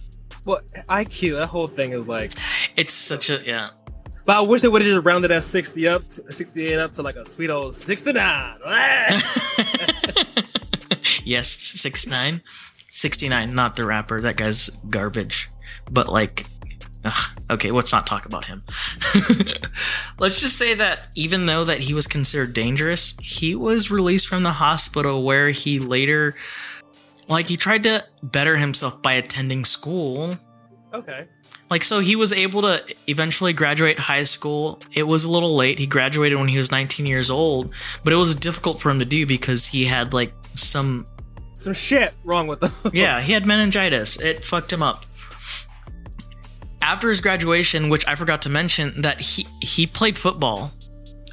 Well, 0.46 0.60
IQ. 0.88 1.38
That 1.38 1.48
whole 1.48 1.68
thing 1.68 1.92
is 1.92 2.06
like. 2.08 2.32
it's 2.76 2.92
such 2.92 3.28
a 3.30 3.40
yeah 3.44 3.70
But 4.24 4.36
I 4.36 4.40
wish 4.42 4.60
they 4.62 4.68
would 4.68 4.82
have 4.82 4.90
just 4.90 5.04
rounded 5.04 5.28
that 5.28 5.42
sixty 5.44 5.86
up, 5.88 6.08
to, 6.10 6.32
sixty-eight 6.32 6.78
up 6.78 6.92
to 6.94 7.02
like 7.02 7.16
a 7.16 7.26
sweet 7.26 7.50
old 7.50 7.74
sixty-nine. 7.74 8.56
yes, 11.24 11.48
six 11.48 12.06
nine, 12.06 12.40
69, 12.92 13.54
not 13.54 13.74
the 13.74 13.86
rapper. 13.86 14.20
That 14.20 14.36
guy's 14.36 14.68
garbage. 14.90 15.48
But 15.90 16.08
like, 16.08 16.44
ugh, 17.04 17.40
okay, 17.50 17.70
let's 17.70 17.90
not 17.90 18.06
talk 18.06 18.26
about 18.26 18.44
him. 18.44 18.62
let's 20.18 20.40
just 20.40 20.58
say 20.58 20.74
that 20.74 21.08
even 21.16 21.46
though 21.46 21.64
that 21.64 21.80
he 21.80 21.94
was 21.94 22.06
considered 22.06 22.52
dangerous, 22.52 23.16
he 23.18 23.54
was 23.54 23.90
released 23.90 24.28
from 24.28 24.42
the 24.42 24.52
hospital 24.52 25.24
where 25.24 25.48
he 25.48 25.78
later, 25.78 26.34
like, 27.28 27.48
he 27.48 27.56
tried 27.56 27.82
to 27.84 28.04
better 28.22 28.58
himself 28.58 29.00
by 29.02 29.14
attending 29.14 29.64
school. 29.64 30.36
okay. 30.92 31.26
Like, 31.70 31.84
so 31.84 32.00
he 32.00 32.16
was 32.16 32.34
able 32.34 32.60
to 32.60 32.84
eventually 33.06 33.54
graduate 33.54 33.98
high 33.98 34.24
school. 34.24 34.82
It 34.92 35.04
was 35.04 35.24
a 35.24 35.30
little 35.30 35.56
late. 35.56 35.78
He 35.78 35.86
graduated 35.86 36.36
when 36.36 36.48
he 36.48 36.58
was 36.58 36.70
19 36.70 37.06
years 37.06 37.30
old, 37.30 37.72
but 38.04 38.12
it 38.12 38.16
was 38.16 38.34
difficult 38.34 38.78
for 38.78 38.90
him 38.90 38.98
to 38.98 39.06
do 39.06 39.24
because 39.24 39.64
he 39.64 39.86
had 39.86 40.12
like 40.12 40.34
some 40.54 41.06
Some 41.62 41.74
shit 41.74 42.16
wrong 42.24 42.46
with 42.46 42.60
them. 42.60 42.70
yeah, 42.94 43.20
he 43.20 43.32
had 43.32 43.46
meningitis. 43.46 44.20
It 44.20 44.44
fucked 44.44 44.72
him 44.72 44.82
up. 44.82 45.04
After 46.80 47.08
his 47.08 47.20
graduation, 47.20 47.88
which 47.88 48.06
I 48.08 48.16
forgot 48.16 48.42
to 48.42 48.48
mention, 48.48 49.02
that 49.02 49.20
he 49.20 49.46
he 49.60 49.86
played 49.86 50.18
football 50.18 50.72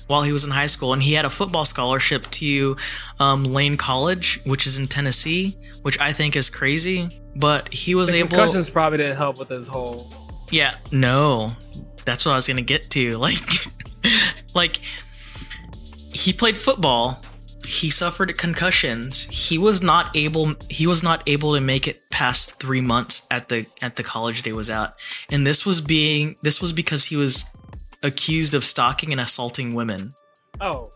while 0.08 0.22
he 0.22 0.32
was 0.32 0.46
in 0.46 0.52
high 0.52 0.68
school, 0.68 0.94
and 0.94 1.02
he 1.02 1.14
had 1.14 1.26
a 1.26 1.30
football 1.30 1.66
scholarship 1.66 2.28
to 2.32 2.76
um, 3.20 3.44
Lane 3.44 3.76
College, 3.78 4.40
which 4.46 4.68
is 4.68 4.78
in 4.78 4.88
Tennessee, 4.88 5.58
which 5.82 6.00
I 6.00 6.14
think 6.14 6.36
is 6.36 6.50
crazy. 6.50 7.20
But 7.36 7.74
he 7.74 7.96
was 7.96 8.12
The 8.12 8.18
able. 8.20 8.30
concussions 8.30 8.70
probably 8.70 8.98
didn't 9.00 9.18
help 9.18 9.38
with 9.40 9.50
his 9.50 9.68
whole. 9.68 10.12
Yeah, 10.52 10.76
no, 10.92 11.54
that's 12.06 12.26
what 12.26 12.34
I 12.34 12.36
was 12.36 12.48
gonna 12.48 12.62
get 12.62 12.90
to. 12.92 13.18
Like, 13.20 13.40
like 14.54 14.80
he 16.14 16.32
played 16.34 16.58
football. 16.58 17.22
He 17.70 17.92
suffered 17.92 18.36
concussions. 18.36 19.26
He 19.26 19.60
was 19.60 19.84
not 19.84 20.18
able. 20.18 20.56
He 20.72 20.88
was 20.88 21.04
not 21.04 21.22
able 21.28 21.54
to 21.54 21.62
make 21.62 21.88
it 21.88 22.02
past 22.10 22.60
three 22.60 22.82
months 22.82 23.28
at 23.30 23.48
the 23.48 23.68
at 23.84 23.96
the 23.96 24.02
college 24.02 24.38
that 24.38 24.46
he 24.48 24.54
was 24.54 24.72
at, 24.72 24.96
and 25.32 25.46
this 25.46 25.68
was 25.68 25.80
being 25.80 26.36
this 26.42 26.60
was 26.62 26.74
because 26.74 27.06
he 27.06 27.16
was 27.16 27.46
accused 28.02 28.56
of 28.56 28.64
stalking 28.64 29.12
and 29.12 29.22
assaulting 29.22 29.76
women. 29.76 30.10
Oh, 30.60 30.90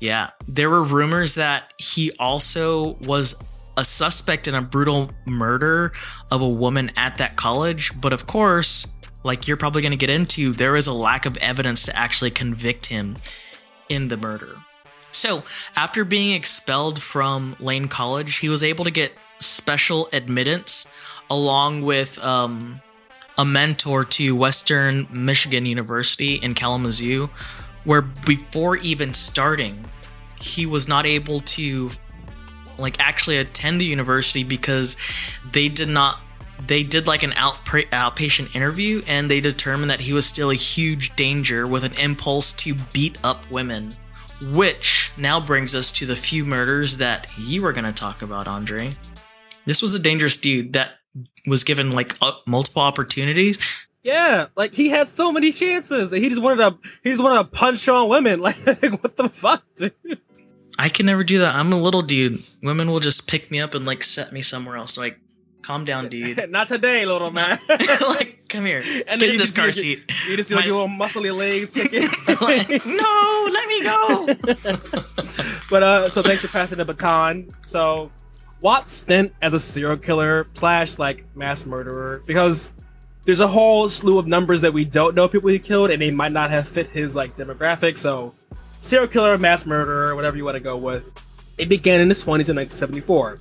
Yeah, 0.00 0.30
there 0.48 0.70
were 0.70 0.82
rumors 0.82 1.34
that 1.34 1.70
he 1.78 2.10
also 2.18 2.94
was 3.02 3.34
a 3.76 3.84
suspect 3.84 4.48
in 4.48 4.54
a 4.54 4.62
brutal 4.62 5.10
murder 5.26 5.92
of 6.30 6.40
a 6.40 6.48
woman 6.48 6.90
at 6.96 7.18
that 7.18 7.36
college, 7.36 7.92
but 8.00 8.14
of 8.14 8.26
course, 8.26 8.86
like 9.24 9.46
you're 9.46 9.58
probably 9.58 9.82
going 9.82 9.92
to 9.92 9.98
get 9.98 10.08
into, 10.08 10.52
there 10.52 10.74
is 10.74 10.86
a 10.86 10.92
lack 10.94 11.26
of 11.26 11.36
evidence 11.36 11.84
to 11.84 11.94
actually 11.94 12.30
convict 12.30 12.86
him 12.86 13.16
in 13.90 14.08
the 14.08 14.16
murder. 14.16 14.56
So, 15.14 15.44
after 15.76 16.04
being 16.04 16.34
expelled 16.34 17.00
from 17.00 17.54
Lane 17.60 17.86
College, 17.86 18.38
he 18.38 18.48
was 18.48 18.64
able 18.64 18.84
to 18.84 18.90
get 18.90 19.12
special 19.38 20.08
admittance 20.12 20.90
along 21.30 21.82
with 21.82 22.18
um, 22.18 22.80
a 23.38 23.44
mentor 23.44 24.04
to 24.04 24.34
Western 24.34 25.06
Michigan 25.12 25.66
University 25.66 26.34
in 26.34 26.54
Kalamazoo, 26.54 27.28
where 27.84 28.02
before 28.02 28.76
even 28.78 29.12
starting, 29.12 29.88
he 30.40 30.66
was 30.66 30.88
not 30.88 31.06
able 31.06 31.38
to 31.40 31.90
like 32.76 32.98
actually 32.98 33.38
attend 33.38 33.80
the 33.80 33.84
university 33.84 34.42
because 34.42 34.96
they 35.52 35.68
did 35.68 35.88
not 35.88 36.20
they 36.66 36.82
did 36.82 37.06
like 37.06 37.22
an 37.22 37.30
outpra- 37.32 37.88
outpatient 37.90 38.52
interview 38.56 39.00
and 39.06 39.30
they 39.30 39.40
determined 39.40 39.90
that 39.90 40.00
he 40.00 40.12
was 40.12 40.26
still 40.26 40.50
a 40.50 40.56
huge 40.56 41.14
danger 41.14 41.68
with 41.68 41.84
an 41.84 41.92
impulse 41.94 42.52
to 42.52 42.74
beat 42.92 43.16
up 43.22 43.48
women 43.48 43.94
which 44.40 45.12
now 45.16 45.40
brings 45.40 45.74
us 45.74 45.92
to 45.92 46.06
the 46.06 46.16
few 46.16 46.44
murders 46.44 46.98
that 46.98 47.26
you 47.38 47.62
were 47.62 47.72
going 47.72 47.84
to 47.84 47.92
talk 47.92 48.22
about 48.22 48.48
andre 48.48 48.90
this 49.64 49.80
was 49.80 49.94
a 49.94 49.98
dangerous 49.98 50.36
dude 50.36 50.72
that 50.72 50.92
was 51.46 51.64
given 51.64 51.90
like 51.90 52.16
uh, 52.20 52.32
multiple 52.46 52.82
opportunities 52.82 53.86
yeah. 54.02 54.48
Like 54.54 54.74
he 54.74 54.90
had 54.90 55.08
so 55.08 55.32
many 55.32 55.50
chances, 55.50 56.12
and 56.12 56.22
he 56.22 56.28
just 56.28 56.42
wanted 56.42 56.58
to. 56.58 56.78
He 57.02 57.08
just 57.08 57.22
wanted 57.22 57.38
to 57.38 57.56
punch 57.56 57.88
on 57.88 58.10
women. 58.10 58.38
Like, 58.44 58.56
what 59.02 59.16
the 59.16 59.30
fuck, 59.30 59.64
dude? 59.74 59.94
i 60.78 60.88
can 60.88 61.06
never 61.06 61.24
do 61.24 61.38
that 61.38 61.54
i'm 61.54 61.72
a 61.72 61.78
little 61.78 62.02
dude 62.02 62.38
women 62.62 62.88
will 62.88 63.00
just 63.00 63.28
pick 63.28 63.50
me 63.50 63.60
up 63.60 63.74
and 63.74 63.84
like 63.84 64.02
set 64.02 64.32
me 64.32 64.42
somewhere 64.42 64.76
else 64.76 64.98
like 64.98 65.20
calm 65.64 65.84
down 65.84 66.08
dude 66.08 66.50
Not 66.50 66.68
today, 66.68 67.06
little 67.06 67.30
man. 67.30 67.58
like 67.68 68.44
come 68.48 68.64
here 68.66 68.82
And 69.08 69.20
get 69.20 69.30
in 69.30 69.38
this 69.38 69.50
car 69.54 69.72
seat 69.72 70.04
You 70.28 70.36
just 70.36 70.48
see 70.48 70.54
like 70.54 70.64
My- 70.64 70.68
your 70.68 70.82
little 70.82 70.96
muscly 70.96 71.36
legs 71.36 71.70
kicking. 71.72 72.08
Like, 72.40 72.68
no, 72.86 73.48
let 73.52 73.68
me 73.68 73.82
go. 73.82 74.26
But 75.70 75.82
uh, 75.82 76.08
so 76.10 76.22
thanks 76.22 76.42
for 76.42 76.48
passing 76.48 76.78
the 76.78 76.84
baton. 76.84 77.48
So 77.66 78.10
Watt's 78.60 78.92
stint 78.92 79.32
as 79.42 79.54
a 79.54 79.60
serial 79.60 79.96
killer 79.96 80.46
slash 80.54 80.98
like 80.98 81.24
mass 81.34 81.66
murderer 81.66 82.22
because 82.26 82.72
there's 83.24 83.40
a 83.40 83.48
whole 83.48 83.88
slew 83.88 84.18
of 84.18 84.26
numbers 84.26 84.60
that 84.60 84.72
we 84.72 84.84
don't 84.84 85.14
know 85.14 85.26
people 85.28 85.48
he 85.48 85.58
killed 85.58 85.90
and 85.90 86.00
they 86.00 86.10
might 86.10 86.32
not 86.32 86.50
have 86.50 86.68
fit 86.68 86.88
his 86.90 87.16
like 87.16 87.36
demographic. 87.36 87.96
So 87.98 88.34
serial 88.80 89.08
killer, 89.08 89.36
mass 89.38 89.64
murderer, 89.66 90.14
whatever 90.14 90.36
you 90.36 90.44
want 90.44 90.56
to 90.56 90.60
go 90.60 90.76
with. 90.76 91.10
It 91.58 91.68
began 91.68 92.00
in 92.00 92.08
his 92.08 92.24
20s 92.24 92.50
in 92.50 92.56
1974, 92.56 93.38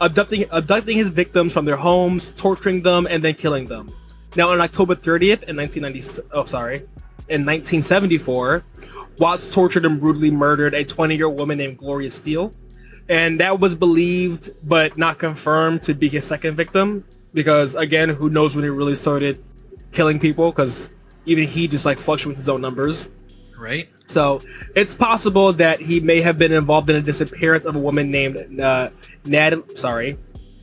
abducting 0.00 0.44
abducting 0.50 0.96
his 0.96 1.10
victims 1.10 1.52
from 1.52 1.64
their 1.64 1.76
homes, 1.76 2.30
torturing 2.30 2.82
them, 2.82 3.06
and 3.08 3.22
then 3.22 3.34
killing 3.34 3.66
them. 3.66 3.90
Now, 4.36 4.50
on 4.50 4.60
October 4.60 4.94
30th 4.94 5.44
in 5.44 5.56
1990, 5.56 6.28
oh 6.32 6.44
sorry, 6.44 6.76
in 7.28 7.46
1974, 7.46 8.64
Watts 9.18 9.50
tortured 9.50 9.86
and 9.86 10.00
brutally 10.00 10.30
murdered 10.30 10.74
a 10.74 10.84
20-year-old 10.84 11.38
woman 11.38 11.58
named 11.58 11.78
Gloria 11.78 12.10
Steele, 12.10 12.52
and 13.08 13.38
that 13.40 13.60
was 13.60 13.74
believed 13.74 14.50
but 14.64 14.98
not 14.98 15.18
confirmed 15.18 15.82
to 15.82 15.94
be 15.94 16.08
his 16.08 16.24
second 16.24 16.56
victim 16.56 17.04
because 17.32 17.74
again, 17.74 18.08
who 18.08 18.30
knows 18.30 18.56
when 18.56 18.64
he 18.64 18.70
really 18.70 18.94
started 18.94 19.42
killing 19.92 20.18
people? 20.18 20.50
Because 20.50 20.90
even 21.26 21.46
he 21.46 21.68
just 21.68 21.84
like 21.84 21.98
fluctuates 21.98 22.38
his 22.38 22.48
own 22.48 22.60
numbers. 22.60 23.10
Right? 23.58 23.88
So 24.06 24.42
it's 24.74 24.94
possible 24.94 25.52
that 25.54 25.80
he 25.80 26.00
may 26.00 26.20
have 26.20 26.38
been 26.38 26.52
involved 26.52 26.90
in 26.90 26.96
a 26.96 27.00
disappearance 27.00 27.64
of 27.64 27.74
a 27.74 27.78
woman 27.78 28.10
named 28.10 28.60
uh, 28.60 28.90
Nad. 29.24 29.78
Sorry, 29.78 30.16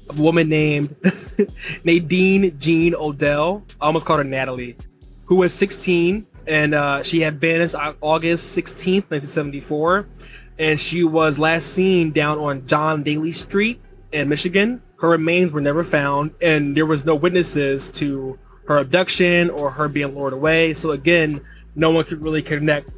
a 0.10 0.14
woman 0.14 0.48
named 0.50 0.96
Nadine 1.84 2.58
Jean 2.60 2.96
Odell. 2.96 3.64
I 3.80 3.88
almost 3.88 4.06
called 4.06 4.20
her 4.20 4.24
Natalie, 4.24 4.78
who 5.26 5.38
was 5.38 5.54
16 5.54 6.28
and 6.48 6.74
uh, 6.74 7.04
she 7.04 7.22
had 7.22 7.40
vanished 7.40 7.76
on 7.76 7.96
August 8.02 8.58
16th, 8.58 9.10
1974, 9.10 10.08
and 10.60 10.80
she 10.80 11.04
was 11.04 11.40
last 11.40 11.68
seen 11.68 12.12
down 12.12 12.38
on 12.40 12.66
John 12.66 13.04
Daly 13.04 13.32
Street 13.32 13.82
in 14.12 14.30
Michigan. 14.30 14.82
Her 15.00 15.10
remains 15.10 15.52
were 15.52 15.62
never 15.62 15.84
found, 15.84 16.32
and 16.42 16.76
there 16.76 16.86
was 16.86 17.06
no 17.06 17.16
witnesses 17.16 17.90
to 17.90 18.38
her 18.68 18.78
abduction 18.78 19.50
or 19.50 19.72
her 19.72 19.88
being 19.88 20.16
lured 20.16 20.34
away. 20.34 20.74
So 20.74 20.92
again, 20.92 21.40
no 21.76 21.92
one 21.92 22.04
could 22.04 22.24
really 22.24 22.42
connect 22.42 22.90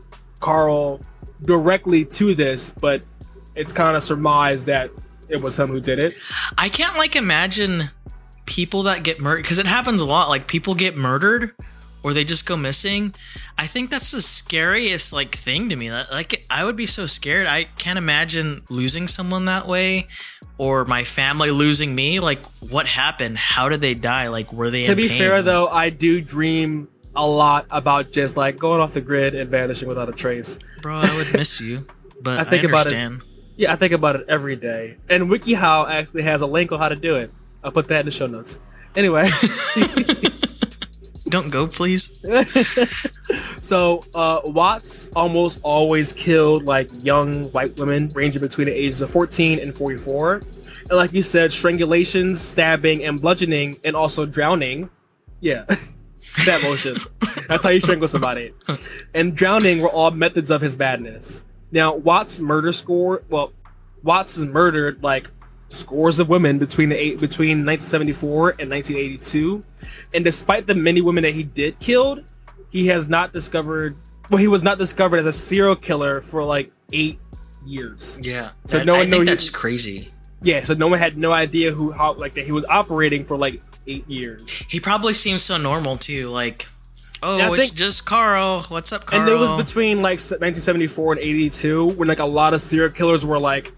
Carl 0.44 1.00
directly 1.44 2.04
to 2.06 2.36
this, 2.36 2.70
but 2.70 3.04
it's 3.56 3.72
kind 3.72 3.96
of 3.96 4.04
surmised 4.04 4.66
that 4.66 4.92
it 5.30 5.42
was 5.42 5.58
him 5.58 5.70
who 5.70 5.80
did 5.80 6.00
it. 6.00 6.16
I 6.58 6.68
can't 6.70 6.98
like 6.98 7.16
imagine 7.16 7.84
people 8.46 8.84
that 8.84 9.04
get 9.04 9.22
murdered 9.22 9.42
because 9.44 9.58
it 9.60 9.66
happens 9.66 10.02
a 10.02 10.06
lot. 10.06 10.28
Like 10.28 10.48
people 10.48 10.76
get 10.76 10.98
murdered 10.98 11.52
or 12.04 12.14
they 12.14 12.26
just 12.26 12.46
go 12.46 12.58
missing. 12.58 13.16
I 13.58 13.68
think 13.68 13.90
that's 13.90 14.12
the 14.12 14.20
scariest 14.20 15.14
like 15.14 15.34
thing 15.34 15.70
to 15.70 15.76
me. 15.78 15.90
Like 15.92 16.46
I 16.50 16.66
would 16.66 16.76
be 16.76 16.86
so 16.86 17.06
scared. 17.06 17.48
I 17.48 17.64
can't 17.78 17.98
imagine 17.98 18.64
losing 18.70 19.08
someone 19.08 19.46
that 19.46 19.66
way 19.66 20.08
or 20.58 20.84
my 20.84 21.06
family 21.06 21.52
losing 21.52 21.96
me. 21.96 22.20
Like 22.20 22.40
what 22.70 22.88
happened? 22.88 23.38
How 23.38 23.70
did 23.70 23.80
they 23.80 23.94
die? 23.94 24.28
Like 24.28 24.52
were 24.52 24.70
they 24.70 24.84
To 24.84 24.96
be 24.96 25.08
pain? 25.08 25.18
fair, 25.18 25.42
though, 25.42 25.68
I 25.68 25.90
do 25.90 26.20
dream 26.22 26.90
a 27.16 27.28
lot 27.28 27.66
about 27.70 28.12
just 28.12 28.38
like 28.38 28.58
going 28.58 28.82
off 28.82 28.94
the 28.94 29.02
grid 29.02 29.36
and 29.36 29.50
vanishing 29.50 29.88
without 29.88 30.10
a 30.10 30.14
trace. 30.14 30.60
Bro, 30.82 30.98
I 30.98 31.16
would 31.16 31.38
miss 31.38 31.62
you. 31.62 31.86
But 32.22 32.40
I 32.40 32.42
I, 32.42 32.44
think 32.46 32.64
about 32.64 32.88
it. 32.88 32.94
understand. 32.94 33.22
Yeah, 33.56 33.74
I 33.74 33.76
think 33.76 33.94
about 33.94 34.16
it 34.16 34.26
every 34.28 34.56
day. 34.56 34.98
And 35.10 35.30
WikiHow 35.30 35.90
actually 35.90 36.24
has 36.24 36.42
a 36.42 36.48
link 36.48 36.72
on 36.72 36.80
how 36.80 36.90
to 36.90 36.96
do 36.96 37.16
it. 37.16 37.32
I'll 37.64 37.72
put 37.72 37.88
that 37.90 38.02
in 38.02 38.06
the 38.06 38.12
show 38.12 38.28
notes. 38.28 38.60
Anyway, 38.96 39.28
Don't 41.34 41.52
go, 41.52 41.66
please. 41.66 42.20
so 43.62 44.06
uh, 44.14 44.42
Watts 44.44 45.10
almost 45.16 45.60
always 45.64 46.14
killed 46.14 46.62
like 46.64 46.90
young 47.02 47.46
white 47.52 47.76
women 47.80 48.12
ranging 48.14 48.42
between 48.42 48.68
the 48.68 48.74
ages 48.74 49.02
of 49.02 49.10
14 49.10 49.58
and 49.58 49.76
44. 49.76 50.36
And 50.36 50.92
like 50.92 51.12
you 51.12 51.24
said, 51.24 51.50
strangulations, 51.50 52.36
stabbing, 52.36 53.04
and 53.04 53.20
bludgeoning, 53.20 53.78
and 53.84 53.96
also 53.96 54.28
drowning. 54.28 54.92
Yeah, 55.40 55.66
that 56.46 56.62
motion. 56.64 56.98
That's 57.48 57.64
how 57.64 57.70
you 57.70 57.80
strangle 57.82 58.08
somebody. 58.08 58.54
And 59.14 59.36
drowning 59.36 59.82
were 59.82 59.90
all 59.90 60.12
methods 60.12 60.50
of 60.52 60.62
his 60.62 60.78
madness. 60.78 61.46
Now, 61.72 61.96
Watts' 61.96 62.40
murder 62.40 62.72
score, 62.72 63.24
well, 63.30 63.52
Watts 64.04 64.36
has 64.36 64.46
murdered 64.46 65.02
like 65.04 65.32
scores 65.70 66.20
of 66.20 66.30
women 66.30 66.60
between 66.60 66.90
the 66.90 66.96
eight, 66.96 67.20
between 67.20 67.66
1974 67.66 68.50
and 68.60 68.70
1982. 68.70 69.64
And 70.14 70.24
despite 70.24 70.68
the 70.68 70.76
many 70.76 71.02
women 71.02 71.24
that 71.24 71.34
he 71.34 71.44
did 71.44 71.80
killed, 71.80 72.24
he 72.70 72.88
has 72.88 73.08
not 73.08 73.34
discovered. 73.34 73.96
Well, 74.30 74.40
he 74.40 74.48
was 74.48 74.62
not 74.64 74.78
discovered 74.78 75.18
as 75.18 75.26
a 75.26 75.32
serial 75.32 75.76
killer 75.76 76.22
for 76.22 76.44
like 76.44 76.70
eight 76.92 77.20
years. 77.66 78.20
Yeah. 78.22 78.52
So 78.68 78.78
That- 78.78 78.86
no 78.86 78.96
I 78.96 79.00
one 79.00 79.10
think 79.10 79.20
knew- 79.22 79.26
that's 79.26 79.50
crazy. 79.50 80.10
Yeah, 80.46 80.66
so 80.66 80.74
no 80.74 80.88
one 80.88 81.00
had 81.00 81.18
no 81.18 81.32
idea 81.32 81.72
who 81.72 81.92
how 81.94 82.14
like 82.16 82.34
that 82.34 82.44
he 82.46 82.52
was 82.52 82.66
operating 82.68 83.24
for 83.24 83.38
like 83.38 83.62
eight 83.88 84.08
years. 84.10 84.50
He 84.70 84.80
probably 84.80 85.14
seems 85.14 85.42
so 85.44 85.58
normal 85.58 85.98
too. 85.98 86.30
Like, 86.30 86.68
oh, 87.22 87.38
Yeah, 87.38 87.54
it's 87.54 87.68
think- 87.68 87.76
just 87.76 88.06
Carl. 88.06 88.64
What's 88.70 88.92
up, 88.92 89.06
Carl? 89.06 89.22
And 89.22 89.30
it 89.30 89.36
was 89.36 89.52
between 89.54 89.98
like 89.98 90.20
1974 90.20 91.14
and 91.14 91.22
82 91.22 91.86
when 91.90 92.08
like 92.08 92.20
a 92.20 92.26
lot 92.26 92.54
of 92.54 92.62
serial 92.62 92.90
killers 92.90 93.26
were 93.26 93.40
like 93.40 93.72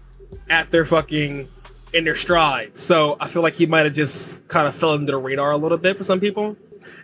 at 0.50 0.70
their 0.70 0.84
fucking 0.84 1.48
in 1.92 2.04
their 2.04 2.16
stride. 2.16 2.78
So 2.78 3.16
I 3.20 3.28
feel 3.28 3.42
like 3.42 3.54
he 3.54 3.66
might 3.66 3.84
have 3.84 3.94
just 3.94 4.46
kind 4.48 4.66
of 4.68 4.74
fell 4.74 4.90
under 4.90 5.12
the 5.12 5.18
radar 5.18 5.52
a 5.52 5.56
little 5.56 5.78
bit 5.78 5.96
for 5.96 6.04
some 6.04 6.20
people. 6.20 6.56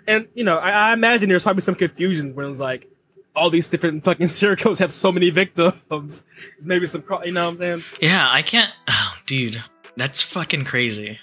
And 0.07 0.29
you 0.35 0.45
know, 0.45 0.59
I, 0.59 0.91
I 0.91 0.93
imagine 0.93 1.29
there's 1.29 1.43
probably 1.45 1.63
some 1.63 1.75
confusion 1.75 2.35
when 2.35 2.51
it's 2.51 2.61
like 2.61 2.89
all 3.35 3.49
these 3.49 3.69
different 3.69 4.05
fucking 4.05 4.27
serial 4.29 4.57
killers 4.57 4.79
have 4.81 4.93
so 4.93 5.11
many 5.11 5.31
victims. 5.31 6.25
Maybe 6.61 6.87
some, 6.87 7.03
you 7.25 7.33
know 7.33 7.47
what 7.47 7.53
I'm 7.53 7.59
saying? 7.59 7.83
Yeah, 8.01 8.29
I 8.31 8.43
can't. 8.43 8.71
Oh, 8.89 9.15
dude, 9.27 9.63
that's 9.97 10.23
fucking 10.23 10.65
crazy. 10.65 11.19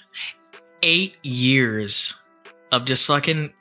Eight 0.82 1.18
years 1.24 2.16
of 2.72 2.86
just 2.86 3.06
fucking 3.08 3.54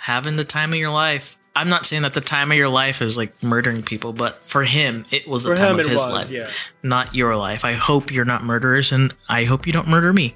having 0.00 0.36
the 0.36 0.44
time 0.44 0.72
of 0.72 0.78
your 0.78 0.90
life. 0.90 1.36
I'm 1.56 1.68
not 1.68 1.86
saying 1.86 2.02
that 2.02 2.14
the 2.14 2.20
time 2.20 2.50
of 2.50 2.56
your 2.56 2.68
life 2.68 3.00
is 3.00 3.16
like 3.16 3.42
murdering 3.42 3.82
people, 3.82 4.12
but 4.12 4.36
for 4.36 4.64
him, 4.64 5.04
it 5.12 5.28
was 5.28 5.44
the 5.44 5.50
For 5.50 5.56
time 5.56 5.78
of 5.78 5.86
his 5.86 6.00
was, 6.00 6.08
life, 6.08 6.30
yeah. 6.30 6.50
not 6.82 7.14
your 7.14 7.36
life. 7.36 7.64
I 7.64 7.72
hope 7.72 8.12
you're 8.12 8.24
not 8.24 8.42
murderers, 8.42 8.90
and 8.90 9.14
I 9.28 9.44
hope 9.44 9.66
you 9.66 9.72
don't 9.72 9.86
murder 9.86 10.12
me. 10.12 10.34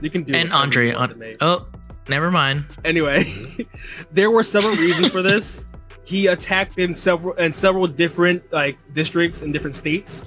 You 0.00 0.08
can 0.08 0.24
do 0.24 0.34
and 0.34 0.52
Andre, 0.52 0.94
want 0.94 1.12
uh, 1.12 1.14
on, 1.14 1.36
oh, 1.40 1.66
never 2.08 2.30
mind. 2.30 2.64
Anyway, 2.84 3.24
there 4.12 4.30
were 4.30 4.42
several 4.42 4.74
reasons 4.76 5.10
for 5.10 5.20
this. 5.20 5.66
He 6.04 6.26
attacked 6.26 6.78
in 6.78 6.94
several 6.94 7.34
in 7.34 7.52
several 7.52 7.86
different 7.86 8.50
like 8.52 8.78
districts 8.94 9.42
in 9.42 9.52
different 9.52 9.76
states, 9.76 10.24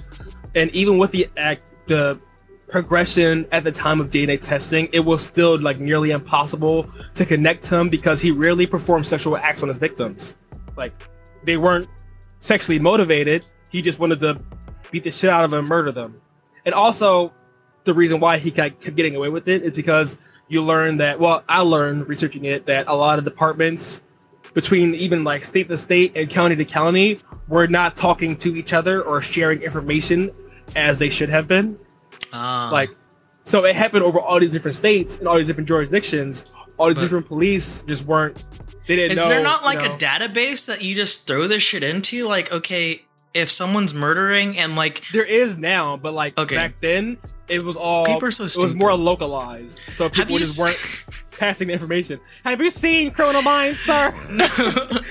and 0.54 0.70
even 0.70 0.98
with 0.98 1.10
the 1.10 1.28
act 1.36 1.72
the 1.88 2.20
progression 2.68 3.46
at 3.50 3.64
the 3.64 3.72
time 3.72 4.00
of 4.00 4.10
DNA 4.10 4.40
testing, 4.40 4.88
it 4.92 5.00
was 5.00 5.22
still 5.22 5.60
like 5.60 5.80
nearly 5.80 6.10
impossible 6.10 6.88
to 7.14 7.24
connect 7.24 7.66
him 7.66 7.88
because 7.88 8.20
he 8.20 8.30
rarely 8.30 8.66
performed 8.66 9.06
sexual 9.06 9.36
acts 9.36 9.62
on 9.62 9.68
his 9.68 9.78
victims. 9.78 10.36
Like 10.76 10.92
they 11.44 11.56
weren't 11.56 11.88
sexually 12.40 12.78
motivated. 12.78 13.44
He 13.70 13.82
just 13.82 13.98
wanted 13.98 14.20
to 14.20 14.38
beat 14.90 15.04
the 15.04 15.10
shit 15.10 15.30
out 15.30 15.44
of 15.44 15.50
them 15.50 15.60
and 15.60 15.68
murder 15.68 15.92
them. 15.92 16.20
And 16.64 16.74
also, 16.74 17.32
the 17.84 17.94
reason 17.94 18.20
why 18.20 18.38
he 18.38 18.50
kept 18.50 18.82
kept 18.82 18.96
getting 18.96 19.16
away 19.16 19.30
with 19.30 19.48
it 19.48 19.62
is 19.62 19.74
because 19.74 20.18
you 20.48 20.62
learn 20.62 20.98
that. 20.98 21.18
Well, 21.18 21.42
I 21.48 21.60
learned 21.60 22.08
researching 22.08 22.44
it 22.44 22.66
that 22.66 22.86
a 22.86 22.94
lot 22.94 23.18
of 23.18 23.24
departments 23.24 24.02
between 24.54 24.94
even 24.94 25.24
like 25.24 25.44
state 25.44 25.68
to 25.68 25.76
state 25.76 26.12
and 26.16 26.28
county 26.28 26.56
to 26.56 26.64
county 26.64 27.20
were 27.48 27.66
not 27.66 27.96
talking 27.96 28.36
to 28.36 28.54
each 28.56 28.72
other 28.72 29.02
or 29.02 29.22
sharing 29.22 29.62
information 29.62 30.30
as 30.76 30.98
they 30.98 31.08
should 31.08 31.28
have 31.28 31.48
been. 31.48 31.78
Uh, 32.32 32.70
Like, 32.72 32.90
so 33.44 33.64
it 33.64 33.74
happened 33.76 34.02
over 34.02 34.20
all 34.20 34.38
these 34.40 34.50
different 34.50 34.76
states 34.76 35.18
and 35.18 35.26
all 35.28 35.36
these 35.38 35.46
different 35.46 35.68
jurisdictions. 35.68 36.44
All 36.78 36.88
the 36.88 36.94
different 37.00 37.26
police 37.26 37.82
just 37.82 38.04
weren't. 38.06 38.44
They 38.86 38.96
didn't 38.96 39.12
Is 39.12 39.18
know. 39.18 39.28
there 39.28 39.42
not 39.42 39.60
you 39.62 39.66
like 39.66 39.80
know. 39.82 39.94
a 39.94 39.98
database 39.98 40.66
that 40.66 40.82
you 40.82 40.94
just 40.94 41.26
throw 41.26 41.46
this 41.48 41.62
shit 41.62 41.82
into? 41.82 42.26
Like, 42.26 42.52
okay, 42.52 43.02
if 43.34 43.50
someone's 43.50 43.92
murdering 43.94 44.56
and 44.58 44.76
like, 44.76 45.02
There 45.12 45.24
is 45.24 45.58
now, 45.58 45.96
but 45.96 46.12
like 46.14 46.38
Okay. 46.38 46.54
back 46.56 46.80
then, 46.80 47.18
it 47.48 47.62
was 47.64 47.76
all 47.76 48.06
People 48.06 48.28
are 48.28 48.30
so 48.30 48.46
stupid. 48.46 48.62
it 48.62 48.66
was 48.68 48.74
more 48.76 48.94
localized, 48.94 49.80
so 49.92 50.08
people 50.08 50.38
just 50.38 50.58
weren't 50.58 51.04
passing 51.38 51.66
the 51.68 51.72
information. 51.74 52.20
Have 52.44 52.60
you 52.60 52.70
seen 52.70 53.10
Criminal 53.10 53.42
Minds, 53.42 53.80
sir? 53.80 54.12
No, 54.30 54.44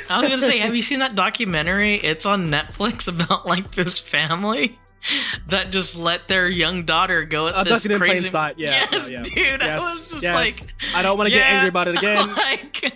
I 0.10 0.20
was 0.20 0.30
gonna 0.30 0.38
say, 0.38 0.58
have 0.60 0.76
you 0.76 0.82
seen 0.82 1.00
that 1.00 1.16
documentary? 1.16 1.96
It's 1.96 2.26
on 2.26 2.50
Netflix 2.50 3.08
about 3.14 3.46
like 3.46 3.72
this 3.72 4.00
family 4.00 4.78
that 5.48 5.72
just 5.72 5.98
let 5.98 6.28
their 6.28 6.48
young 6.48 6.84
daughter 6.84 7.24
go 7.24 7.48
at 7.48 7.66
this 7.66 7.86
in 7.86 7.92
plain 7.98 8.12
crazy. 8.12 8.30
sight. 8.30 8.56
Yeah, 8.58 8.86
yes, 8.92 9.10
yeah, 9.10 9.18
yeah. 9.36 9.58
dude. 9.58 9.62
I 9.64 9.78
was 9.80 10.12
just 10.12 10.24
yes. 10.24 10.36
like, 10.36 10.74
I 10.96 11.02
don't 11.02 11.18
want 11.18 11.30
to 11.30 11.34
get 11.36 11.46
angry 11.46 11.70
about 11.70 11.88
it 11.88 11.98
again. 12.00 12.28
Like, 12.36 12.94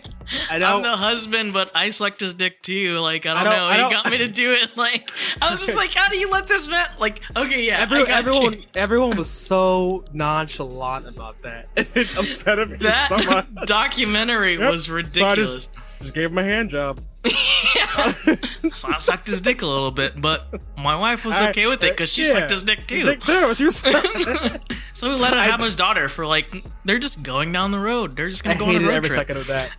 I 0.50 0.56
I'm 0.56 0.60
don't. 0.62 0.82
the 0.84 0.95
husband, 0.95 1.52
but 1.54 1.71
I 1.76 1.89
sucked 1.89 2.21
his 2.21 2.34
dick 2.34 2.62
too. 2.62 2.97
Like, 3.00 3.26
I 3.26 3.34
don't, 3.34 3.43
don't- 3.45 3.54
know. 3.58 3.65
I 3.65 3.74
he 3.74 3.78
don't- 3.80 3.91
got 3.91 4.10
me 4.12 4.17
to 4.19 4.30
do 4.30 4.52
it. 4.52 4.69
Like, 4.78 5.10
I 5.41 5.52
was 5.52 5.63
just 5.65 5.78
like, 5.78 5.91
how 5.93 6.10
do 6.10 6.17
you 6.17 6.30
let 6.30 6.47
this 6.47 6.69
man? 6.69 6.88
Like, 7.00 7.21
okay, 7.36 7.63
yeah, 7.63 7.80
Every, 7.80 8.00
I 8.06 8.17
everyone, 8.19 8.54
you. 8.54 8.62
everyone 8.74 9.15
was 9.17 9.30
so 9.30 10.06
nonchalant 10.13 11.08
about 11.08 11.41
that. 11.43 11.67
It 11.76 11.88
upset 12.17 12.69
me 12.69 12.78
That 12.78 13.10
so 13.10 13.17
much. 13.17 13.47
documentary 13.67 14.58
Yep. 14.58 14.71
was 14.71 14.86
So 14.86 14.93
I 14.93 14.95
ridiculous. 14.95 15.65
just, 15.67 15.78
just 16.00 16.13
gave 16.13 16.32
him 16.32 16.38
a 16.38 16.43
hand 16.43 16.69
job. 16.69 17.02
So 18.73 18.88
I 18.88 18.97
sucked 18.99 19.27
his 19.27 19.41
dick 19.41 19.62
a 19.62 19.65
little 19.65 19.91
bit, 19.91 20.19
but 20.21 20.47
my 20.77 20.97
wife 20.97 21.25
was 21.25 21.36
I- 21.36 21.49
okay 21.49 21.67
with 21.67 21.84
it 21.84 21.91
because 21.91 22.12
she 22.12 22.23
yeah. 22.23 22.31
sucked 22.31 22.51
his 22.51 22.63
dick 22.63 22.88
too. 22.88 23.03
Dick 23.03 23.21
too. 23.21 23.53
She 23.53 23.65
was. 23.65 23.84
So 24.93 25.10
we 25.10 25.15
let 25.15 25.31
him 25.34 25.39
I 25.39 25.45
have 25.45 25.62
his 25.62 25.75
daughter 25.75 26.07
for 26.10 26.25
like 26.25 26.63
they're 26.84 26.99
just 26.99 27.23
going 27.23 27.51
down 27.51 27.71
the 27.71 27.79
road. 27.79 28.15
They're 28.15 28.29
just 28.29 28.43
gonna 28.43 28.60
go 28.60 28.65
on 28.65 28.75
a 28.75 28.79
road 28.79 28.93
every 28.93 29.10
trip. 29.10 29.19
second 29.19 29.38
of 29.38 29.47
that. 29.47 29.71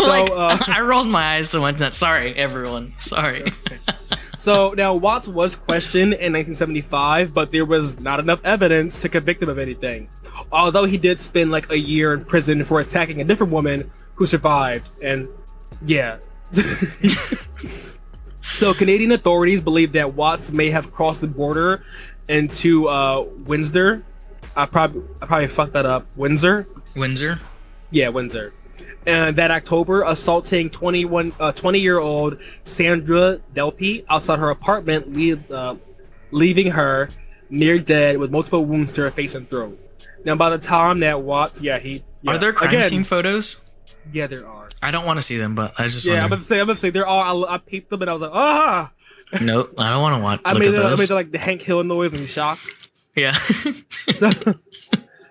like, 0.00 0.30
uh, 0.30 0.56
I 0.68 0.80
rolled 0.82 1.08
my 1.08 1.36
eyes 1.36 1.52
and 1.52 1.62
went, 1.62 1.78
"That 1.78 1.94
sorry, 1.94 2.34
everyone, 2.36 2.92
sorry." 2.98 3.42
So 4.38 4.72
now 4.76 4.94
Watts 4.94 5.26
was 5.28 5.56
questioned 5.56 6.14
in 6.14 6.32
1975, 6.32 7.34
but 7.34 7.50
there 7.50 7.64
was 7.64 8.00
not 8.00 8.18
enough 8.20 8.40
evidence 8.44 9.00
to 9.02 9.08
convict 9.08 9.42
him 9.42 9.48
of 9.48 9.58
anything. 9.58 10.08
Although 10.52 10.84
he 10.84 10.96
did 10.96 11.20
spend 11.20 11.50
like 11.50 11.70
a 11.70 11.78
year 11.78 12.14
in 12.14 12.24
prison 12.24 12.62
for 12.64 12.80
attacking 12.80 13.20
a 13.20 13.24
different 13.24 13.52
woman 13.52 13.90
who 14.14 14.26
survived, 14.26 14.88
and 15.02 15.28
yeah. 15.84 16.18
so 18.42 18.74
Canadian 18.74 19.12
authorities 19.12 19.60
believe 19.62 19.92
that 19.92 20.14
Watts 20.14 20.50
may 20.50 20.70
have 20.70 20.92
crossed 20.92 21.20
the 21.20 21.26
border 21.26 21.82
into 22.28 22.88
uh, 22.88 23.22
Windsor. 23.44 24.04
I 24.56 24.66
probably 24.66 25.02
I 25.20 25.26
probably 25.26 25.48
fucked 25.48 25.72
that 25.72 25.86
up. 25.86 26.06
Windsor. 26.16 26.66
Windsor. 26.94 27.38
Yeah, 27.90 28.08
Windsor. 28.08 28.52
And 29.06 29.36
that 29.36 29.50
October, 29.50 30.02
assaulting 30.02 30.70
21, 30.70 31.34
uh, 31.40 31.52
20 31.52 31.78
year 31.78 31.98
old 31.98 32.38
Sandra 32.64 33.40
Dalpe 33.54 34.04
outside 34.08 34.38
her 34.38 34.50
apartment, 34.50 35.50
uh, 35.50 35.76
leaving 36.30 36.72
her 36.72 37.10
near 37.50 37.78
dead 37.78 38.18
with 38.18 38.30
multiple 38.30 38.64
wounds 38.64 38.92
to 38.92 39.02
her 39.02 39.10
face 39.10 39.34
and 39.34 39.48
throat. 39.48 39.78
Now, 40.24 40.36
by 40.36 40.50
the 40.50 40.58
time 40.58 41.00
that 41.00 41.22
Watts, 41.22 41.62
yeah, 41.62 41.78
he. 41.78 42.04
Yeah, 42.22 42.32
Are 42.32 42.38
there 42.38 42.52
crime 42.52 42.70
again, 42.70 42.84
scene 42.84 43.04
photos? 43.04 43.68
Yeah, 44.12 44.28
there 44.28 44.46
are. 44.46 44.61
I 44.82 44.90
don't 44.90 45.06
want 45.06 45.18
to 45.18 45.22
see 45.22 45.36
them, 45.36 45.54
but 45.54 45.78
I 45.78 45.84
was 45.84 45.94
just 45.94 46.06
Yeah, 46.06 46.24
I'm 46.24 46.30
gonna 46.30 46.42
say, 46.42 46.60
I'm 46.60 46.66
gonna 46.66 46.78
say, 46.78 46.90
there 46.90 47.06
are. 47.06 47.48
I, 47.48 47.54
I 47.54 47.58
peeped 47.58 47.90
them 47.90 48.02
and 48.02 48.10
I 48.10 48.12
was 48.12 48.22
like, 48.22 48.32
ah! 48.34 48.92
Nope, 49.40 49.72
I 49.78 49.90
don't 49.90 50.02
want 50.02 50.16
to 50.16 50.22
watch. 50.22 50.40
I 50.44 50.58
made, 50.58 50.72
the, 50.72 50.84
I 50.84 50.94
made 50.96 51.08
the, 51.08 51.14
like 51.14 51.30
the 51.30 51.38
Hank 51.38 51.62
Hill 51.62 51.82
noise 51.84 52.10
when 52.10 52.20
he's 52.20 52.32
shocked. 52.32 52.88
yeah. 53.16 53.32
So, 54.14 54.30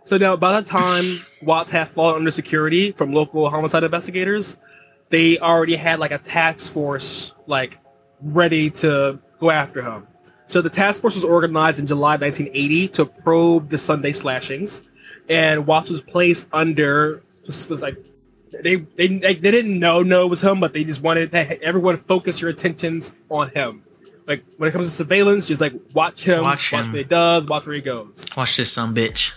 so 0.04 0.18
now 0.18 0.36
by 0.38 0.60
the 0.60 0.66
time 0.66 1.04
Watts 1.44 1.72
had 1.72 1.90
fallen 1.90 2.16
under 2.16 2.32
security 2.32 2.94
from 2.94 3.12
local 3.12 3.50
homicide 3.50 3.84
investigators, 3.84 4.56
they 5.10 5.38
already 5.38 5.76
had 5.76 6.00
like 6.00 6.12
a 6.12 6.18
task 6.18 6.72
force 6.72 7.34
like 7.48 7.80
ready 8.22 8.70
to 8.70 9.20
go 9.40 9.52
after 9.52 9.82
him. 9.82 10.08
So 10.48 10.62
the 10.62 10.70
task 10.70 11.02
force 11.02 11.16
was 11.16 11.26
organized 11.26 11.80
in 11.80 11.86
July 11.86 12.18
1980 12.18 12.88
to 12.90 13.06
probe 13.06 13.70
the 13.70 13.78
Sunday 13.78 14.14
slashings, 14.14 14.84
and 15.30 15.68
Watts 15.68 15.90
was 15.90 16.02
placed 16.02 16.48
under 16.54 17.24
was, 17.46 17.70
was 17.70 17.82
like 17.82 17.98
they, 18.52 18.76
they 18.76 19.08
they 19.08 19.34
didn't 19.36 19.80
know 19.80 20.04
no 20.04 20.26
it 20.26 20.30
was 20.30 20.42
him, 20.42 20.60
but 20.60 20.74
they 20.74 20.84
just 20.84 21.02
wanted 21.02 21.32
to 21.32 21.62
everyone 21.64 21.98
focus 21.98 22.42
your 22.42 22.50
attentions 22.50 23.16
on 23.30 23.50
him. 23.52 23.84
Like 24.28 24.44
when 24.58 24.70
it 24.70 24.72
comes 24.72 24.88
to 24.88 24.92
surveillance, 24.92 25.48
just 25.48 25.62
like 25.62 25.74
watch 25.94 26.26
him, 26.26 26.44
Watch 26.44 26.72
watch 26.72 26.84
him. 26.86 26.92
what 26.92 26.98
he 26.98 27.04
does, 27.04 27.46
watch 27.46 27.66
where 27.66 27.76
he 27.76 27.82
goes. 27.82 28.26
Watch 28.36 28.58
this, 28.58 28.72
some 28.72 28.94
bitch. 28.94 29.34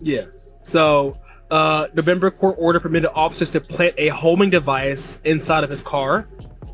Yeah. 0.00 0.26
So, 0.62 1.16
uh, 1.50 1.86
November 1.94 2.30
court 2.30 2.56
order 2.58 2.80
permitted 2.80 3.10
officers 3.14 3.50
to 3.50 3.60
plant 3.60 3.94
a 3.98 4.08
homing 4.08 4.50
device 4.50 5.20
inside 5.24 5.64
of 5.64 5.70
his 5.70 5.80
car. 5.82 6.28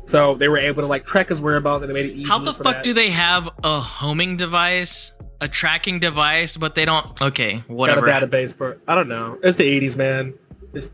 So 0.05 0.35
they 0.35 0.49
were 0.49 0.57
able 0.57 0.81
to 0.81 0.87
like 0.87 1.05
track 1.05 1.29
his 1.29 1.39
whereabouts 1.39 1.83
and 1.83 1.91
it 1.91 1.93
made 1.93 2.05
it 2.07 2.13
easy. 2.13 2.27
How 2.27 2.39
the 2.39 2.53
fuck 2.53 2.75
that. 2.75 2.83
do 2.83 2.93
they 2.93 3.11
have 3.11 3.47
a 3.63 3.79
homing 3.79 4.35
device, 4.35 5.13
a 5.39 5.47
tracking 5.47 5.99
device, 5.99 6.57
but 6.57 6.75
they 6.75 6.83
don't? 6.85 7.21
Okay, 7.21 7.53
got 7.59 7.69
a 7.69 7.73
whatever. 7.73 8.07
database 8.07 8.53
for? 8.53 8.77
I 8.87 8.95
don't 8.95 9.07
know. 9.07 9.37
It's 9.41 9.55
the 9.55 9.79
'80s, 9.79 9.95
man. 9.95 10.33
It's, 10.73 10.89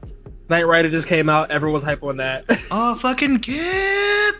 Knight 0.50 0.66
Rider 0.68 0.90
just 0.90 1.08
came 1.08 1.30
out. 1.30 1.52
Everyone's 1.52 1.84
hype 1.84 2.04
on 2.04 2.18
that. 2.18 2.46
Oh, 2.72 2.96
fucking 2.96 3.40
Kip! 3.40 4.36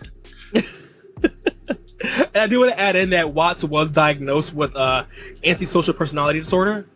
and 1.24 2.36
I 2.36 2.48
do 2.48 2.60
want 2.60 2.72
to 2.72 2.80
add 2.80 2.96
in 2.96 3.10
that 3.12 3.34
Watts 3.34 3.64
was 3.64 3.90
diagnosed 3.90 4.54
with 4.54 4.76
uh, 4.76 5.06
antisocial 5.44 5.94
personality 5.94 6.40
disorder. 6.40 6.88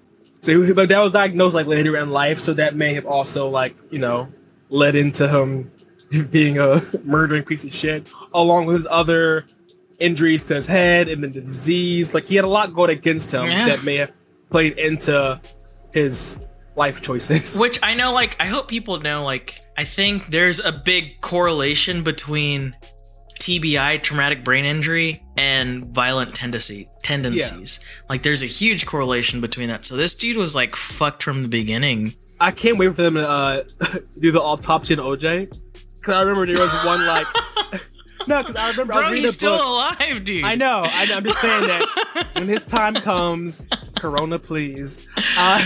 So, 0.42 0.62
he- 0.62 0.74
but 0.74 0.90
that 0.90 1.00
was 1.00 1.12
diagnosed 1.12 1.54
like 1.56 1.68
later 1.68 1.98
in 1.98 2.12
life. 2.12 2.40
So 2.40 2.54
that 2.54 2.76
may 2.76 2.94
have 2.94 3.06
also 3.06 3.50
like 3.50 3.76
you 3.92 4.00
know 4.00 4.32
led 4.70 4.96
into 4.96 5.28
him 5.28 5.72
being 6.32 6.58
a 6.60 6.82
murdering 7.04 7.44
piece 7.44 7.64
of 7.64 7.72
shit, 7.74 8.08
along 8.34 8.66
with 8.66 8.78
his 8.78 8.88
other 8.90 9.46
injuries 10.00 10.44
to 10.44 10.56
his 10.56 10.68
head 10.68 11.08
and 11.08 11.24
then 11.24 11.32
the 11.34 11.42
disease. 11.42 12.14
Like 12.14 12.26
he 12.26 12.36
had 12.36 12.46
a 12.46 12.50
lot 12.50 12.74
going 12.74 12.90
against 12.92 13.32
him 13.32 13.46
Yeah. 13.46 13.68
that 13.68 13.84
may 13.86 13.96
have 13.98 14.12
played 14.50 14.78
into 14.78 15.40
his 15.94 16.38
life 16.76 17.02
choices. 17.02 17.58
Which 17.60 17.80
I 17.84 17.94
know, 17.94 18.14
like, 18.14 18.36
I 18.42 18.46
hope 18.46 18.68
people 18.68 19.00
know, 19.00 19.24
like, 19.24 19.60
I 19.78 19.84
think 19.84 20.28
there's 20.28 20.60
a 20.60 20.72
big 20.72 21.22
correlation 21.22 22.04
between 22.04 22.76
TBI, 23.40 24.02
traumatic 24.02 24.44
brain 24.44 24.66
injury, 24.66 25.24
and 25.38 25.88
violent 25.88 26.34
tendency 26.34 26.88
tendencies. 27.02 27.80
Like, 28.10 28.24
there's 28.24 28.42
a 28.44 28.48
huge 28.48 28.86
correlation 28.86 29.42
between 29.42 29.68
that. 29.70 29.84
So 29.86 29.96
this 29.96 30.16
dude 30.16 30.38
was 30.38 30.56
like 30.56 30.76
fucked 30.76 31.24
from 31.24 31.42
the 31.42 31.50
beginning. 31.50 32.14
I 32.40 32.52
can't 32.52 32.78
wait 32.78 32.96
for 32.96 33.02
them 33.02 33.16
to 33.16 33.28
uh, 33.28 33.64
do 34.20 34.32
the 34.32 34.42
autopsy 34.42 34.96
on 34.98 35.06
OJ. 35.06 35.50
Because 35.96 36.14
I 36.14 36.22
remember 36.22 36.46
there 36.54 36.62
was 36.62 36.86
one 36.86 37.06
like. 37.08 37.28
no, 38.28 38.42
because 38.42 38.56
I 38.56 38.72
remember 38.72 38.94
I 38.94 38.98
was 38.98 39.04
Bro, 39.06 39.10
reading 39.10 39.22
he's 39.24 39.34
still 39.34 39.58
book. 39.58 39.66
alive, 40.00 40.24
dude. 40.24 40.44
I 40.44 40.56
know. 40.56 40.84
I 40.86 41.06
know. 41.06 41.18
I'm 41.18 41.24
just 41.24 41.40
saying 41.40 41.68
that 41.68 42.30
when 42.36 42.48
his 42.48 42.66
time 42.66 42.96
comes, 42.96 43.66
Corona, 43.96 44.40
please. 44.40 45.08
Uh, 45.38 45.60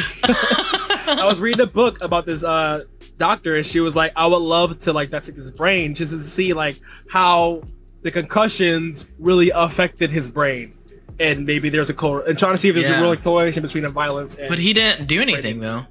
I 1.08 1.26
was 1.26 1.40
reading 1.40 1.62
a 1.62 1.68
book 1.68 2.02
about 2.02 2.26
this 2.26 2.44
uh, 2.44 2.84
doctor, 3.18 3.56
and 3.56 3.66
she 3.66 3.80
was 3.80 3.96
like, 3.96 4.12
"I 4.16 4.28
would 4.28 4.38
love 4.42 4.80
to 4.82 4.94
like 4.94 5.10
dissect 5.10 5.38
his 5.38 5.52
brain 5.52 5.96
just 5.96 6.12
to 6.12 6.22
see 6.24 6.54
like 6.54 6.80
how 7.10 7.62
the 8.04 8.12
concussions 8.12 9.08
really 9.20 9.50
affected 9.54 10.10
his 10.10 10.30
brain, 10.30 10.74
and 11.20 11.46
maybe 11.46 11.70
there's 11.70 11.90
a 11.90 11.94
cor 11.94 12.22
and 12.28 12.38
trying 12.38 12.54
to 12.54 12.58
see 12.58 12.70
if 12.70 12.76
there's 12.76 12.90
Yeah. 12.90 13.00
a 13.00 13.02
real 13.02 13.16
correlation 13.16 13.64
between 13.64 13.84
the 13.84 13.90
violence 13.90 14.36
and." 14.36 14.50
But 14.50 14.60
he 14.60 14.74
didn't 14.74 15.08
do 15.08 15.22
anything, 15.22 15.60
though. 15.60 15.86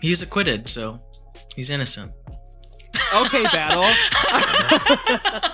He's 0.00 0.22
acquitted, 0.22 0.68
so 0.68 1.00
he's 1.56 1.70
innocent. 1.70 2.12
okay, 3.14 3.42
battle. 3.52 3.84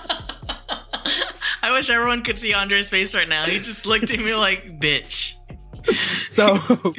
I 1.62 1.72
wish 1.72 1.90
everyone 1.90 2.22
could 2.22 2.38
see 2.38 2.54
Andre's 2.54 2.90
face 2.90 3.14
right 3.14 3.28
now. 3.28 3.44
He 3.44 3.58
just 3.58 3.86
looked 3.86 4.10
at 4.10 4.18
me 4.18 4.34
like, 4.34 4.80
bitch. 4.80 5.34
So, 6.30 6.56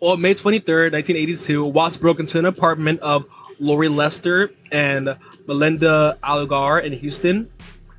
on 0.00 0.20
May 0.20 0.34
23rd, 0.34 0.92
1982, 0.92 1.64
Watts 1.64 1.96
broke 1.96 2.20
into 2.20 2.38
an 2.38 2.46
apartment 2.46 3.00
of 3.00 3.26
Lori 3.58 3.88
Lister 3.88 4.50
and 4.72 5.16
Melinda 5.46 6.18
Aguilar 6.22 6.80
in 6.80 6.92
Houston. 6.94 7.50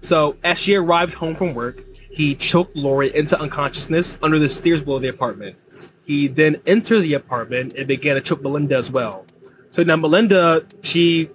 So, 0.02 0.36
as 0.44 0.58
she 0.58 0.76
arrived 0.76 1.14
home 1.14 1.36
from 1.36 1.54
work, 1.54 1.84
he 2.10 2.34
choked 2.36 2.76
Lori 2.76 3.16
into 3.16 3.40
unconsciousness 3.40 4.18
under 4.24 4.40
the 4.40 4.50
stairs 4.50 4.82
below 4.82 4.98
the 4.98 5.10
apartment. 5.10 5.56
He 6.04 6.28
then 6.28 6.60
entered 6.66 7.02
the 7.02 7.14
apartment 7.14 7.74
and 7.78 7.88
began 7.88 8.16
to 8.16 8.22
choke 8.22 8.42
Melinda 8.42 8.76
as 8.78 8.92
well. 8.92 9.26
So 9.70 9.84
now 9.84 9.96
Melinda, 9.96 10.66
she 10.82 11.30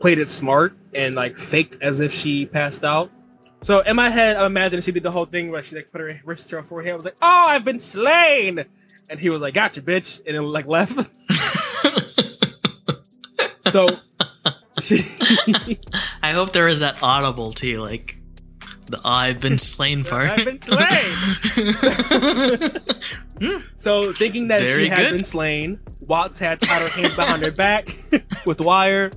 played 0.00 0.18
it 0.18 0.28
smart 0.28 0.76
and 0.92 1.14
like 1.14 1.38
faked 1.38 1.80
as 1.80 2.00
if 2.00 2.12
she 2.12 2.44
passed 2.44 2.84
out. 2.84 3.10
So 3.60 3.80
in 3.80 3.96
my 3.96 4.10
head, 4.10 4.36
I'm 4.36 4.46
imagining 4.46 4.82
she 4.82 4.92
did 4.92 5.04
the 5.04 5.10
whole 5.10 5.24
thing 5.24 5.50
where 5.50 5.62
she 5.62 5.76
like 5.76 5.90
put 5.90 6.00
her 6.00 6.20
wrist 6.24 6.48
to 6.50 6.56
her 6.56 6.62
forehead. 6.62 6.92
I 6.92 6.96
was 6.96 7.04
like, 7.04 7.16
"Oh, 7.22 7.46
I've 7.48 7.64
been 7.64 7.78
slain," 7.78 8.64
and 9.10 9.18
he 9.20 9.30
was 9.30 9.40
like, 9.40 9.54
"Gotcha, 9.54 9.80
bitch," 9.82 10.20
and 10.26 10.36
then 10.36 10.44
like 10.44 10.66
left. 10.66 10.92
so 13.70 13.88
she, 14.80 15.00
I 16.22 16.32
hope 16.32 16.52
there 16.52 16.68
is 16.68 16.80
that 16.80 17.02
audible 17.02 17.52
too, 17.52 17.80
like 17.80 18.16
the 18.86 19.00
I've 19.04 19.40
been 19.40 19.58
slain 19.58 20.04
part. 20.10 20.30
I've 20.30 20.44
been 20.44 20.60
slain. 20.60 20.86
Hmm. 23.40 23.58
so 23.76 24.12
thinking 24.12 24.48
that 24.48 24.62
Very 24.62 24.84
she 24.84 24.88
had 24.88 24.98
good. 24.98 25.12
been 25.12 25.24
slain, 25.24 25.78
Watts 26.00 26.40
had 26.40 26.60
tied 26.60 26.82
her 26.82 26.88
hands 26.88 27.14
behind 27.14 27.42
her 27.44 27.52
back 27.52 27.88
with 28.44 28.60
wire, 28.60 29.12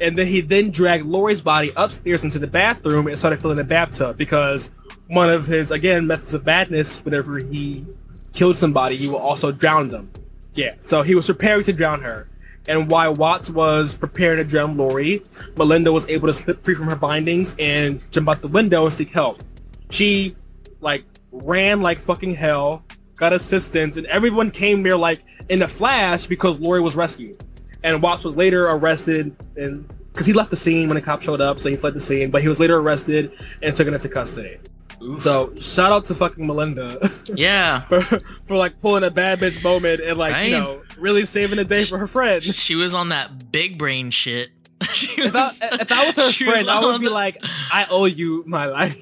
and 0.00 0.16
then 0.16 0.28
he 0.28 0.40
then 0.40 0.70
dragged 0.70 1.04
Lori's 1.04 1.40
body 1.40 1.72
upstairs 1.76 2.22
into 2.22 2.38
the 2.38 2.46
bathroom 2.46 3.08
and 3.08 3.18
started 3.18 3.40
filling 3.40 3.56
the 3.56 3.64
bathtub 3.64 4.16
because 4.16 4.70
one 5.08 5.28
of 5.30 5.46
his 5.46 5.70
again 5.72 6.06
methods 6.06 6.32
of 6.34 6.46
madness, 6.46 7.04
whenever 7.04 7.38
he 7.38 7.84
killed 8.36 8.56
somebody, 8.56 8.94
he 8.96 9.08
will 9.08 9.16
also 9.16 9.50
drown 9.50 9.88
them. 9.88 10.10
Yeah, 10.54 10.74
so 10.82 11.02
he 11.02 11.14
was 11.14 11.26
preparing 11.26 11.64
to 11.64 11.72
drown 11.72 12.02
her. 12.02 12.28
And 12.68 12.90
while 12.90 13.14
Watts 13.14 13.48
was 13.50 13.94
preparing 13.94 14.38
to 14.38 14.44
drown 14.44 14.76
Lori, 14.76 15.22
Melinda 15.56 15.92
was 15.92 16.08
able 16.08 16.28
to 16.28 16.32
slip 16.32 16.64
free 16.64 16.74
from 16.74 16.86
her 16.86 16.96
bindings 16.96 17.54
and 17.58 18.00
jump 18.12 18.28
out 18.28 18.40
the 18.40 18.48
window 18.48 18.84
and 18.84 18.94
seek 18.94 19.10
help. 19.10 19.40
She 19.90 20.36
like 20.80 21.04
ran 21.32 21.80
like 21.80 21.98
fucking 21.98 22.34
hell, 22.34 22.84
got 23.16 23.32
assistance, 23.32 23.96
and 23.96 24.06
everyone 24.06 24.50
came 24.50 24.82
there 24.82 24.96
like 24.96 25.22
in 25.48 25.62
a 25.62 25.68
flash 25.68 26.26
because 26.26 26.60
Lori 26.60 26.80
was 26.80 26.96
rescued. 26.96 27.42
And 27.82 28.02
Watts 28.02 28.24
was 28.24 28.36
later 28.36 28.66
arrested 28.66 29.36
and 29.56 29.88
because 30.12 30.26
he 30.26 30.32
left 30.32 30.50
the 30.50 30.56
scene 30.56 30.88
when 30.88 30.94
the 30.94 31.02
cops 31.02 31.26
showed 31.26 31.42
up, 31.42 31.60
so 31.60 31.68
he 31.68 31.76
fled 31.76 31.92
the 31.92 32.00
scene, 32.00 32.30
but 32.30 32.40
he 32.40 32.48
was 32.48 32.58
later 32.58 32.78
arrested 32.78 33.32
and 33.62 33.76
taken 33.76 33.92
into 33.92 34.08
custody. 34.08 34.58
So 35.18 35.54
shout 35.60 35.92
out 35.92 36.04
to 36.06 36.14
fucking 36.14 36.46
Melinda 36.46 36.98
yeah. 37.34 37.80
for, 37.80 38.00
for 38.00 38.56
like 38.56 38.80
pulling 38.80 39.04
a 39.04 39.10
bad 39.10 39.38
bitch 39.38 39.62
moment 39.62 40.00
and 40.00 40.18
like 40.18 40.46
you 40.46 40.58
know 40.58 40.80
really 40.98 41.24
saving 41.26 41.56
the 41.58 41.64
day 41.64 41.84
for 41.84 41.98
her 41.98 42.06
friend. 42.06 42.42
She 42.66 42.74
was 42.74 42.94
on 42.94 43.10
that 43.10 43.52
big 43.52 43.78
brain 43.78 44.10
shit. 44.10 44.50
If 45.18 45.34
I, 45.34 45.44
was- 45.44 45.60
if 45.62 45.92
I 45.92 46.06
was 46.06 46.16
her 46.16 46.30
she 46.30 46.44
was 46.44 46.54
friend, 46.62 46.70
I 46.70 46.84
would 46.84 47.00
be 47.00 47.06
the- 47.08 47.12
like, 47.12 47.38
I 47.72 47.86
owe 47.90 48.04
you 48.06 48.44
my 48.46 48.66
life. 48.66 48.96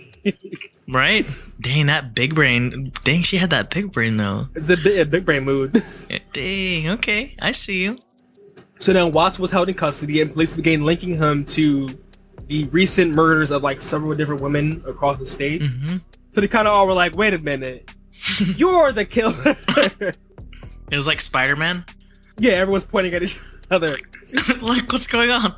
right? 0.89 1.27
Dang, 1.61 1.87
that 1.87 2.15
big 2.15 2.35
brain. 2.35 2.93
Dang, 3.05 3.23
she 3.23 3.37
had 3.37 3.51
that 3.51 3.71
big 3.71 3.93
brain 3.93 4.17
though. 4.17 4.49
it's 4.55 4.69
a 4.71 4.77
big, 4.77 4.99
a 4.99 5.05
big 5.05 5.25
brain 5.25 5.45
mood. 5.45 5.77
Dang, 6.33 6.89
okay. 6.91 7.35
I 7.41 7.53
see 7.53 7.83
you. 7.83 7.97
So 8.79 8.93
then 8.93 9.13
Watts 9.13 9.39
was 9.39 9.51
held 9.51 9.69
in 9.69 9.75
custody 9.75 10.21
and 10.21 10.33
police 10.33 10.55
began 10.57 10.83
linking 10.83 11.17
him 11.17 11.45
to 11.47 11.89
the 12.47 12.65
recent 12.67 13.13
murders 13.13 13.51
of 13.51 13.63
like 13.63 13.81
several 13.81 14.15
different 14.15 14.41
women 14.43 14.83
across 14.87 15.19
the 15.19 15.27
state. 15.27 15.63
Mm-hmm. 15.63 15.97
So 16.31 16.41
they 16.41 16.49
kind 16.49 16.67
of 16.69 16.75
all 16.75 16.87
were 16.87 16.93
like, 16.95 17.17
"Wait 17.17 17.33
a 17.35 17.39
minute, 17.39 17.93
you're 18.57 18.93
the 18.93 19.05
killer." 19.05 19.57
It 20.91 20.97
was 20.97 21.07
like 21.07 21.21
Spider 21.23 21.57
Man. 21.57 21.85
yeah, 22.39 22.53
everyone's 22.53 22.85
pointing 22.85 23.15
at 23.15 23.23
each 23.23 23.39
other. 23.71 23.89
like, 24.61 24.93
what's 24.93 25.07
going 25.07 25.31
on? 25.31 25.55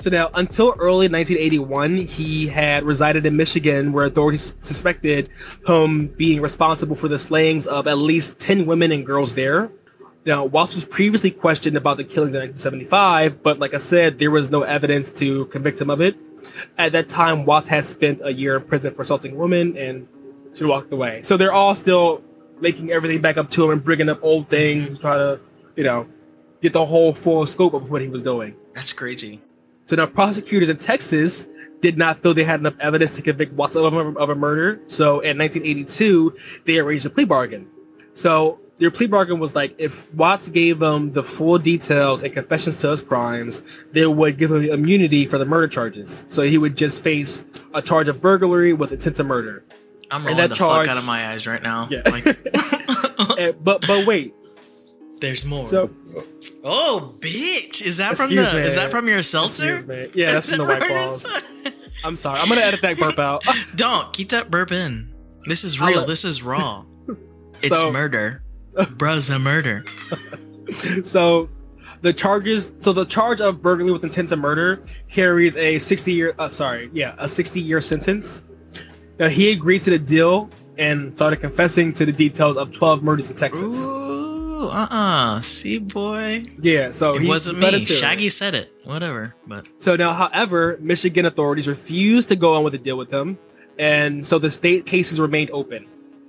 So 0.00 0.08
now, 0.08 0.30
until 0.34 0.74
early 0.78 1.08
1981, 1.08 1.96
he 1.96 2.46
had 2.46 2.84
resided 2.84 3.26
in 3.26 3.36
Michigan, 3.36 3.92
where 3.92 4.06
authorities 4.06 4.54
suspected 4.60 5.28
him 5.66 6.06
being 6.06 6.40
responsible 6.40 6.94
for 6.94 7.08
the 7.08 7.18
slayings 7.18 7.66
of 7.66 7.88
at 7.88 7.98
least 7.98 8.38
10 8.38 8.66
women 8.66 8.92
and 8.92 9.04
girls 9.04 9.34
there. 9.34 9.72
Now, 10.26 10.44
Watts 10.44 10.74
was 10.74 10.84
previously 10.84 11.30
questioned 11.30 11.76
about 11.76 11.98
the 11.98 12.04
killings 12.04 12.34
in 12.34 12.40
1975, 12.40 13.44
but 13.44 13.60
like 13.60 13.74
I 13.74 13.78
said, 13.78 14.18
there 14.18 14.32
was 14.32 14.50
no 14.50 14.62
evidence 14.62 15.08
to 15.20 15.46
convict 15.46 15.80
him 15.80 15.88
of 15.88 16.00
it. 16.00 16.16
At 16.76 16.92
that 16.92 17.08
time, 17.08 17.44
Watts 17.44 17.68
had 17.68 17.86
spent 17.86 18.20
a 18.24 18.32
year 18.32 18.56
in 18.56 18.64
prison 18.64 18.92
for 18.92 19.02
assaulting 19.02 19.34
a 19.34 19.36
woman 19.36 19.76
and 19.76 20.08
she 20.52 20.64
walked 20.64 20.92
away. 20.92 21.22
So 21.22 21.36
they're 21.36 21.52
all 21.52 21.76
still 21.76 22.24
making 22.60 22.90
everything 22.90 23.20
back 23.20 23.36
up 23.36 23.50
to 23.50 23.64
him 23.64 23.70
and 23.70 23.84
bringing 23.84 24.08
up 24.08 24.18
old 24.20 24.48
things, 24.48 24.98
try 24.98 25.16
to, 25.16 25.40
you 25.76 25.84
know, 25.84 26.08
get 26.60 26.72
the 26.72 26.84
whole 26.84 27.12
full 27.12 27.46
scope 27.46 27.74
of 27.74 27.92
what 27.92 28.02
he 28.02 28.08
was 28.08 28.24
doing. 28.24 28.56
That's 28.72 28.92
crazy. 28.92 29.40
So 29.84 29.94
now 29.94 30.06
prosecutors 30.06 30.68
in 30.68 30.78
Texas 30.78 31.46
did 31.80 31.96
not 31.96 32.18
feel 32.18 32.34
they 32.34 32.42
had 32.42 32.58
enough 32.58 32.74
evidence 32.80 33.14
to 33.14 33.22
convict 33.22 33.52
Watts 33.52 33.76
of 33.76 33.92
a, 33.92 33.96
of 34.18 34.28
a 34.30 34.34
murder. 34.34 34.80
So 34.86 35.20
in 35.20 35.38
1982, 35.38 36.36
they 36.64 36.78
arranged 36.78 37.06
a 37.06 37.10
plea 37.10 37.26
bargain. 37.26 37.68
So 38.12 38.58
their 38.78 38.90
plea 38.90 39.06
bargain 39.06 39.38
was 39.38 39.54
like 39.54 39.74
if 39.78 40.12
Watts 40.14 40.48
gave 40.48 40.78
them 40.78 41.12
the 41.12 41.22
full 41.22 41.58
details 41.58 42.22
and 42.22 42.32
confessions 42.32 42.76
to 42.76 42.90
his 42.90 43.00
crimes, 43.00 43.62
they 43.92 44.06
would 44.06 44.36
give 44.38 44.50
him 44.50 44.62
immunity 44.64 45.26
for 45.26 45.38
the 45.38 45.46
murder 45.46 45.68
charges. 45.68 46.24
So 46.28 46.42
he 46.42 46.58
would 46.58 46.76
just 46.76 47.02
face 47.02 47.44
a 47.74 47.80
charge 47.82 48.08
of 48.08 48.20
burglary 48.20 48.72
with 48.72 48.92
intent 48.92 49.16
to 49.16 49.24
murder. 49.24 49.64
I'm 50.10 50.18
And 50.18 50.24
rolling 50.26 50.36
that 50.38 50.48
the 50.50 50.54
charge- 50.56 50.86
fuck 50.86 50.96
out 50.96 50.98
of 50.98 51.06
my 51.06 51.30
eyes 51.30 51.46
right 51.46 51.62
now. 51.62 51.88
Yeah. 51.90 52.02
Like, 52.06 52.24
Eh, 53.38 53.52
but 53.60 53.86
but 53.86 54.06
wait, 54.06 54.34
there's 55.20 55.44
more. 55.46 55.64
so 55.66 55.90
oh, 56.64 57.14
bitch! 57.20 57.82
Is 57.82 57.96
that 57.98 58.16
from 58.16 58.34
the? 58.34 58.42
Is 58.62 58.74
that 58.76 58.90
from 58.90 59.08
your 59.08 59.22
seltzer? 59.22 59.74
excuse 59.74 59.86
me. 59.88 60.06
Yeah, 60.22 60.32
that's 60.32 60.50
from 60.54 60.58
the 60.66 60.72
White 60.72 60.82
Claws. 60.86 61.42
I'm 62.04 62.14
sorry. 62.16 62.38
I'm 62.40 62.48
gonna 62.48 62.60
edit 62.60 62.82
that 62.82 62.98
burp 62.98 63.18
out. 63.18 63.42
Don't 63.74 64.12
keep 64.12 64.28
that 64.30 64.50
burp 64.50 64.70
in. 64.70 65.12
This 65.46 65.64
is 65.64 65.80
real. 65.80 65.98
let- 66.00 66.06
this 66.06 66.24
is 66.24 66.42
raw. 66.42 66.84
It's 67.62 67.78
So- 67.78 67.90
murder. 67.92 68.42
Bruh's 68.76 69.30
a 69.30 69.38
murder. 69.38 69.84
So 71.04 71.48
the 72.02 72.12
charges, 72.12 72.72
so 72.80 72.92
the 72.92 73.04
charge 73.04 73.40
of 73.40 73.62
burglary 73.62 73.92
with 73.92 74.02
intent 74.02 74.30
to 74.30 74.36
murder 74.36 74.82
carries 75.08 75.56
a 75.56 75.78
60 75.78 76.12
year, 76.12 76.34
uh, 76.38 76.48
sorry, 76.48 76.90
yeah, 76.92 77.14
a 77.18 77.28
60 77.28 77.60
year 77.60 77.80
sentence. 77.80 78.42
Now 79.18 79.28
he 79.28 79.52
agreed 79.52 79.82
to 79.82 79.90
the 79.90 79.98
deal 79.98 80.50
and 80.76 81.14
started 81.16 81.36
confessing 81.36 81.92
to 81.94 82.04
the 82.04 82.12
details 82.12 82.56
of 82.56 82.72
12 82.72 83.02
murders 83.02 83.30
in 83.30 83.36
Texas. 83.36 83.84
Ooh, 83.86 84.64
uh, 84.64 84.88
uh 84.90 85.40
See, 85.40 85.78
boy, 85.78 86.42
Yeah, 86.60 86.90
so 86.90 87.14
it 87.14 87.22
he 87.22 87.28
wasn't 87.28 87.58
me. 87.60 87.82
it. 87.82 87.86
Shaggy 87.86 88.28
said 88.28 88.54
it. 88.54 88.72
Whatever. 88.84 89.34
But 89.46 89.68
So 89.78 89.94
now, 89.96 90.12
however, 90.12 90.78
Michigan 90.80 91.26
authorities 91.26 91.68
refused 91.68 92.28
to 92.30 92.36
go 92.36 92.54
on 92.54 92.64
with 92.64 92.72
the 92.72 92.78
deal 92.78 92.98
with 92.98 93.12
him, 93.12 93.38
and 93.78 94.26
so 94.26 94.38
the 94.38 94.50
state 94.50 94.84
cases 94.84 95.20
remained 95.20 95.50
open. 95.52 95.86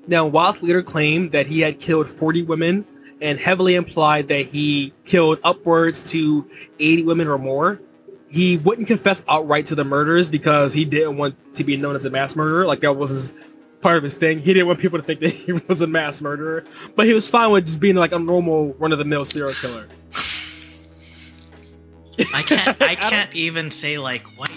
Now, 0.08 0.26
Watts 0.26 0.64
later 0.64 0.82
claimed 0.82 1.34
that 1.34 1.48
he 1.48 1.62
had 1.62 1.80
killed 1.80 2.08
40 2.08 2.44
women 2.44 2.86
and 3.22 3.40
heavily 3.40 3.76
implied 3.76 4.28
that 4.30 4.46
he 4.48 4.94
killed 5.04 5.40
upwards 5.44 6.02
to 6.12 6.48
80 6.80 7.04
women 7.04 7.28
or 7.28 7.38
more. 7.38 7.82
He 8.30 8.58
wouldn't 8.58 8.88
confess 8.88 9.24
outright 9.28 9.68
to 9.68 9.76
the 9.76 9.84
murders 9.84 10.30
because 10.30 10.74
he 10.74 10.86
didn't 10.86 11.18
want 11.18 11.36
to 11.56 11.64
be 11.64 11.78
known 11.78 11.96
as 11.96 12.06
a 12.06 12.10
mass 12.10 12.36
murderer. 12.36 12.66
Like 12.66 12.82
that 12.82 12.94
was 12.94 13.10
his 13.10 13.36
part 13.82 13.98
of 13.98 14.04
his 14.04 14.16
thing. 14.16 14.40
He 14.40 14.54
didn't 14.54 14.68
want 14.68 14.80
people 14.80 15.00
to 15.00 15.04
think 15.04 15.20
that 15.22 15.30
he 15.34 15.54
was 15.54 15.82
a 15.82 15.88
mass 15.88 16.22
murderer, 16.22 16.64
but 16.96 17.06
he 17.06 17.14
was 17.14 17.28
fine 17.28 17.52
with 17.52 17.66
just 17.66 17.80
being 17.80 17.96
like 17.96 18.12
a 18.12 18.20
normal 18.20 18.74
run 18.74 18.92
of 18.92 19.00
the 19.00 19.06
mill 19.06 19.26
serial 19.26 19.54
killer. 19.54 19.88
I 22.34 22.42
can't. 22.42 22.82
I 22.82 22.96
can't 22.96 23.34
even 23.34 23.72
say 23.72 23.98
like 23.98 24.24
white 24.38 24.50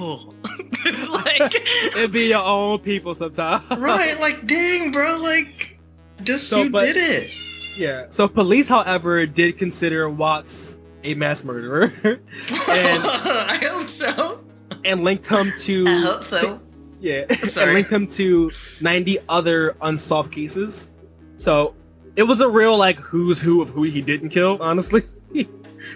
people. 0.00 0.34
it's 0.86 1.10
like 1.10 1.54
It'd 1.96 2.12
be 2.12 2.28
your 2.28 2.42
own 2.42 2.78
people 2.80 3.14
sometimes. 3.14 3.68
right. 3.78 4.18
Like 4.20 4.46
dang, 4.46 4.92
bro. 4.92 5.18
Like 5.18 5.78
just 6.22 6.48
So, 6.48 6.62
you 6.62 6.70
but- 6.70 6.80
did 6.82 6.96
it. 6.96 7.30
Yeah. 7.76 8.06
So 8.10 8.28
police, 8.28 8.68
however, 8.68 9.24
did 9.26 9.56
consider 9.56 10.08
Watts 10.10 10.78
a 11.02 11.14
mass 11.14 11.44
murderer 11.44 11.84
and 12.04 12.20
I 12.52 13.58
hope 13.62 13.88
so. 13.88 14.44
and 14.84 15.02
linked 15.02 15.26
him 15.26 15.50
to 15.60 15.84
I 15.86 16.00
hope 16.04 16.22
so. 16.22 16.60
yeah, 17.00 17.26
Sorry. 17.28 17.66
and 17.68 17.74
linked 17.74 17.90
him 17.90 18.06
to 18.08 18.50
90 18.82 19.18
other 19.30 19.76
unsolved 19.80 20.30
cases. 20.30 20.90
So 21.38 21.74
it 22.16 22.24
was 22.24 22.42
a 22.42 22.48
real 22.50 22.76
like 22.76 22.96
who's 22.98 23.40
who 23.40 23.62
of 23.62 23.70
who 23.70 23.84
he 23.84 24.02
didn't 24.02 24.28
kill, 24.28 24.58
honestly, 24.60 25.00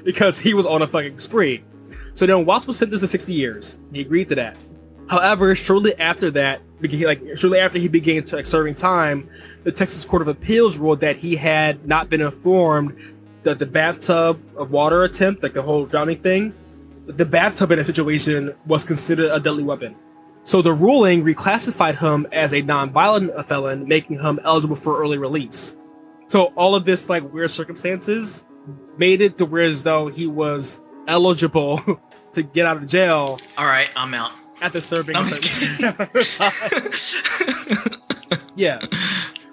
because 0.05 0.39
he 0.39 0.55
was 0.55 0.65
on 0.65 0.81
a 0.81 0.87
fucking 0.87 1.19
spree. 1.19 1.65
So 2.15 2.27
then 2.27 2.47
Watts 2.47 2.67
was 2.67 2.79
sentenced 2.79 3.03
to 3.03 3.09
60 3.09 3.33
years. 3.33 3.77
He 3.93 4.01
agreed 4.01 4.29
to 4.31 4.35
that. 4.37 4.57
However, 5.07 5.55
shortly 5.55 5.95
after 5.99 6.31
that, 6.31 6.63
like 6.81 7.21
shortly 7.37 7.59
after 7.59 7.79
he 7.79 7.89
began 7.89 8.25
to, 8.25 8.37
like, 8.37 8.47
serving 8.47 8.77
time, 8.77 9.29
the 9.65 9.73
Texas 9.73 10.05
Court 10.05 10.23
of 10.23 10.29
Appeals 10.29 10.79
ruled 10.79 11.01
that 11.01 11.17
he 11.17 11.37
had 11.37 11.87
not 11.87 12.09
been 12.09 12.21
informed 12.21 12.97
that 13.43 13.59
the 13.59 13.67
bathtub 13.67 14.41
of 14.57 14.71
water 14.71 15.05
attempt, 15.05 15.43
like 15.43 15.53
the 15.53 15.63
whole 15.63 15.85
drowning 15.85 16.19
thing, 16.19 16.55
the 17.07 17.27
bathtub 17.27 17.71
in 17.73 17.79
that 17.79 17.85
situation 17.85 18.55
was 18.67 18.85
considered 18.85 19.31
a 19.31 19.39
deadly 19.39 19.63
weapon. 19.63 19.95
So 20.45 20.63
the 20.63 20.73
ruling 20.73 21.25
reclassified 21.25 21.99
him 21.99 22.27
as 22.33 22.55
a 22.55 22.63
non-violent 22.63 23.47
felon, 23.47 23.87
making 23.87 24.21
him 24.21 24.39
eligible 24.45 24.77
for 24.77 24.99
early 25.01 25.19
release. 25.19 25.77
So 26.29 26.47
all 26.57 26.75
of 26.75 26.85
this 26.85 27.09
like 27.09 27.31
weird 27.33 27.51
circumstances 27.51 28.47
made 28.97 29.21
it 29.21 29.37
to 29.39 29.45
where 29.45 29.65
as 29.65 29.83
though 29.83 30.09
he 30.09 30.27
was 30.27 30.81
eligible 31.07 31.79
to 32.33 32.43
get 32.43 32.67
out 32.67 32.77
of 32.79 32.87
jail 32.87 33.39
All 33.59 33.67
right, 33.67 33.91
I'm 33.97 34.15
out. 34.15 34.33
after 34.61 34.81
serving. 34.81 35.17
I'm 35.17 35.23
a 35.23 35.27
just 35.27 36.39
certain- 36.39 38.01
yeah. 38.57 38.81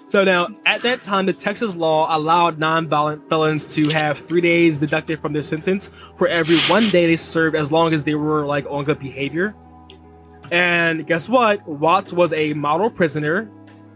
So 0.06 0.24
now, 0.24 0.48
at 0.66 0.82
that 0.82 1.02
time, 1.02 1.24
the 1.24 1.32
Texas 1.32 1.74
law 1.74 2.14
allowed 2.14 2.58
non-violent 2.58 3.30
felons 3.30 3.64
to 3.76 3.88
have 3.90 4.18
three 4.18 4.42
days 4.42 4.76
deducted 4.76 5.20
from 5.20 5.32
their 5.32 5.42
sentence 5.42 5.88
for 6.16 6.28
every 6.28 6.58
one 6.68 6.86
day 6.90 7.06
they 7.06 7.16
served, 7.16 7.56
as 7.56 7.72
long 7.72 7.94
as 7.94 8.02
they 8.04 8.14
were 8.14 8.44
like 8.44 8.66
on 8.68 8.84
good 8.84 8.98
behavior. 8.98 9.54
And 10.50 11.06
guess 11.06 11.30
what? 11.30 11.66
Watts 11.66 12.12
was 12.12 12.30
a 12.34 12.52
model 12.52 12.90
prisoner 12.90 13.50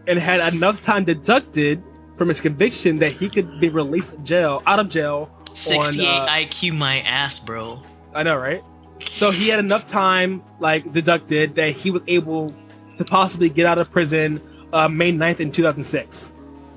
and 0.07 0.17
had 0.17 0.53
enough 0.55 0.81
time 0.81 1.03
deducted 1.03 1.83
from 2.15 2.29
his 2.29 2.41
conviction 2.41 2.97
that 2.97 3.11
he 3.11 3.29
could 3.29 3.59
be 3.59 3.69
released 3.69 4.15
jail 4.23 4.63
out 4.65 4.79
of 4.79 4.89
jail. 4.89 5.29
On, 5.75 5.83
68 5.83 6.07
uh, 6.07 6.25
IQ 6.27 6.77
my 6.77 6.99
ass, 7.01 7.39
bro. 7.39 7.79
I 8.13 8.23
know, 8.23 8.37
right? 8.37 8.61
So 8.99 9.31
he 9.31 9.49
had 9.49 9.59
enough 9.59 9.85
time, 9.85 10.43
like 10.59 10.91
deducted, 10.91 11.55
that 11.55 11.71
he 11.71 11.91
was 11.91 12.01
able 12.07 12.51
to 12.97 13.05
possibly 13.05 13.49
get 13.49 13.65
out 13.65 13.79
of 13.79 13.91
prison 13.91 14.41
uh, 14.73 14.87
May 14.87 15.11
9th 15.11 15.39
in 15.39 15.51
2006. 15.51 16.33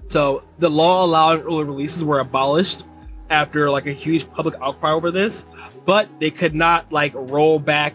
So 0.06 0.42
the 0.58 0.68
law 0.68 1.04
allowing 1.04 1.42
early 1.42 1.64
releases 1.64 2.04
were 2.04 2.20
abolished 2.20 2.84
after 3.30 3.70
like 3.70 3.86
a 3.86 3.92
huge 3.92 4.30
public 4.32 4.54
outcry 4.60 4.90
over 4.90 5.10
this, 5.10 5.44
but 5.86 6.08
they 6.20 6.30
could 6.30 6.54
not 6.54 6.92
like 6.92 7.12
roll 7.14 7.58
back, 7.58 7.94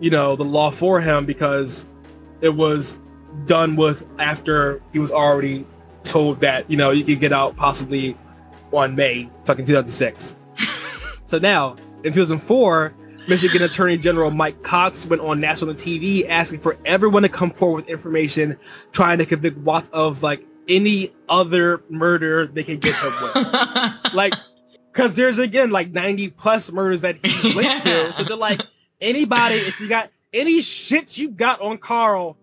you 0.00 0.10
know, 0.10 0.36
the 0.36 0.44
law 0.44 0.70
for 0.70 1.00
him 1.00 1.24
because 1.24 1.86
it 2.40 2.50
was 2.50 2.98
done 3.46 3.76
with 3.76 4.06
after 4.18 4.82
he 4.92 4.98
was 4.98 5.10
already 5.10 5.64
told 6.04 6.40
that 6.40 6.70
you 6.70 6.76
know 6.76 6.90
you 6.90 7.04
could 7.04 7.20
get 7.20 7.32
out 7.32 7.56
possibly 7.56 8.16
on 8.72 8.94
May 8.96 9.30
fucking 9.44 9.66
2006. 9.66 10.34
so 11.24 11.38
now 11.38 11.76
in 12.04 12.12
2004, 12.12 12.94
Michigan 13.28 13.62
Attorney 13.62 13.96
General 13.96 14.30
Mike 14.30 14.62
Cox 14.62 15.06
went 15.06 15.22
on 15.22 15.40
national 15.40 15.74
TV 15.74 16.28
asking 16.28 16.60
for 16.60 16.76
everyone 16.84 17.22
to 17.22 17.28
come 17.28 17.50
forward 17.50 17.84
with 17.84 17.88
information 17.88 18.58
trying 18.90 19.18
to 19.18 19.26
convict 19.26 19.58
Watts 19.58 19.88
of 19.90 20.22
like 20.22 20.44
any 20.68 21.12
other 21.28 21.82
murder 21.88 22.46
they 22.46 22.62
can 22.62 22.78
get 22.78 22.94
him 22.94 23.12
with. 23.22 23.34
like, 24.14 24.34
because 24.92 25.14
there's 25.14 25.38
again 25.38 25.70
like 25.70 25.92
90 25.92 26.30
plus 26.30 26.72
murders 26.72 27.02
that 27.02 27.16
he's 27.16 27.54
linked 27.56 27.82
to. 27.82 28.12
So 28.12 28.24
they're 28.24 28.36
like, 28.36 28.60
anybody, 29.00 29.56
if 29.56 29.78
you 29.78 29.88
got 29.88 30.10
any 30.32 30.60
shit 30.60 31.18
you 31.18 31.30
got 31.30 31.60
on 31.60 31.78
Carl, 31.78 32.36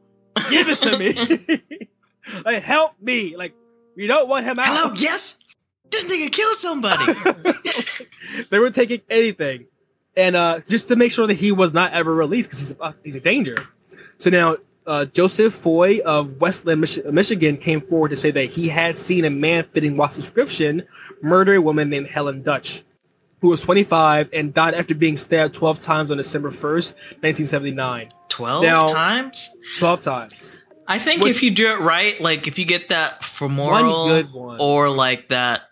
give 0.50 0.68
it 0.70 0.80
to 0.82 0.98
me. 0.98 2.42
like, 2.46 2.63
help 2.63 2.94
me. 3.02 3.36
Like, 3.36 3.54
we 3.96 4.08
don't 4.08 4.30
want 4.30 4.46
him 4.46 4.60
out. 4.60 4.68
Hello, 4.68 4.94
yes. 4.96 5.39
This 5.91 6.06
nigga 6.06 6.32
killed 6.32 6.56
somebody. 6.56 7.13
they 8.49 8.60
were 8.60 8.69
taking 8.71 9.02
anything, 9.10 9.65
and 10.15 10.35
uh, 10.35 10.60
just 10.67 10.87
to 10.90 10.96
make 10.96 11.12
sure 11.12 11.27
that 11.27 11.35
he 11.35 11.52
was 11.52 11.73
not 11.73 11.94
ever 11.94 12.13
released 12.13 12.50
because 12.50 12.60
he's 12.69 12.75
a, 12.79 12.96
he's 13.04 13.15
a 13.15 13.19
danger. 13.21 13.56
So 14.17 14.29
now 14.29 14.58
uh, 14.85 15.06
Joseph 15.06 15.54
Foy 15.54 16.00
of 16.06 16.42
Westland, 16.42 16.81
Mich- 16.81 17.04
Michigan, 17.06 17.58
came 17.58 17.81
forward 17.81 18.10
to 18.10 18.15
say 18.15 18.31
that 18.31 18.46
he 18.46 18.69
had 18.69 18.98
seen 18.98 19.23
a 19.25 19.29
man 19.29 19.63
fitting 19.65 19.98
Watts' 19.98 20.15
description 20.15 20.83
murder 21.21 21.54
a 21.56 21.62
woman 21.62 21.90
named 21.90 22.08
Helen 22.08 22.42
Dutcher, 22.44 22.83
who 23.42 23.50
was 23.50 23.62
25 23.62 24.29
and 24.33 24.54
died 24.54 24.73
after 24.73 24.96
being 24.96 25.15
stabbed 25.15 25.54
12 25.54 25.79
times 25.81 26.12
on 26.12 26.17
December 26.17 26.50
1st, 26.50 26.96
1979. 27.21 28.10
12 28.29 28.63
Now- 28.63 28.87
times? 28.87 29.56
12 29.77 30.02
times. 30.02 30.62
I 30.87 30.98
think 30.98 31.21
Which- 31.21 31.35
if 31.37 31.44
you 31.44 31.52
do 31.52 31.67
it 31.71 31.79
right, 31.81 32.19
like 32.19 32.48
if 32.48 32.58
you 32.58 32.65
get 32.65 32.90
that 32.90 33.23
femoral 33.23 34.08
good 34.08 34.33
one. 34.33 34.58
or 34.60 34.90
like 34.90 35.29
that 35.29 35.69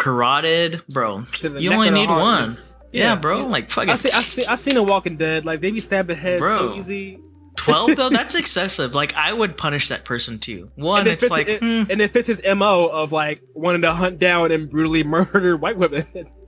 carotid, 0.00 0.82
bro, 0.88 1.22
you 1.58 1.72
only 1.72 1.90
need 1.90 2.08
one. 2.08 2.54
Yeah, 2.92 3.12
yeah. 3.12 3.16
bro, 3.16 3.46
like 3.46 3.70
fucking 3.70 3.90
I 3.90 3.96
see, 3.96 4.10
I 4.10 4.22
see, 4.22 4.44
I 4.46 4.56
seen 4.56 4.76
a 4.76 4.82
Walking 4.82 5.16
Dead. 5.16 5.44
Like 5.44 5.60
they 5.60 5.70
be 5.70 5.78
stabbing 5.78 6.16
heads 6.16 6.42
so 6.42 6.74
easy. 6.74 7.20
twelve 7.56 7.94
though. 7.94 8.08
That's 8.10 8.34
excessive. 8.34 8.94
Like 8.94 9.14
I 9.14 9.32
would 9.32 9.56
punish 9.56 9.88
that 9.90 10.04
person 10.04 10.38
too. 10.38 10.68
One, 10.74 11.06
it 11.06 11.12
it's 11.12 11.24
fits, 11.24 11.30
like 11.30 11.48
it, 11.48 11.60
hmm, 11.60 11.90
and 11.90 12.00
it 12.00 12.10
fits 12.10 12.26
his 12.26 12.42
mo 12.44 12.88
of 12.92 13.12
like 13.12 13.42
wanting 13.54 13.82
to 13.82 13.92
hunt 13.92 14.18
down 14.18 14.50
and 14.50 14.68
brutally 14.68 15.04
murder 15.04 15.56
white 15.56 15.76
women. 15.76 16.04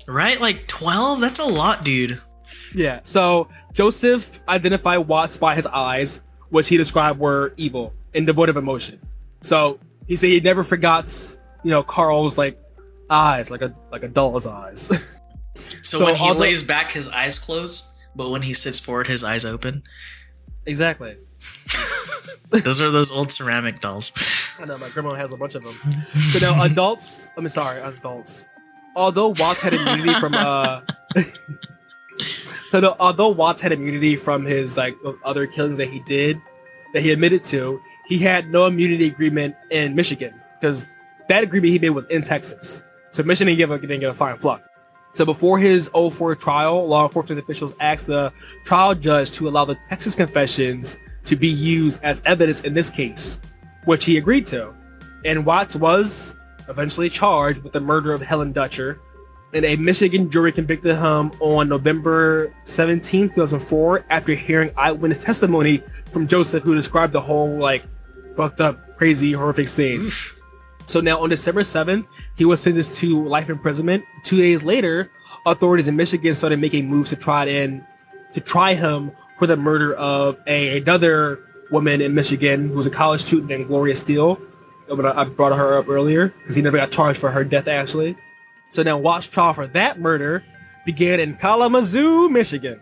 right, 0.09 0.41
like 0.41 0.67
twelve. 0.67 1.21
That's 1.21 1.39
a 1.39 1.45
lot, 1.45 1.85
dude. 1.85 2.19
yeah. 2.75 3.01
So 3.05 3.49
Joseph 3.73 4.41
identified 4.49 5.07
Watts 5.07 5.37
by 5.37 5.55
his 5.55 5.67
eyes, 5.67 6.23
which 6.49 6.69
he 6.69 6.77
described 6.77 7.21
were 7.21 7.55
evil 7.57 7.95
and 8.15 8.27
devoid 8.27 8.49
of 8.49 8.57
emotion. 8.57 8.99
So 9.43 9.79
he 10.07 10.17
said 10.17 10.29
he 10.29 10.41
never 10.41 10.65
forgets, 10.65 11.39
you 11.63 11.71
know, 11.71 11.83
Carl's 11.83 12.37
like 12.37 12.59
eyes, 13.11 13.51
like 13.51 13.63
a 13.63 13.75
like 13.91 14.03
a 14.05 14.09
doll's 14.09 14.47
eyes. 14.47 15.19
So, 15.83 15.99
So 15.99 16.05
when 16.07 16.15
he 16.15 16.33
lays 16.33 16.63
back, 16.63 16.93
his 16.93 17.09
eyes 17.11 17.39
close, 17.39 17.93
but 18.17 18.31
when 18.31 18.41
he 18.41 18.55
sits 18.55 18.81
forward, 18.81 19.07
his 19.07 19.23
eyes 19.23 19.45
open. 19.45 19.83
exactly. 20.65 21.19
Those 22.51 22.81
are 22.81 22.91
those 22.91 23.11
old 23.11 23.31
ceramic 23.31 23.81
dolls. 23.81 24.13
I 24.59 24.65
know 24.65 24.79
my 24.79 24.89
grandma 24.91 25.15
has 25.15 25.31
a 25.33 25.37
bunch 25.37 25.55
of 25.55 25.63
them. 25.63 25.73
So 26.31 26.39
now 26.39 26.63
adults, 26.65 27.29
I 27.37 27.41
mean, 27.41 27.49
sorry, 27.51 27.81
adults. 27.83 28.45
Although 28.97 29.29
Watts 29.39 29.61
had 29.63 29.73
immunity 29.75 30.15
from, 30.21 30.33
uh, 30.35 30.81
so 32.71 32.81
no, 32.81 32.97
although 33.01 33.29
Watts 33.31 33.61
had 33.63 33.73
immunity 33.73 34.17
from 34.17 34.45
his 34.45 34.77
like 34.77 34.95
other 35.25 35.47
killings 35.47 35.79
that 35.79 35.89
he 35.89 36.01
did, 36.01 36.41
that 36.95 37.03
he 37.03 37.11
admitted 37.13 37.45
to, 37.45 37.81
he 38.07 38.19
had 38.19 38.51
no 38.51 38.67
immunity 38.67 39.07
agreement 39.09 39.55
in 39.71 39.95
Michigan 39.95 40.35
because 40.61 40.85
that 41.29 41.43
agreement 41.43 41.73
he 41.73 41.79
made 41.79 41.91
was 41.91 42.05
in 42.07 42.23
Texas. 42.23 42.83
So 43.13 43.23
Michigan 43.23 43.57
didn't 43.57 43.59
give 43.59 43.71
a, 43.71 43.79
didn't 43.79 44.01
give 44.01 44.11
a 44.11 44.15
fine 44.15 44.39
fuck. 44.39 44.63
So 45.13 45.27
before 45.27 45.59
his 45.59 45.89
04 45.89 46.35
trial, 46.37 46.87
law 46.87 47.05
enforcement 47.07 47.39
officials 47.41 47.75
asked 47.79 48.07
the 48.07 48.33
trial 48.65 48.95
judge 48.95 49.31
to 49.33 49.49
allow 49.49 49.67
the 49.67 49.77
Texas 49.89 50.15
confessions 50.15 50.99
to 51.25 51.37
be 51.37 51.49
used 51.49 52.03
as 52.03 52.23
evidence 52.25 52.63
in 52.63 52.73
this 52.75 52.89
case, 52.89 53.39
which 53.85 54.07
he 54.07 54.17
agreed 54.17 54.47
to. 54.49 54.73
And 55.25 55.45
Watts 55.45 55.77
was 55.77 56.35
eventually 56.69 57.11
charged 57.11 57.63
with 57.63 57.73
the 57.73 57.81
murder 57.81 58.13
of 58.13 58.23
Helen 58.23 58.53
Dutcher. 58.53 58.99
And 59.53 59.67
a 59.67 59.77
Michigan 59.77 60.31
jury 60.31 60.51
convicted 60.51 60.97
him 60.97 61.31
on 61.41 61.69
November 61.69 62.55
17, 62.65 63.29
2004, 63.29 64.07
after 64.09 64.33
hearing 64.33 64.71
eyewitness 64.79 65.23
testimony 65.23 65.83
from 66.11 66.27
Joseph, 66.27 66.63
who 66.63 66.75
described 66.75 67.13
the 67.13 67.21
whole, 67.21 67.59
like, 67.59 67.85
fucked 68.35 68.63
up, 68.63 68.97
crazy, 68.97 69.33
horrific 69.33 69.69
scene. 69.69 70.09
So 70.87 71.01
now 71.01 71.21
on 71.21 71.29
December 71.29 71.61
7th, 71.61 72.07
he 72.37 72.45
was 72.45 72.61
sentenced 72.61 72.97
to 73.01 73.27
life 73.27 73.51
imprisonment. 73.51 74.05
Two 74.23 74.37
days 74.37 74.65
later, 74.65 75.11
authorities 75.47 75.89
in 75.89 75.97
Michigan 75.97 76.35
started 76.35 76.61
making 76.61 76.89
moves 76.89 77.11
to 77.11 77.17
try 77.17 77.47
and 77.47 77.85
to 78.33 78.41
try 78.41 78.75
him 78.75 79.13
for 79.39 79.47
the 79.47 79.57
murder 79.57 79.95
of 79.95 80.39
a, 80.47 80.79
another 80.79 81.41
woman 81.71 82.01
in 82.01 82.15
Michigan 82.15 82.69
who 82.69 82.77
was 82.77 82.87
a 82.87 82.91
college 82.91 83.21
student 83.21 83.49
named 83.49 83.67
Gloria 83.67 83.97
Steele. 83.97 84.41
I 84.91 85.25
brought 85.25 85.57
her 85.57 85.79
up 85.79 85.89
earlier 85.89 86.29
because 86.29 86.57
he 86.57 86.63
never 86.63 86.77
got 86.77 86.91
charged 86.91 87.19
for 87.19 87.31
her 87.31 87.45
death 87.45 87.67
actually. 87.69 88.17
So 88.69 88.83
now 88.83 88.99
Watt's 88.99 89.27
trial 89.27 89.53
for 89.53 89.67
that 89.69 90.01
murder 90.01 90.45
began 90.85 91.21
in 91.21 91.35
Kalamazoo, 91.37 92.29
Michigan 92.29 92.81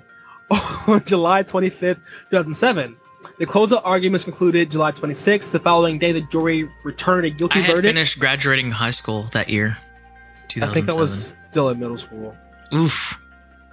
on 0.88 1.05
July 1.05 1.42
25th, 1.42 2.01
2007. 2.30 2.96
The 3.39 3.47
close 3.47 3.73
of 3.73 3.81
arguments 3.85 4.25
concluded 4.25 4.71
July 4.71 4.93
26th. 4.93 5.51
The 5.51 5.59
following 5.59 5.99
day, 5.99 6.12
the 6.12 6.21
jury 6.23 6.68
returned 6.85 7.27
a 7.27 7.31
guilty 7.31 7.59
I 7.59 7.62
had 7.62 7.77
verdict. 7.77 7.87
finished 7.95 8.18
graduating 8.21 8.71
high 8.71 8.91
school 8.93 9.25
that 9.33 9.49
year. 9.49 9.77
I 9.77 10.47
2007. 10.49 10.75
think 10.75 10.97
I 10.97 11.01
was 11.01 11.37
still 11.51 11.68
in 11.71 11.79
middle 11.79 11.99
school. 11.99 12.37
Oof. 12.75 13.21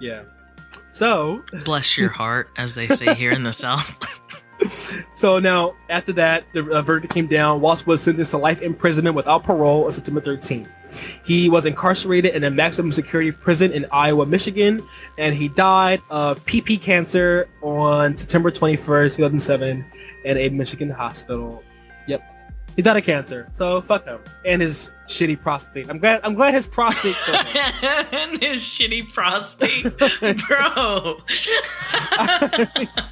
Yeah. 0.00 0.22
So, 0.90 1.44
Bless 1.64 1.96
your 1.96 2.08
heart, 2.10 2.50
as 2.56 2.74
they 2.74 2.86
say 2.86 3.14
here 3.14 3.30
in 3.30 3.42
the 3.42 3.52
South. 3.54 4.04
so 5.14 5.38
now 5.38 5.74
after 5.88 6.12
that, 6.14 6.44
the 6.52 6.68
uh, 6.70 6.82
verdict 6.82 7.12
came 7.14 7.26
down. 7.26 7.60
Watts 7.60 7.86
was 7.86 8.02
sentenced 8.02 8.32
to 8.32 8.38
life 8.38 8.60
imprisonment 8.62 9.14
without 9.16 9.44
parole 9.44 9.84
on 9.86 9.92
September 9.92 10.20
13th. 10.20 10.68
He 11.24 11.48
was 11.48 11.66
incarcerated 11.66 12.34
in 12.34 12.44
a 12.44 12.50
maximum 12.50 12.92
security 12.92 13.32
prison 13.32 13.72
in 13.72 13.86
Ionia, 13.92 14.26
Michigan, 14.26 14.82
and 15.18 15.34
he 15.34 15.48
died 15.48 16.00
of 16.10 16.44
PP 16.46 16.80
cancer 16.80 17.48
on 17.62 18.16
September 18.16 18.50
21st, 18.50 19.16
2007, 19.16 19.84
in 20.24 20.36
a 20.36 20.48
Michigan 20.50 20.90
hospital. 20.90 21.62
Yep. 22.06 22.22
He 22.76 22.82
died 22.82 22.96
of 22.96 23.04
cancer, 23.04 23.48
so 23.52 23.80
fuck 23.80 24.04
him 24.04 24.20
and 24.44 24.62
his 24.62 24.92
shitty 25.08 25.40
prostate. 25.40 25.90
I'm 25.90 25.98
glad. 25.98 26.20
I'm 26.22 26.34
glad 26.34 26.54
his 26.54 26.66
prostate. 26.66 27.16
him. 27.26 27.34
and 28.12 28.40
his 28.40 28.60
shitty 28.60 29.12
prostate. 29.12 29.84
Bro. 30.46 31.18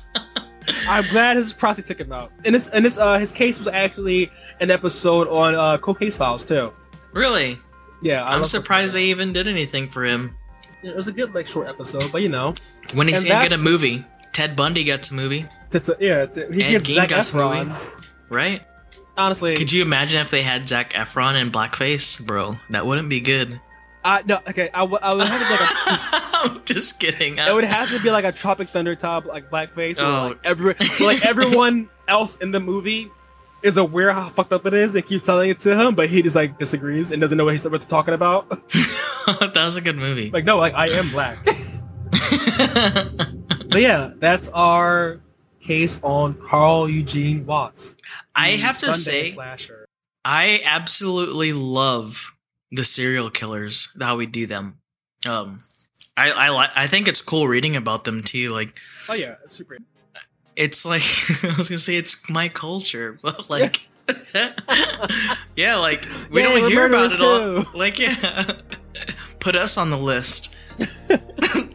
I'm 0.89 1.09
glad 1.11 1.37
his 1.37 1.53
prostate 1.53 1.87
took 1.87 2.01
him 2.01 2.13
out. 2.13 2.33
And 2.45 2.55
this 2.55 2.69
and 2.69 2.85
this 2.85 2.99
uh 2.99 3.19
his 3.19 3.33
case 3.33 3.59
was 3.59 3.69
actually 3.69 4.31
an 4.61 4.71
episode 4.71 5.29
on 5.29 5.55
uh 5.55 5.79
Cold 5.79 5.99
Case 5.99 6.17
Files 6.17 6.45
too. 6.45 6.73
Really? 7.17 7.59
Yeah, 8.03 8.23
I 8.25 8.35
I'm 8.37 8.45
surprised 8.45 8.95
they 8.95 9.05
even 9.05 9.33
did 9.33 9.49
anything 9.49 9.89
for 9.89 10.05
him. 10.05 10.37
It 10.83 10.95
was 10.95 11.09
a 11.09 11.13
good 11.13 11.35
like 11.35 11.47
short 11.47 11.67
episode, 11.69 12.05
but 12.13 12.23
you 12.23 12.29
know, 12.29 12.55
When 12.95 13.09
he's 13.09 13.25
gonna 13.25 13.49
get 13.49 13.59
a 13.59 13.63
movie. 13.63 14.05
Ted 14.33 14.55
Bundy 14.55 14.85
gets 14.85 15.11
a 15.11 15.15
movie, 15.15 15.47
that's 15.71 15.89
a, 15.89 15.97
yeah, 15.99 16.27
th- 16.27 16.53
he 16.53 16.63
Ed 16.63 16.71
gets 16.73 16.91
Gein 16.91 16.95
Zac 17.09 17.23
some 17.25 17.41
Efron. 17.41 17.69
movie. 17.69 17.81
right? 18.29 18.63
Honestly, 19.17 19.57
Could 19.57 19.73
you 19.73 19.81
imagine 19.81 20.21
if 20.21 20.31
they 20.31 20.43
had 20.43 20.69
Zac 20.69 20.93
Efron 20.93 21.41
in 21.41 21.49
blackface? 21.51 22.25
Bro, 22.25 22.53
that 22.69 22.85
wouldn't 22.85 23.09
be 23.09 23.21
good. 23.21 23.59
I 24.05 24.23
no 24.27 24.37
okay. 24.47 24.69
I 24.75 24.83
would 24.83 25.01
I 25.03 25.15
would 25.15 25.27
have 25.27 25.41
to 25.41 25.47
be 25.47 25.53
like 25.53 26.51
a, 26.51 26.53
I'm 26.59 26.65
just 26.67 27.01
kidding. 27.01 27.39
it 27.39 27.55
would 27.55 27.65
have 27.65 27.89
to 27.89 28.01
be 28.03 28.11
like 28.11 28.27
a 28.27 28.31
Tropic 28.33 28.69
Thunder 28.69 28.95
top 28.95 29.25
like 29.25 29.51
blackface, 29.51 30.03
Oh. 30.03 30.29
like 30.29 30.39
every 30.45 30.75
like 31.01 31.25
everyone 31.25 31.89
else 32.07 32.37
in 32.37 32.51
the 32.51 32.61
movie 32.61 33.11
is 33.63 33.77
aware 33.77 34.13
how 34.13 34.29
fucked 34.29 34.53
up 34.53 34.67
it 34.67 34.75
is. 34.75 34.93
They 34.93 35.03
keep 35.03 35.23
telling 35.23 35.51
it 35.51 35.61
to 35.61 35.77
him, 35.77 35.95
but 35.95 36.09
he 36.09 36.23
just 36.23 36.37
like 36.37 36.59
disagrees 36.59 37.11
and 37.11 37.21
doesn't 37.21 37.37
know 37.37 37.45
what 37.45 37.53
he's 37.55 37.65
what 37.69 37.89
talking 37.89 38.15
about. 38.15 38.49
that 38.71 39.53
was 39.55 39.77
a 39.77 39.81
good 39.81 39.97
movie. 39.97 40.31
like 40.31 40.45
no, 40.45 40.59
like 40.59 40.75
I 40.75 40.89
am 40.91 41.11
black. 41.11 41.39
But 43.77 43.83
yeah, 43.83 44.13
that's 44.17 44.49
our 44.55 45.21
case 45.61 46.01
on 46.03 46.35
Carl 46.35 46.89
Eugene 46.89 47.45
Watts. 47.45 47.95
I 48.35 48.51
have 48.53 48.79
to 48.79 48.91
Sunday 48.93 49.29
say, 49.29 49.35
slasher. 49.35 49.87
I 50.25 50.63
absolutely 50.65 51.53
love 51.53 52.33
the 52.71 52.85
serial 52.85 53.29
killers, 53.29 53.95
how 54.01 54.17
we 54.17 54.25
do 54.25 54.47
them. 54.47 54.79
Um, 55.27 55.59
I 56.17 56.31
I 56.31 56.49
li- 56.49 56.73
I 56.75 56.87
think 56.87 57.07
it's 57.07 57.21
cool 57.21 57.49
reading 57.49 57.77
about 57.77 58.05
them 58.05 58.23
too. 58.23 58.49
Like 58.49 58.79
Oh 59.11 59.15
yeah, 59.15 59.35
super. 59.49 59.77
It's 60.57 60.85
like 60.85 61.03
I 61.45 61.57
was 61.59 61.69
gonna 61.69 61.79
say 61.79 61.97
it's 61.97 62.29
my 62.31 62.49
culture, 62.49 63.17
but 63.23 63.49
like. 63.51 63.81
yeah, 65.57 65.75
like 65.77 66.01
we 66.31 66.41
Yeah, 66.41 66.49
don't 66.49 66.71
hear 66.71 66.87
about 66.87 67.13
it 67.13 67.21
all. 67.21 67.65
Like, 67.77 67.99
yeah, 67.99 68.53
put 69.41 69.57
us 69.57 69.77
on 69.77 69.91
the 69.91 69.97
list. 69.99 70.55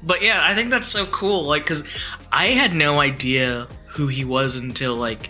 but 0.04 0.22
yeah, 0.22 0.40
I 0.42 0.54
think 0.56 0.70
that's 0.70 0.88
so 0.88 1.06
cool. 1.08 1.44
Like, 1.44 1.66
cause 1.66 1.84
I 2.32 2.46
had 2.48 2.74
no 2.74 3.02
idea 3.02 3.68
who 3.90 4.08
he 4.08 4.24
was 4.24 4.56
until 4.56 4.96
like 4.96 5.30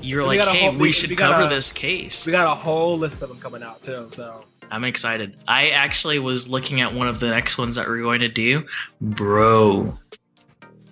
you're 0.00 0.22
We 0.26 0.38
like, 0.38 0.48
hey, 0.48 0.62
whole- 0.64 0.72
we, 0.72 0.78
we- 0.78 0.92
should 0.92 1.10
we 1.10 1.16
cover 1.16 1.42
a- 1.46 1.48
this 1.48 1.70
case. 1.70 2.24
We 2.24 2.32
got 2.32 2.50
a 2.50 2.54
whole 2.58 2.96
list 2.96 3.20
of 3.20 3.28
them 3.28 3.38
coming 3.38 3.62
out 3.62 3.82
too. 3.82 4.06
So 4.08 4.42
I'm 4.70 4.84
excited. 4.84 5.38
I 5.46 5.68
actually 5.70 6.18
was 6.18 6.48
looking 6.48 6.80
at 6.80 6.94
one 6.94 7.08
of 7.08 7.20
the 7.20 7.28
next 7.28 7.58
ones 7.58 7.76
that 7.76 7.86
we're 7.88 8.02
going 8.02 8.20
to 8.20 8.28
do, 8.28 8.62
bro, 9.02 9.92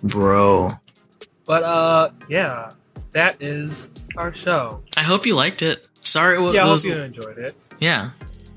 bro. 0.03 0.69
But 1.47 1.63
uh, 1.63 2.09
yeah, 2.29 2.69
that 3.11 3.41
is 3.41 3.91
our 4.17 4.33
show. 4.33 4.83
I 4.97 5.03
hope 5.03 5.25
you 5.25 5.35
liked 5.35 5.61
it. 5.61 5.87
Sorry, 6.01 6.37
it 6.37 6.41
wa- 6.41 6.51
Yeah, 6.51 6.65
I 6.65 6.67
hope 6.67 6.83
you 6.83 6.95
enjoyed 6.95 7.37
it. 7.37 7.55
yeah. 7.79 8.09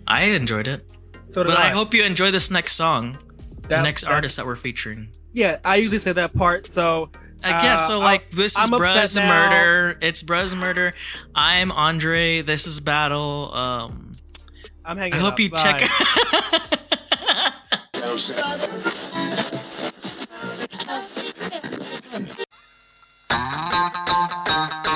I 0.07 0.23
enjoyed 0.25 0.67
it, 0.67 0.83
So 1.29 1.45
did 1.45 1.51
but 1.51 1.59
I 1.59 1.69
hope 1.71 1.95
you 1.95 2.03
enjoy 2.03 2.33
this 2.33 2.51
next 2.51 2.73
song, 2.73 3.17
the 3.69 3.81
next 3.81 4.03
artist 4.03 4.37
that 4.39 4.47
we're 4.47 4.57
featuring. 4.57 5.11
Yeah, 5.33 5.59
I 5.65 5.77
usually 5.77 5.99
say 5.99 6.13
that 6.13 6.35
part. 6.35 6.67
So 6.71 7.11
I 7.45 7.51
guess 7.63 7.83
uh, 7.83 7.87
so. 7.87 7.99
Like 8.01 8.29
this 8.31 8.53
is 8.53 8.59
I'm 8.59 8.75
upset 8.75 9.05
Bruz 9.11 9.17
now. 9.17 9.29
Murder. 9.29 9.99
It's 10.03 10.25
Bruz 10.25 10.57
Murder. 10.59 10.93
I'm 11.33 11.71
Andre. 11.71 12.43
This 12.43 12.67
is 12.67 12.81
Battle. 12.81 13.55
Um, 13.55 14.11
I'm 14.85 14.97
hanging. 14.97 15.13
Out. 15.15 15.19
I 15.19 15.23
hope 15.23 15.33
up. 15.35 15.39
you 15.39 15.51
Bye. 15.51 15.79
check. 19.55 19.61
Thank 23.31 24.87
you. 24.87 24.90